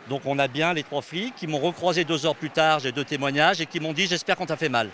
Donc 0.09 0.23
on 0.25 0.37
a 0.37 0.49
bien 0.49 0.73
les 0.73 0.83
trois 0.83 1.01
flics 1.01 1.35
qui 1.37 1.47
m'ont 1.47 1.59
recroisé 1.59 2.03
deux 2.03 2.25
heures 2.25 2.35
plus 2.35 2.49
tard, 2.49 2.79
j'ai 2.79 2.91
deux 2.91 3.05
témoignages, 3.05 3.61
et 3.61 3.65
qui 3.65 3.79
m'ont 3.79 3.93
dit 3.93 4.05
j'espère 4.05 4.35
qu'on 4.35 4.45
t'a 4.45 4.57
fait 4.57 4.69
mal. 4.69 4.89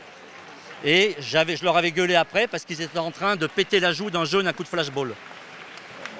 Et 0.84 1.16
je 1.20 1.64
leur 1.64 1.78
avais 1.78 1.92
gueulé 1.92 2.14
après 2.14 2.46
parce 2.46 2.64
qu'ils 2.64 2.84
étaient 2.84 3.00
en 3.00 3.10
train 3.10 3.38
de 3.38 3.48
péter 3.48 3.80
la 3.80 3.92
joue 3.92 4.12
d'un 4.12 4.26
jeune 4.26 4.46
à 4.46 4.54
coup 4.54 4.62
de 4.62 4.68
flashball. 4.68 5.16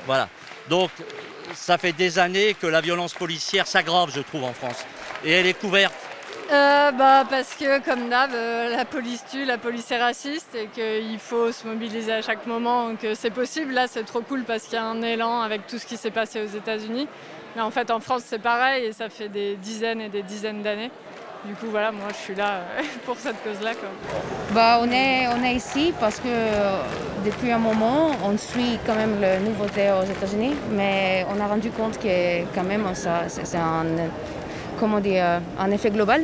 Voilà. 0.08 0.28
Donc 0.70 0.90
ça 1.54 1.78
fait 1.78 1.94
des 1.94 2.20
années 2.20 2.56
que 2.60 2.68
la 2.68 2.82
violence 2.82 3.14
policière 3.14 3.68
s'aggrave, 3.68 4.12
je 4.14 4.22
trouve, 4.22 4.44
en 4.44 4.54
France. 4.54 4.86
Et 5.24 5.32
elle 5.32 5.48
est 5.48 5.54
couverte. 5.54 5.94
euh, 6.52 6.92
bah, 6.92 7.24
Parce 7.30 7.54
que, 7.56 7.80
comme 7.80 8.10
d'hab, 8.10 8.32
euh, 8.34 8.76
la 8.76 8.86
police 8.86 9.24
tue, 9.32 9.46
la 9.46 9.58
police 9.58 9.90
est 9.92 10.02
raciste 10.02 10.56
et 10.56 10.68
qu'il 10.68 11.20
faut 11.20 11.52
se 11.52 11.66
mobiliser 11.68 12.14
à 12.14 12.22
chaque 12.22 12.46
moment, 12.48 12.96
que 12.96 13.14
c'est 13.16 13.30
possible. 13.32 13.74
Là, 13.74 13.88
c'est 13.88 14.04
trop 14.04 14.22
cool 14.22 14.44
parce 14.44 14.64
qu'il 14.64 14.74
y 14.74 14.78
a 14.78 14.84
un 14.84 15.02
élan 15.02 15.42
avec 15.42 15.68
tout 15.68 15.78
ce 15.78 15.86
qui 15.86 15.98
s'est 15.98 16.12
passé 16.12 16.42
aux 16.42 16.58
États-Unis. 16.58 17.08
Mais 17.56 17.62
en 17.62 17.72
fait, 17.72 17.90
en 17.90 18.00
France, 18.00 18.24
c'est 18.26 18.42
pareil 18.42 18.86
et 18.86 18.92
ça 18.94 19.10
fait 19.10 19.30
des 19.30 19.56
dizaines 19.56 20.02
et 20.02 20.10
des 20.10 20.24
dizaines 20.24 20.62
d'années. 20.62 20.92
Du 21.44 21.54
coup, 21.56 21.68
voilà, 21.70 21.92
moi, 21.92 22.08
je 22.10 22.16
suis 22.16 22.36
là 22.36 22.56
euh, 22.56 22.82
pour 23.06 23.18
cette 23.18 23.44
cause-là. 23.44 23.72
Bah, 24.54 24.80
on, 24.82 24.90
est, 24.92 25.28
on 25.28 25.44
est 25.44 25.56
ici 25.56 25.94
parce 26.00 26.20
que 26.20 26.28
depuis 27.26 27.52
un 27.52 27.60
moment, 27.60 28.12
on 28.24 28.38
suit 28.38 28.80
quand 28.86 28.96
même 28.96 29.18
le 29.22 29.46
nouveauté 29.46 29.92
aux 29.92 30.06
États-Unis, 30.06 30.56
mais 30.72 31.26
on 31.36 31.40
a 31.40 31.48
rendu 31.48 31.70
compte 31.72 32.00
que 32.00 32.44
quand 32.56 32.64
même, 32.64 32.84
ça, 32.94 33.24
c'est 33.28 33.58
un 33.58 33.86
comment 34.80 35.00
dire, 35.00 35.42
un 35.60 35.72
effet 35.72 35.92
global. 35.92 36.24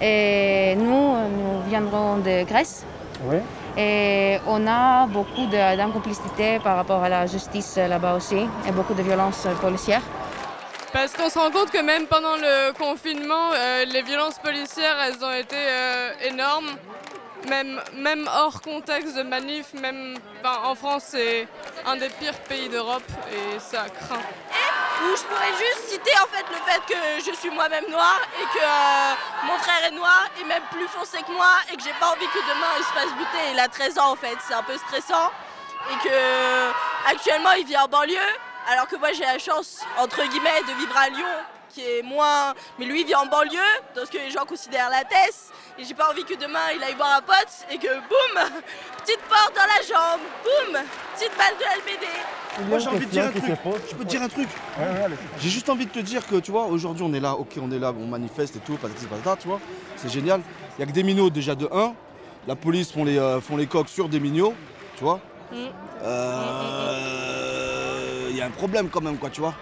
Et 0.00 0.74
nous, 0.76 1.14
nous 1.14 1.62
viendrons 1.68 2.18
de 2.18 2.44
Grèce. 2.44 2.84
Et 3.76 4.38
on 4.46 4.66
a 4.66 5.06
beaucoup 5.06 5.46
d'incomplicité 5.46 6.58
par 6.62 6.76
rapport 6.76 7.02
à 7.02 7.08
la 7.08 7.26
justice 7.26 7.76
là-bas 7.76 8.14
aussi, 8.16 8.46
et 8.66 8.72
beaucoup 8.72 8.94
de 8.94 9.02
violences 9.02 9.46
policières. 9.60 10.02
Parce 10.92 11.12
qu'on 11.12 11.28
se 11.28 11.38
rend 11.38 11.50
compte 11.50 11.70
que 11.70 11.82
même 11.82 12.06
pendant 12.06 12.36
le 12.36 12.72
confinement, 12.72 13.50
euh, 13.52 13.84
les 13.84 14.02
violences 14.02 14.38
policières, 14.38 14.96
elles 15.00 15.22
ont 15.24 15.32
été 15.32 15.56
euh, 15.56 16.12
énormes. 16.22 16.70
Même, 17.48 17.80
même 17.94 18.28
hors 18.34 18.60
contexte 18.60 19.16
de 19.16 19.22
manif, 19.22 19.72
même 19.74 20.16
en 20.44 20.74
France, 20.74 21.04
c'est 21.08 21.46
un 21.86 21.96
des 21.96 22.08
pires 22.08 22.38
pays 22.48 22.68
d'Europe 22.68 23.04
et 23.32 23.58
ça 23.60 23.86
craint 23.88 24.20
où 25.04 25.16
je 25.16 25.22
pourrais 25.22 25.52
juste 25.52 25.90
citer 25.90 26.10
en 26.22 26.26
fait 26.26 26.44
le 26.50 26.58
fait 26.66 26.82
que 26.86 27.30
je 27.30 27.36
suis 27.36 27.50
moi-même 27.50 27.88
noire 27.88 28.20
et 28.40 28.58
que 28.58 28.62
euh, 28.62 29.14
mon 29.46 29.56
frère 29.58 29.84
est 29.86 29.94
noir 29.94 30.28
et 30.40 30.44
même 30.44 30.62
plus 30.72 30.88
foncé 30.88 31.18
que 31.22 31.30
moi 31.32 31.54
et 31.72 31.76
que 31.76 31.82
j'ai 31.82 31.92
pas 32.00 32.10
envie 32.10 32.26
que 32.26 32.40
demain 32.40 32.72
il 32.78 32.84
se 32.84 32.90
fasse 32.90 33.14
buter. 33.16 33.52
Il 33.52 33.58
a 33.60 33.68
13 33.68 33.98
ans 33.98 34.12
en 34.12 34.16
fait, 34.16 34.36
c'est 34.46 34.54
un 34.54 34.62
peu 34.62 34.76
stressant 34.76 35.30
et 35.92 36.08
que 36.08 37.10
actuellement 37.10 37.52
il 37.52 37.66
vit 37.66 37.76
en 37.76 37.86
banlieue 37.86 38.18
alors 38.68 38.86
que 38.86 38.96
moi 38.96 39.12
j'ai 39.12 39.24
la 39.24 39.38
chance 39.38 39.80
entre 39.98 40.22
guillemets 40.28 40.60
de 40.68 40.78
vivre 40.78 40.96
à 40.96 41.08
Lyon 41.08 41.26
qui 41.70 41.82
est 41.82 42.02
moins. 42.02 42.54
Mais 42.78 42.86
lui 42.86 43.00
il 43.00 43.06
vit 43.06 43.14
en 43.14 43.26
banlieue, 43.26 43.58
dans 43.94 44.04
ce 44.04 44.10
que 44.10 44.18
les 44.18 44.30
gens 44.30 44.44
considèrent 44.44 44.90
la 44.90 45.04
Tess. 45.04 45.50
Et 45.78 45.84
j'ai 45.84 45.94
pas 45.94 46.10
envie 46.10 46.24
que 46.24 46.34
demain 46.34 46.72
il 46.76 46.82
aille 46.82 46.94
voir 46.94 47.16
un 47.16 47.22
pote 47.22 47.66
et 47.70 47.78
que 47.78 47.86
boum 47.86 48.42
Petite 49.04 49.20
porte 49.28 49.54
dans 49.54 49.62
la 49.62 49.82
jambe, 49.82 50.20
boum 50.42 50.82
Petite 51.14 51.36
balle 51.36 51.54
de 51.58 51.64
LBD. 51.80 52.68
Moi 52.68 52.78
j'ai 52.78 52.88
envie 52.88 53.06
de 53.06 53.10
dire 53.10 53.24
un 53.24 53.30
truc. 53.30 53.44
Je 53.88 53.94
peux 53.94 54.04
te 54.04 54.08
dire 54.08 54.22
un 54.22 54.28
truc 54.28 54.48
J'ai 55.40 55.48
juste 55.48 55.68
envie 55.68 55.86
de 55.86 55.90
te 55.90 56.00
dire 56.00 56.26
que 56.26 56.36
tu 56.36 56.50
vois, 56.50 56.64
aujourd'hui 56.64 57.04
on 57.04 57.12
est 57.12 57.20
là, 57.20 57.34
ok 57.34 57.58
on 57.60 57.70
est 57.70 57.78
là, 57.78 57.92
on 57.96 58.06
manifeste 58.06 58.56
et 58.56 58.60
tout, 58.60 58.76
patati 58.76 59.06
patata, 59.06 59.36
tu 59.36 59.48
vois, 59.48 59.60
c'est 59.96 60.10
génial. 60.10 60.40
Il 60.76 60.80
y 60.80 60.84
a 60.84 60.86
que 60.86 60.92
des 60.92 61.02
minots 61.02 61.30
déjà 61.30 61.54
de 61.54 61.68
1. 61.70 61.94
La 62.46 62.56
police 62.56 62.92
font 62.92 63.04
les, 63.04 63.18
euh, 63.18 63.40
font 63.40 63.56
les 63.56 63.66
coques 63.66 63.88
sur 63.88 64.08
des 64.08 64.20
minots, 64.20 64.54
tu 64.96 65.04
vois. 65.04 65.20
Mm. 65.52 65.56
Euh, 66.02 67.67
un 68.48 68.50
problème 68.50 68.88
quand 68.88 69.00
même 69.00 69.18
quoi, 69.18 69.30
tu 69.30 69.40
vois. 69.40 69.54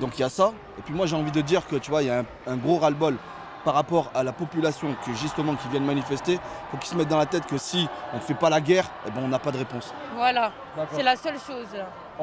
Donc 0.00 0.18
il 0.18 0.20
y 0.20 0.24
a 0.24 0.28
ça. 0.28 0.52
Et 0.78 0.82
puis 0.82 0.94
moi 0.94 1.06
j'ai 1.06 1.16
envie 1.16 1.30
de 1.30 1.40
dire 1.40 1.66
que 1.66 1.76
tu 1.76 1.90
vois, 1.90 2.02
il 2.02 2.08
y 2.08 2.10
a 2.10 2.24
un, 2.46 2.56
gros 2.56 2.78
ras-le-bol 2.78 3.16
par 3.64 3.74
rapport 3.74 4.10
à 4.14 4.22
la 4.22 4.32
population 4.32 4.94
que 5.04 5.12
justement 5.14 5.54
qui 5.54 5.68
viennent 5.68 5.84
manifester. 5.84 6.34
Il 6.34 6.70
faut 6.70 6.76
qu'ils 6.78 6.90
se 6.90 6.96
mettent 6.96 7.08
dans 7.08 7.18
la 7.18 7.26
tête 7.26 7.46
que 7.46 7.58
si 7.58 7.88
on 8.12 8.16
ne 8.16 8.22
fait 8.22 8.34
pas 8.34 8.48
la 8.48 8.60
guerre, 8.60 8.86
eh 9.06 9.10
ben, 9.10 9.20
on 9.22 9.28
n'a 9.28 9.38
pas 9.38 9.52
de 9.52 9.58
réponse. 9.58 9.92
Voilà, 10.14 10.52
c'est 10.92 11.02
la 11.02 11.16
seule 11.16 11.38
chose 11.38 11.68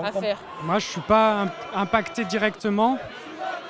à 0.03 0.11
faire. 0.11 0.37
Moi 0.63 0.79
je 0.79 0.87
ne 0.87 0.91
suis 0.91 1.01
pas 1.01 1.45
impacté 1.75 2.25
directement, 2.25 2.97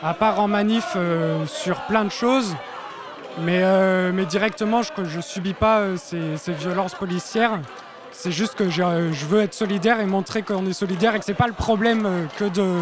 à 0.01 0.13
part 0.13 0.39
en 0.39 0.47
manif 0.47 0.93
euh, 0.95 1.45
sur 1.45 1.81
plein 1.81 2.05
de 2.05 2.11
choses. 2.11 2.55
Mais, 3.39 3.61
euh, 3.61 4.11
mais 4.13 4.25
directement, 4.25 4.81
je 4.81 5.17
ne 5.17 5.21
subis 5.21 5.53
pas 5.53 5.79
euh, 5.79 5.97
ces, 5.97 6.53
violences 6.53 6.95
policières. 6.95 7.59
C'est 8.19 8.31
juste 8.31 8.55
que 8.55 8.67
je 8.67 9.25
veux 9.27 9.41
être 9.41 9.53
solidaire 9.53 9.99
et 9.99 10.07
montrer 10.07 10.41
qu'on 10.41 10.65
est 10.65 10.73
solidaire 10.73 11.13
et 11.13 11.19
que 11.19 11.25
ce 11.25 11.31
n'est 11.31 11.37
pas 11.37 11.45
le 11.45 11.53
problème 11.53 12.27
que 12.39 12.45
de, 12.45 12.81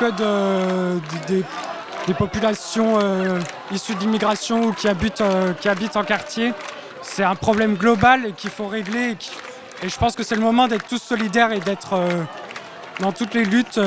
que 0.00 0.10
de, 0.10 1.42
des 2.06 2.14
populations 2.14 2.98
euh, 2.98 3.40
issues 3.70 3.94
d'immigration 3.94 4.62
ou 4.64 4.72
qui 4.72 4.88
habitent, 4.88 5.20
euh, 5.20 5.52
qui 5.52 5.68
habitent 5.68 5.96
en 5.96 6.04
quartier. 6.04 6.54
C'est 7.02 7.24
un 7.24 7.34
problème 7.34 7.74
global 7.76 8.24
et 8.24 8.32
qu'il 8.32 8.48
faut 8.48 8.66
régler. 8.66 9.18
Et, 9.82 9.88
je 9.88 9.98
pense 9.98 10.16
que 10.16 10.22
c'est 10.22 10.34
le 10.34 10.40
moment 10.40 10.66
d'être 10.66 10.86
tous 10.86 11.02
solidaires 11.02 11.52
et 11.52 11.60
d'être 11.60 11.92
euh, 11.92 12.22
dans 13.00 13.12
toutes 13.12 13.34
les 13.34 13.44
luttes 13.44 13.78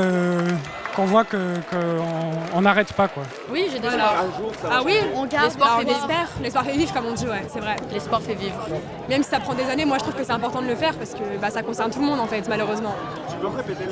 qu'on 0.97 1.05
voit 1.05 1.25
qu'on 1.25 2.61
n'arrête 2.61 2.91
pas. 2.93 3.07
Quoi. 3.07 3.21
Oui, 3.51 3.67
j'ai 3.71 3.77
des 3.77 3.87
espoirs. 3.87 4.25
Ah 4.69 4.81
oui, 4.83 4.95
on 5.13 5.27
garde. 5.27 5.45
L'espoir 5.45 5.77
fait 5.77 5.85
vivre. 5.85 6.07
L'espoir 6.41 6.65
fait 6.65 6.71
vivre, 6.71 6.93
comme 6.93 7.05
on 7.05 7.13
dit, 7.13 7.27
ouais, 7.27 7.45
c'est 7.53 7.59
vrai. 7.59 7.75
L'espoir 7.93 8.19
fait 8.19 8.33
vivre. 8.33 8.67
Même 9.07 9.21
si 9.21 9.29
ça 9.29 9.39
prend 9.39 9.53
des 9.53 9.65
années, 9.65 9.85
moi 9.85 9.97
je 9.99 10.03
trouve 10.03 10.15
que 10.15 10.23
c'est 10.23 10.31
important 10.31 10.61
de 10.61 10.67
le 10.67 10.75
faire 10.75 10.95
parce 10.95 11.11
que 11.11 11.37
bah, 11.39 11.51
ça 11.51 11.61
concerne 11.61 11.91
tout 11.91 11.99
le 11.99 12.05
monde 12.07 12.19
en 12.19 12.25
fait, 12.25 12.47
malheureusement. 12.49 12.95
Tu 13.29 13.35
peux 13.35 13.47
répéter 13.47 13.83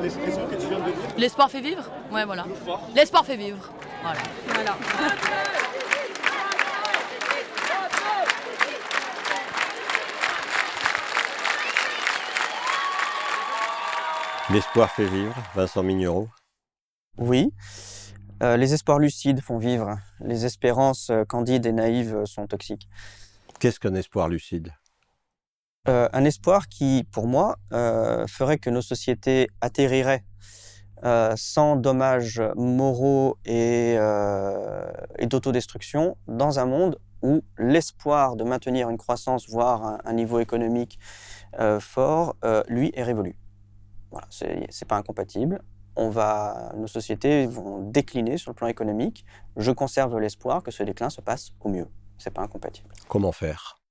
l'expression 0.00 0.46
que 0.48 0.54
tu 0.54 0.68
viens 0.68 0.78
de 0.78 0.84
dire? 0.84 0.94
L'espoir 1.18 1.50
fait 1.50 1.60
vivre? 1.60 1.82
Ouais, 2.12 2.24
voilà. 2.24 2.44
L'espoir 2.94 3.24
fait 3.24 3.36
vivre. 3.36 3.58
Voilà. 4.04 4.20
voilà. 4.54 4.76
L'espoir 14.50 14.90
fait 14.90 15.06
vivre, 15.06 15.34
Vincent 15.56 15.82
Migneron 15.82 16.28
oui. 17.18 17.52
Euh, 18.42 18.56
les 18.56 18.74
espoirs 18.74 18.98
lucides 18.98 19.40
font 19.40 19.58
vivre. 19.58 19.98
Les 20.20 20.44
espérances 20.44 21.10
euh, 21.10 21.24
candides 21.24 21.64
et 21.66 21.72
naïves 21.72 22.16
euh, 22.16 22.26
sont 22.26 22.46
toxiques. 22.46 22.88
Qu'est-ce 23.60 23.78
qu'un 23.78 23.94
espoir 23.94 24.28
lucide? 24.28 24.72
Un 25.84 26.24
espoir 26.24 26.68
qui, 26.68 27.04
pour 27.10 27.26
moi, 27.26 27.56
ferait 28.28 28.58
que 28.58 28.70
nos 28.70 28.82
sociétés 28.82 29.48
atterriraient 29.60 30.22
sans 31.34 31.74
dommages 31.74 32.40
moraux 32.54 33.36
et, 33.44 33.98
d'autodestruction 35.22 36.16
dans 36.28 36.60
un 36.60 36.66
monde 36.66 37.00
où 37.20 37.42
l'espoir 37.58 38.36
de 38.36 38.44
maintenir 38.44 38.90
une 38.90 38.96
croissance, 38.96 39.48
voire 39.48 39.98
un, 40.04 40.12
niveau 40.12 40.38
économique 40.38 41.00
fort, 41.80 42.36
lui, 42.68 42.92
est 42.94 43.02
révolu. 43.02 43.34
Voilà, 44.12 44.28
c'est 44.30 44.86
pas 44.86 44.96
incompatible 44.96 45.62
on 45.96 46.08
va, 46.08 46.72
nos 46.76 46.86
sociétés 46.86 47.46
vont 47.46 47.80
décliner 47.80 48.38
sur 48.38 48.50
le 48.50 48.54
plan 48.54 48.68
économique. 48.68 49.24
Je 49.56 49.72
conserve 49.72 50.18
l'espoir 50.18 50.62
que 50.62 50.70
ce 50.70 50.82
déclin 50.82 51.10
se 51.10 51.20
passe 51.20 51.52
au 51.60 51.68
mieux. 51.68 51.88
C'est 52.18 52.32
pas 52.32 52.42
incompatible. 52.42 52.88
Comment 53.08 53.32
faire? 53.32 53.82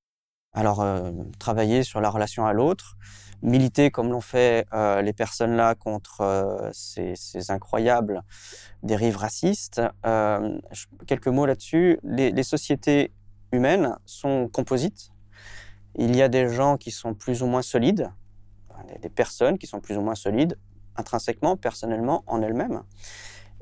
Alors, 0.53 0.81
euh, 0.81 1.11
travailler 1.39 1.83
sur 1.83 2.01
la 2.01 2.09
relation 2.09 2.45
à 2.45 2.51
l'autre, 2.51 2.97
militer 3.41 3.89
comme 3.89 4.09
l'ont 4.09 4.21
fait 4.21 4.65
euh, 4.73 5.01
les 5.01 5.13
personnes 5.13 5.55
là 5.55 5.75
contre 5.75 6.21
euh, 6.21 6.69
ces, 6.73 7.15
incroyables 7.49 8.21
dérives 8.83 9.17
racistes. 9.17 9.81
quelques 11.07 11.27
mots 11.27 11.45
là-dessus. 11.45 11.99
Les, 12.03 12.43
sociétés 12.43 13.13
humaines 13.53 13.95
sont 14.05 14.49
composites. 14.49 15.11
Il 15.95 16.15
y 16.15 16.21
a 16.21 16.27
des 16.27 16.49
gens 16.49 16.77
qui 16.77 16.91
sont 16.91 17.13
plus 17.13 17.43
ou 17.43 17.47
moins 17.47 17.61
solides, 17.61 18.11
des 19.01 19.09
personnes 19.09 19.57
qui 19.57 19.67
sont 19.67 19.79
plus 19.79 19.97
ou 19.97 20.01
moins 20.01 20.15
solides, 20.15 20.57
intrinsèquement, 20.97 21.57
personnellement, 21.57 22.23
en 22.27 22.41
elles-mêmes. 22.41 22.83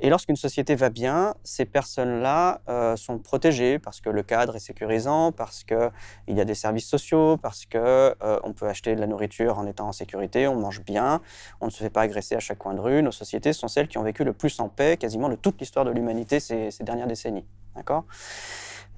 Et 0.02 0.10
lorsqu'une 0.10 0.38
société 0.38 0.76
va 0.76 0.90
bien, 0.90 1.36
ces 1.44 1.66
personnes-là 1.66 2.62
euh, 2.70 2.96
sont 2.96 3.20
protégées 3.20 3.80
parce 3.80 4.00
que 4.00 4.10
le 4.10 4.24
cadre 4.24 4.56
est 4.56 4.60
sécurisant, 4.60 5.34
parce 5.34 5.66
qu'il 5.66 5.92
y 6.30 6.40
a 6.40 6.46
des 6.46 6.56
services 6.56 6.88
sociaux, 6.88 7.36
parce 7.36 7.66
qu'on 7.66 7.80
euh, 7.80 8.54
peut 8.56 8.68
acheter 8.68 8.96
de 8.96 9.02
la 9.02 9.08
nourriture 9.08 9.60
en 9.60 9.68
étant 9.68 9.90
en 9.90 9.92
sécurité, 9.92 10.48
on 10.48 10.56
mange 10.56 10.82
bien, 10.86 11.22
on 11.60 11.66
ne 11.66 11.72
se 11.72 11.80
fait 11.80 11.90
pas 11.90 12.02
agresser 12.02 12.36
à 12.36 12.40
chaque 12.40 12.60
coin 12.60 12.74
de 12.76 12.80
rue. 12.80 13.04
Nos 13.04 13.12
sociétés 13.12 13.52
sont 13.52 13.68
celles 13.68 13.90
qui 13.90 13.98
ont 13.98 14.04
vécu 14.04 14.24
le 14.24 14.32
plus 14.32 14.58
en 14.62 14.70
paix 14.70 14.96
quasiment 14.96 15.28
de 15.28 15.36
toute 15.36 15.60
l'histoire 15.60 15.84
de 15.84 15.92
l'humanité 15.92 16.40
ces, 16.40 16.72
ces 16.72 16.84
dernières 16.86 17.08
décennies. 17.08 17.46
D'accord? 17.76 18.06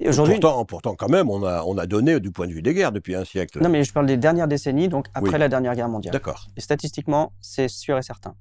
Pourtant, 0.09 0.65
pourtant, 0.65 0.95
quand 0.95 1.09
même, 1.09 1.29
on 1.29 1.43
a, 1.43 1.63
on 1.63 1.77
a 1.77 1.85
donné 1.85 2.19
du 2.19 2.31
point 2.31 2.47
de 2.47 2.53
vue 2.53 2.61
des 2.61 2.73
guerres 2.73 2.91
depuis 2.91 3.15
un 3.15 3.25
siècle. 3.25 3.61
Non, 3.61 3.69
mais 3.69 3.83
je 3.83 3.93
parle 3.93 4.05
des 4.05 4.17
dernières 4.17 4.47
décennies, 4.47 4.87
donc 4.87 5.07
après 5.13 5.37
la 5.37 5.49
dernière 5.49 5.75
guerre 5.75 5.89
mondiale. 5.89 6.13
D'accord. 6.13 6.47
Et 6.57 6.61
statistiquement, 6.61 7.33
c'est 7.41 7.67
sûr 7.67 7.97
et 7.97 8.01
certain. 8.01 8.35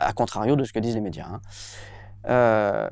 À 0.00 0.12
contrario 0.12 0.56
de 0.56 0.64
ce 0.64 0.72
que 0.72 0.80
disent 0.80 0.94
les 0.94 1.00
médias. 1.00 1.26
Hein. 1.26 1.40
Euh, 2.28 2.88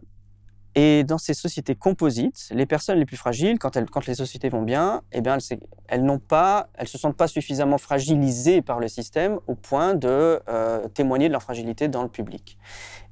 et 0.77 1.03
dans 1.03 1.19
ces 1.19 1.35
sociétés 1.35 1.75
composites, 1.75 2.49
les 2.53 2.65
personnes 2.65 2.99
les 2.99 3.05
plus 3.05 3.17
fragiles, 3.17 3.59
quand, 3.59 3.77
elles, 3.77 3.91
quand 3.91 4.07
les 4.07 4.15
sociétés 4.15 4.49
vont 4.49 4.63
bien, 4.63 5.03
eh 5.11 5.21
bien, 5.21 5.37
elles, 5.37 5.59
elles 5.89 6.05
n'ont 6.05 6.21
pas, 6.21 6.69
elles 6.75 6.87
se 6.87 6.97
sentent 6.97 7.17
pas 7.17 7.27
suffisamment 7.27 7.79
fragilisées 7.79 8.63
par 8.63 8.79
le 8.79 8.87
système 8.87 9.41
au 9.49 9.57
point 9.57 9.95
de 9.95 10.41
euh, 10.49 10.87
témoigner 10.89 11.27
de 11.27 11.33
leur 11.33 11.43
fragilité 11.43 11.89
dans 11.89 12.05
le 12.05 12.09
public. 12.09 12.57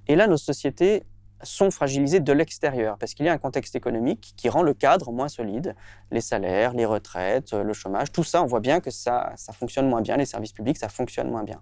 Et 0.07 0.15
là, 0.15 0.29
nos 0.29 0.37
sociétés 0.37 1.03
sont 1.43 1.71
fragilisés 1.71 2.21
de 2.21 2.33
l'extérieur, 2.33 2.99
parce 2.99 3.15
qu'il 3.15 3.27
y 3.27 3.29
a 3.29 3.33
un 3.33 3.39
contexte 3.39 3.77
économique 3.77 4.35
qui 4.37 4.49
rend 4.49 4.63
le 4.63 4.75
cadre 4.75 5.13
moins 5.13 5.29
solide. 5.29 5.75
Les 6.11 6.21
salaires, 6.21 6.73
les 6.73 6.85
retraites, 6.85 7.53
le 7.53 7.73
chômage, 7.73 8.13
tout 8.13 8.25
ça, 8.25 8.43
on 8.43 8.47
voit 8.47 8.61
bien 8.61 8.81
que 8.81 8.91
ça, 8.91 9.33
ça 9.37 9.53
fonctionne 9.53 9.89
moins 9.89 10.03
bien, 10.03 10.17
les 10.17 10.27
services 10.27 10.53
publics, 10.53 10.79
ça 10.79 10.89
fonctionne 10.89 11.31
moins 11.31 11.45
bien. 11.45 11.61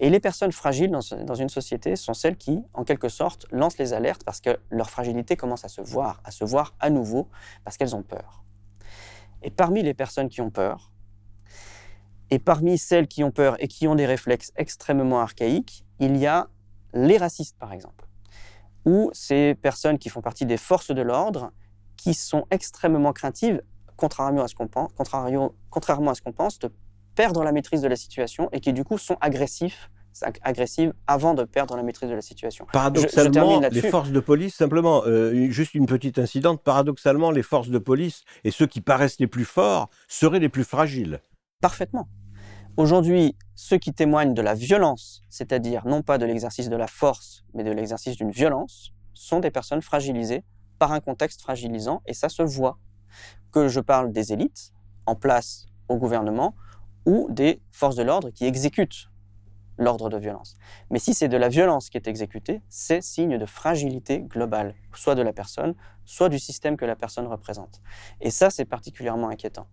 Et 0.00 0.10
les 0.10 0.20
personnes 0.20 0.52
fragiles 0.52 0.90
dans, 0.90 1.34
une 1.34 1.48
société 1.48 1.94
sont 1.94 2.14
celles 2.14 2.36
qui, 2.36 2.62
en 2.74 2.84
quelque 2.84 3.08
sorte, 3.08 3.46
lancent 3.52 3.78
les 3.78 3.92
alertes 3.92 4.24
parce 4.24 4.40
que 4.40 4.58
leur 4.70 4.90
fragilité 4.90 5.36
commence 5.36 5.64
à 5.64 5.68
se 5.68 5.80
voir, 5.80 6.20
à 6.24 6.30
se 6.30 6.44
voir 6.44 6.74
à 6.80 6.90
nouveau, 6.90 7.28
parce 7.64 7.76
qu'elles 7.76 7.94
ont 7.94 8.02
peur. 8.02 8.44
Et 9.42 9.50
parmi 9.50 9.82
les 9.82 9.94
personnes 9.94 10.28
qui 10.28 10.40
ont 10.40 10.50
peur, 10.50 10.90
et 12.30 12.38
parmi 12.38 12.76
celles 12.78 13.06
qui 13.06 13.22
ont 13.22 13.30
peur 13.30 13.56
et 13.62 13.68
qui 13.68 13.86
ont 13.86 13.94
des 13.94 14.06
réflexes 14.06 14.52
extrêmement 14.56 15.20
archaïques, 15.20 15.84
il 16.00 16.16
y 16.16 16.26
a 16.26 16.48
les 16.92 17.16
racistes, 17.16 17.56
par 17.58 17.72
exemple, 17.72 18.03
ou 18.84 19.10
ces 19.12 19.54
personnes 19.54 19.98
qui 19.98 20.08
font 20.08 20.20
partie 20.20 20.46
des 20.46 20.56
forces 20.56 20.90
de 20.90 21.02
l'ordre, 21.02 21.52
qui 21.96 22.14
sont 22.14 22.46
extrêmement 22.50 23.12
craintives, 23.12 23.62
contrairement 23.96 24.42
à 24.42 24.48
ce 24.48 24.54
qu'on 24.54 24.68
pense, 24.68 24.90
contrairement 24.94 26.10
à 26.10 26.14
ce 26.14 26.22
qu'on 26.22 26.32
pense, 26.32 26.58
de 26.58 26.70
perdre 27.14 27.44
la 27.44 27.52
maîtrise 27.52 27.80
de 27.80 27.88
la 27.88 27.96
situation 27.96 28.48
et 28.52 28.60
qui 28.60 28.72
du 28.72 28.84
coup 28.84 28.98
sont 28.98 29.16
agressifs 29.20 29.90
agressives 30.42 30.92
avant 31.06 31.34
de 31.34 31.44
perdre 31.44 31.76
la 31.76 31.82
maîtrise 31.82 32.08
de 32.08 32.14
la 32.14 32.22
situation. 32.22 32.66
Paradoxalement, 32.72 33.60
les 33.60 33.82
forces 33.82 34.10
de 34.10 34.20
police, 34.20 34.54
simplement, 34.54 35.02
euh, 35.06 35.50
juste 35.50 35.74
une 35.74 35.86
petite 35.86 36.18
incidente, 36.18 36.62
paradoxalement, 36.62 37.30
les 37.30 37.42
forces 37.42 37.68
de 37.68 37.78
police 37.78 38.22
et 38.44 38.50
ceux 38.50 38.66
qui 38.66 38.80
paraissent 38.80 39.18
les 39.18 39.26
plus 39.26 39.44
forts 39.44 39.90
seraient 40.08 40.38
les 40.38 40.48
plus 40.48 40.64
fragiles. 40.64 41.20
Parfaitement. 41.60 42.08
Aujourd'hui, 42.76 43.36
ceux 43.54 43.78
qui 43.78 43.92
témoignent 43.92 44.34
de 44.34 44.42
la 44.42 44.54
violence, 44.54 45.22
c'est-à-dire 45.30 45.86
non 45.86 46.02
pas 46.02 46.18
de 46.18 46.26
l'exercice 46.26 46.68
de 46.68 46.74
la 46.74 46.88
force, 46.88 47.44
mais 47.54 47.62
de 47.62 47.70
l'exercice 47.70 48.16
d'une 48.16 48.32
violence, 48.32 48.92
sont 49.12 49.38
des 49.38 49.52
personnes 49.52 49.80
fragilisées 49.80 50.42
par 50.80 50.90
un 50.90 50.98
contexte 50.98 51.40
fragilisant, 51.40 52.02
et 52.04 52.14
ça 52.14 52.28
se 52.28 52.42
voit. 52.42 52.80
Que 53.52 53.68
je 53.68 53.78
parle 53.78 54.10
des 54.10 54.32
élites 54.32 54.72
en 55.06 55.14
place 55.14 55.66
au 55.88 55.98
gouvernement 55.98 56.56
ou 57.06 57.28
des 57.30 57.62
forces 57.70 57.94
de 57.94 58.02
l'ordre 58.02 58.30
qui 58.30 58.44
exécutent 58.44 59.08
l'ordre 59.78 60.08
de 60.08 60.16
violence. 60.16 60.56
Mais 60.90 60.98
si 60.98 61.14
c'est 61.14 61.28
de 61.28 61.36
la 61.36 61.48
violence 61.48 61.90
qui 61.90 61.96
est 61.96 62.08
exécutée, 62.08 62.60
c'est 62.68 63.02
signe 63.02 63.38
de 63.38 63.46
fragilité 63.46 64.22
globale, 64.22 64.74
soit 64.94 65.14
de 65.14 65.22
la 65.22 65.32
personne, 65.32 65.76
soit 66.04 66.28
du 66.28 66.40
système 66.40 66.76
que 66.76 66.84
la 66.84 66.96
personne 66.96 67.28
représente. 67.28 67.80
Et 68.20 68.30
ça, 68.30 68.50
c'est 68.50 68.64
particulièrement 68.64 69.28
inquiétant. 69.28 69.68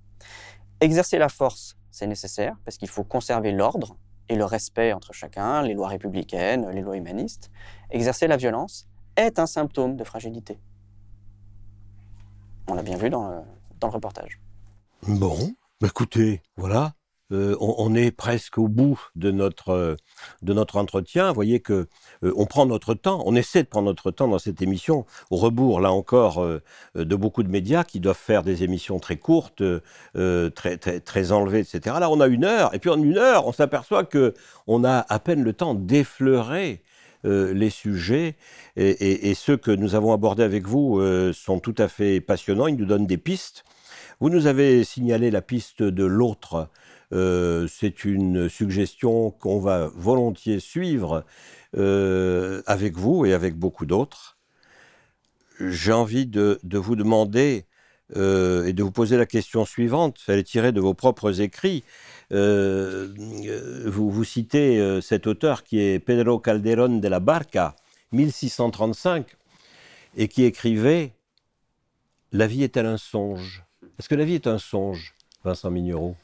Exercer 0.82 1.19
la 1.19 1.29
force, 1.29 1.77
c'est 1.91 2.07
nécessaire, 2.07 2.55
parce 2.65 2.77
qu'il 2.77 2.89
faut 2.89 3.03
conserver 3.03 3.51
l'ordre 3.51 3.97
et 4.29 4.36
le 4.36 4.45
respect 4.45 4.93
entre 4.93 5.13
chacun, 5.13 5.61
les 5.61 5.75
lois 5.75 5.88
républicaines, 5.88 6.67
les 6.71 6.82
lois 6.82 6.97
humanistes. 6.97 7.51
Exercer 7.91 8.27
la 8.27 8.36
violence 8.36 8.88
est 9.15 9.38
un 9.38 9.45
symptôme 9.45 9.95
de 9.95 10.03
fragilité. 10.03 10.59
On 12.67 12.73
l'a 12.73 12.82
bien 12.82 12.97
vu 12.97 13.11
dans 13.11 13.29
le, 13.29 13.41
dans 13.79 13.89
le 13.89 13.93
reportage. 13.93 14.41
Bon, 15.03 15.53
bah 15.79 15.88
écoutez, 15.88 16.41
voilà, 16.57 16.93
euh, 17.32 17.55
on, 17.61 17.95
est 17.95 18.11
presque 18.11 18.57
au 18.57 18.67
bout 18.67 18.99
de 19.15 19.32
notre, 19.32 19.69
euh, 19.69 19.95
de 20.41 20.53
notre 20.53 20.77
entretien. 20.77 21.29
Vous 21.29 21.36
voyez 21.36 21.61
que 21.61 21.88
euh, 22.23 22.34
on 22.36 22.45
prend 22.45 22.65
notre 22.65 22.93
temps, 22.93 23.23
on 23.25 23.36
essaie 23.36 23.63
de 23.63 23.67
prendre 23.69 23.88
notre 23.88 24.11
temps 24.11 24.27
dans 24.27 24.39
cette 24.39 24.61
émission, 24.61 25.05
au 25.29 25.38
rebours, 25.38 25.79
là 25.79 25.91
encore, 25.91 26.45
de 26.95 27.15
beaucoup 27.15 27.43
de 27.43 27.49
médias 27.49 27.84
qui 27.84 27.99
doivent 27.99 28.17
faire 28.17 28.43
des 28.43 28.63
émissions 28.63 28.99
très 28.99 29.17
courtes, 29.17 29.63
très, 30.13 30.77
très, 30.77 31.32
enlevées, 31.32 31.59
etc. 31.59 31.95
Là, 31.99 32.09
on 32.09 32.19
a 32.19 32.27
une 32.27 32.43
heure, 32.43 32.73
et 32.73 32.79
puis 32.79 32.89
en 32.89 33.01
une 33.01 33.17
heure, 33.17 33.47
on 33.47 33.53
s'aperçoit 33.53 34.03
que 34.03 34.34
on 34.67 34.84
a 34.84 35.05
à 35.07 35.19
peine 35.19 35.43
le 35.43 35.53
temps 35.53 35.73
d'effleurer 35.73 36.84
les 37.23 37.69
sujets. 37.69 38.36
Et, 38.75 39.29
et, 39.29 39.34
ceux 39.36 39.57
que 39.57 39.71
nous 39.71 39.95
avons 39.95 40.13
abordés 40.13 40.43
avec 40.43 40.67
vous 40.67 41.01
sont 41.34 41.59
tout 41.59 41.75
à 41.77 41.88
fait 41.88 42.21
passionnants. 42.21 42.67
Ils 42.67 42.77
nous 42.77 42.86
donnent 42.86 43.07
des 43.07 43.17
pistes. 43.17 43.63
Vous 44.19 44.29
nous 44.29 44.47
avez 44.47 44.84
signalé 44.84 45.32
la 45.32 45.41
piste 45.41 45.82
de 45.82 46.03
l'autre 46.03 46.69
euh, 47.14 47.68
c'est 47.68 48.05
une 48.05 48.47
suggestion 48.47 49.32
qu'on 49.32 49.59
va 49.59 49.91
volontiers 49.95 50.59
suivre 50.59 51.26
euh, 51.78 52.62
avec 52.66 52.95
vous 52.97 53.26
et 53.26 53.34
avec 53.34 53.55
beaucoup 53.55 53.86
d'autres. 53.86 54.38
J'ai 55.59 55.91
envie 55.91 56.26
de, 56.26 56.59
vous 56.64 56.95
demander 56.95 57.66
euh, 58.16 58.66
et 58.66 58.74
de 58.74 58.82
vous 58.82 58.91
poser 58.91 59.18
la 59.18 59.26
question 59.26 59.66
suivante. 59.66 60.20
Elle 60.28 60.39
est 60.39 60.43
tirée 60.43 60.72
de 60.72 60.80
vos 60.80 60.93
propres 60.93 61.41
écrits. 61.41 61.84
vous, 62.32 64.24
citez 64.24 65.01
cet 65.01 65.28
auteur 65.28 65.64
qui 65.64 65.80
est 65.80 65.99
Pedro 65.99 66.39
Calderón 66.39 67.01
de 67.01 67.07
la 67.07 67.20
Barca, 67.20 67.76
1635, 68.14 69.26
et 70.18 70.28
qui 70.28 70.45
écrivait 70.45 71.14
La 72.32 72.47
vie 72.47 72.64
est-elle 72.64 72.86
un 72.86 72.97
songe? 72.97 73.64
Est-ce 73.99 74.07
que 74.09 74.16
la 74.16 74.26
vie 74.26 74.36
est 74.36 74.47
un 74.47 74.57
songe, 74.57 75.14
Vincent 75.43 75.70
Mignereau 75.70 76.16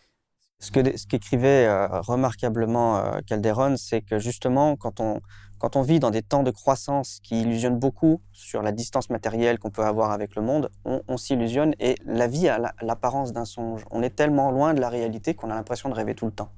ce 0.60 0.72
qu'écrivait 1.08 1.68
euh, 1.68 1.88
remarquablement 2.02 2.98
euh, 2.98 3.20
Calderon, 3.26 3.76
c'est 3.78 4.02
que 4.02 4.18
justement, 4.20 4.76
quand 4.76 5.00
on, 5.00 5.22
quand 5.60 5.76
on 5.76 5.82
vit 5.82 6.00
dans 6.00 6.12
des 6.12 6.22
temps 6.22 6.44
de 6.44 6.52
croissance 6.52 7.20
qui 7.24 7.42
illusionnent 7.42 7.80
beaucoup 7.80 8.22
sur 8.32 8.62
la 8.62 8.72
distance 8.72 9.10
matérielle 9.10 9.60
qu'on 9.60 9.72
peut 9.72 9.84
avoir 9.84 10.12
avec 10.12 10.36
le 10.36 10.42
monde, 10.42 10.70
on, 10.86 11.18
s'illusionne 11.18 11.74
et 11.80 11.96
la 12.06 12.28
vie 12.28 12.48
a 12.48 12.74
l'apparence 12.82 13.34
d'un 13.34 13.46
songe. 13.46 13.84
On 13.90 14.04
est 14.04 14.16
tellement 14.16 14.52
loin 14.52 14.74
de 14.74 14.82
la 14.82 14.90
réalité 14.90 15.34
qu'on 15.34 15.50
a 15.50 15.56
l'impression 15.56 15.90
de 15.90 15.96
rêver 15.96 16.14
tout 16.14 16.26
le 16.26 16.32
temps. 16.32 16.52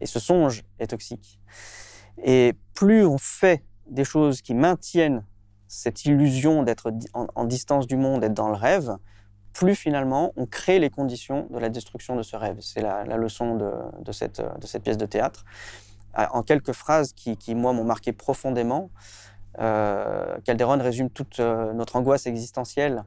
Et 0.00 0.06
ce 0.06 0.18
songe 0.18 0.62
est 0.78 0.88
toxique. 0.88 1.40
Et 2.22 2.54
plus 2.74 3.04
on 3.04 3.18
fait 3.18 3.64
des 3.90 4.04
choses 4.04 4.40
qui 4.40 4.54
maintiennent 4.54 5.24
cette 5.68 6.04
illusion 6.04 6.62
d'être 6.62 6.92
en, 7.14 7.44
distance 7.44 7.86
du 7.86 7.96
monde, 7.96 8.20
d'être 8.20 8.34
dans 8.34 8.48
le 8.48 8.56
rêve, 8.56 8.96
plus 9.52 9.74
finalement 9.74 10.32
on 10.36 10.46
crée 10.46 10.78
les 10.78 10.90
conditions 10.90 11.46
de 11.50 11.58
la 11.58 11.68
destruction 11.68 12.16
de 12.16 12.22
ce 12.22 12.36
rêve. 12.36 12.58
C'est 12.60 12.80
la, 12.80 13.04
leçon 13.16 13.56
de, 13.56 14.12
cette, 14.12 14.42
pièce 14.82 14.98
de 14.98 15.06
théâtre. 15.06 15.44
Euh, 16.18 16.26
en 16.32 16.42
quelques 16.42 16.72
phrases 16.72 17.12
qui, 17.12 17.54
moi, 17.54 17.72
m'ont 17.72 17.84
marqué 17.84 18.12
profondément, 18.12 18.90
euh, 19.58 20.38
Calderon 20.44 20.78
résume 20.78 21.10
toute 21.10 21.40
euh, 21.40 21.72
notre 21.72 21.96
angoisse 21.96 22.26
existentielle. 22.26 23.04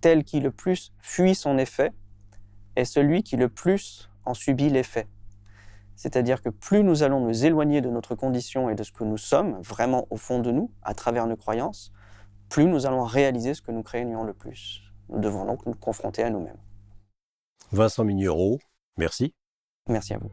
Tel 0.00 0.24
qui 0.24 0.40
le 0.40 0.50
plus 0.50 0.92
fuit 0.98 1.34
son 1.34 1.58
effet 1.58 1.92
est 2.74 2.84
celui 2.84 3.22
qui 3.22 3.36
le 3.36 3.48
plus 3.48 4.10
en 4.24 4.34
subit 4.34 4.68
l'effet. 4.68 5.06
C'est-à-dire 5.94 6.42
que 6.42 6.48
plus 6.48 6.82
nous 6.82 7.04
allons 7.04 7.20
nous 7.20 7.44
éloigner 7.44 7.80
de 7.80 7.88
notre 7.88 8.16
condition 8.16 8.70
et 8.70 8.74
de 8.74 8.82
ce 8.82 8.90
que 8.90 9.04
nous 9.04 9.18
sommes, 9.18 9.60
vraiment 9.60 10.06
au 10.10 10.16
fond 10.16 10.40
de 10.40 10.50
nous, 10.50 10.70
à 10.82 10.94
travers 10.94 11.26
nos 11.26 11.36
croyances, 11.36 11.92
plus 12.48 12.64
nous 12.64 12.86
allons 12.86 13.04
réaliser 13.04 13.54
ce 13.54 13.62
que 13.62 13.70
nous 13.70 13.82
craignons 13.82 14.24
le 14.24 14.32
plus. 14.32 14.91
Nous 15.12 15.20
devons 15.20 15.44
donc 15.44 15.66
nous 15.66 15.74
confronter 15.74 16.22
à 16.22 16.30
nous-mêmes. 16.30 16.56
Vincent 17.70 18.04
Mignereau, 18.04 18.58
merci. 18.96 19.34
Merci 19.88 20.14
à 20.14 20.18
vous. 20.18 20.30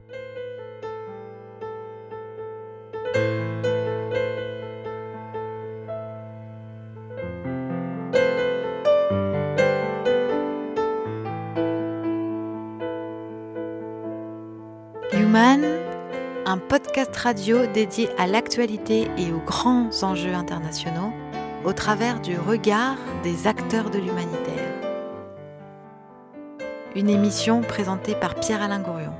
Human, 15.11 15.65
un 16.45 16.57
podcast 16.57 17.15
radio 17.15 17.65
dédié 17.67 18.09
à 18.17 18.27
l'actualité 18.27 19.07
et 19.17 19.31
aux 19.33 19.39
grands 19.39 19.89
enjeux 20.03 20.33
internationaux 20.33 21.11
au 21.65 21.73
travers 21.73 22.21
du 22.21 22.37
regard 22.37 22.95
des 23.23 23.47
acteurs 23.47 23.89
de 23.89 23.99
l'humanitaire. 23.99 24.58
Une 26.95 27.07
émission 27.07 27.61
présentée 27.61 28.15
par 28.15 28.33
Pierre-Alain 28.33 28.79
Gourion. 28.79 29.13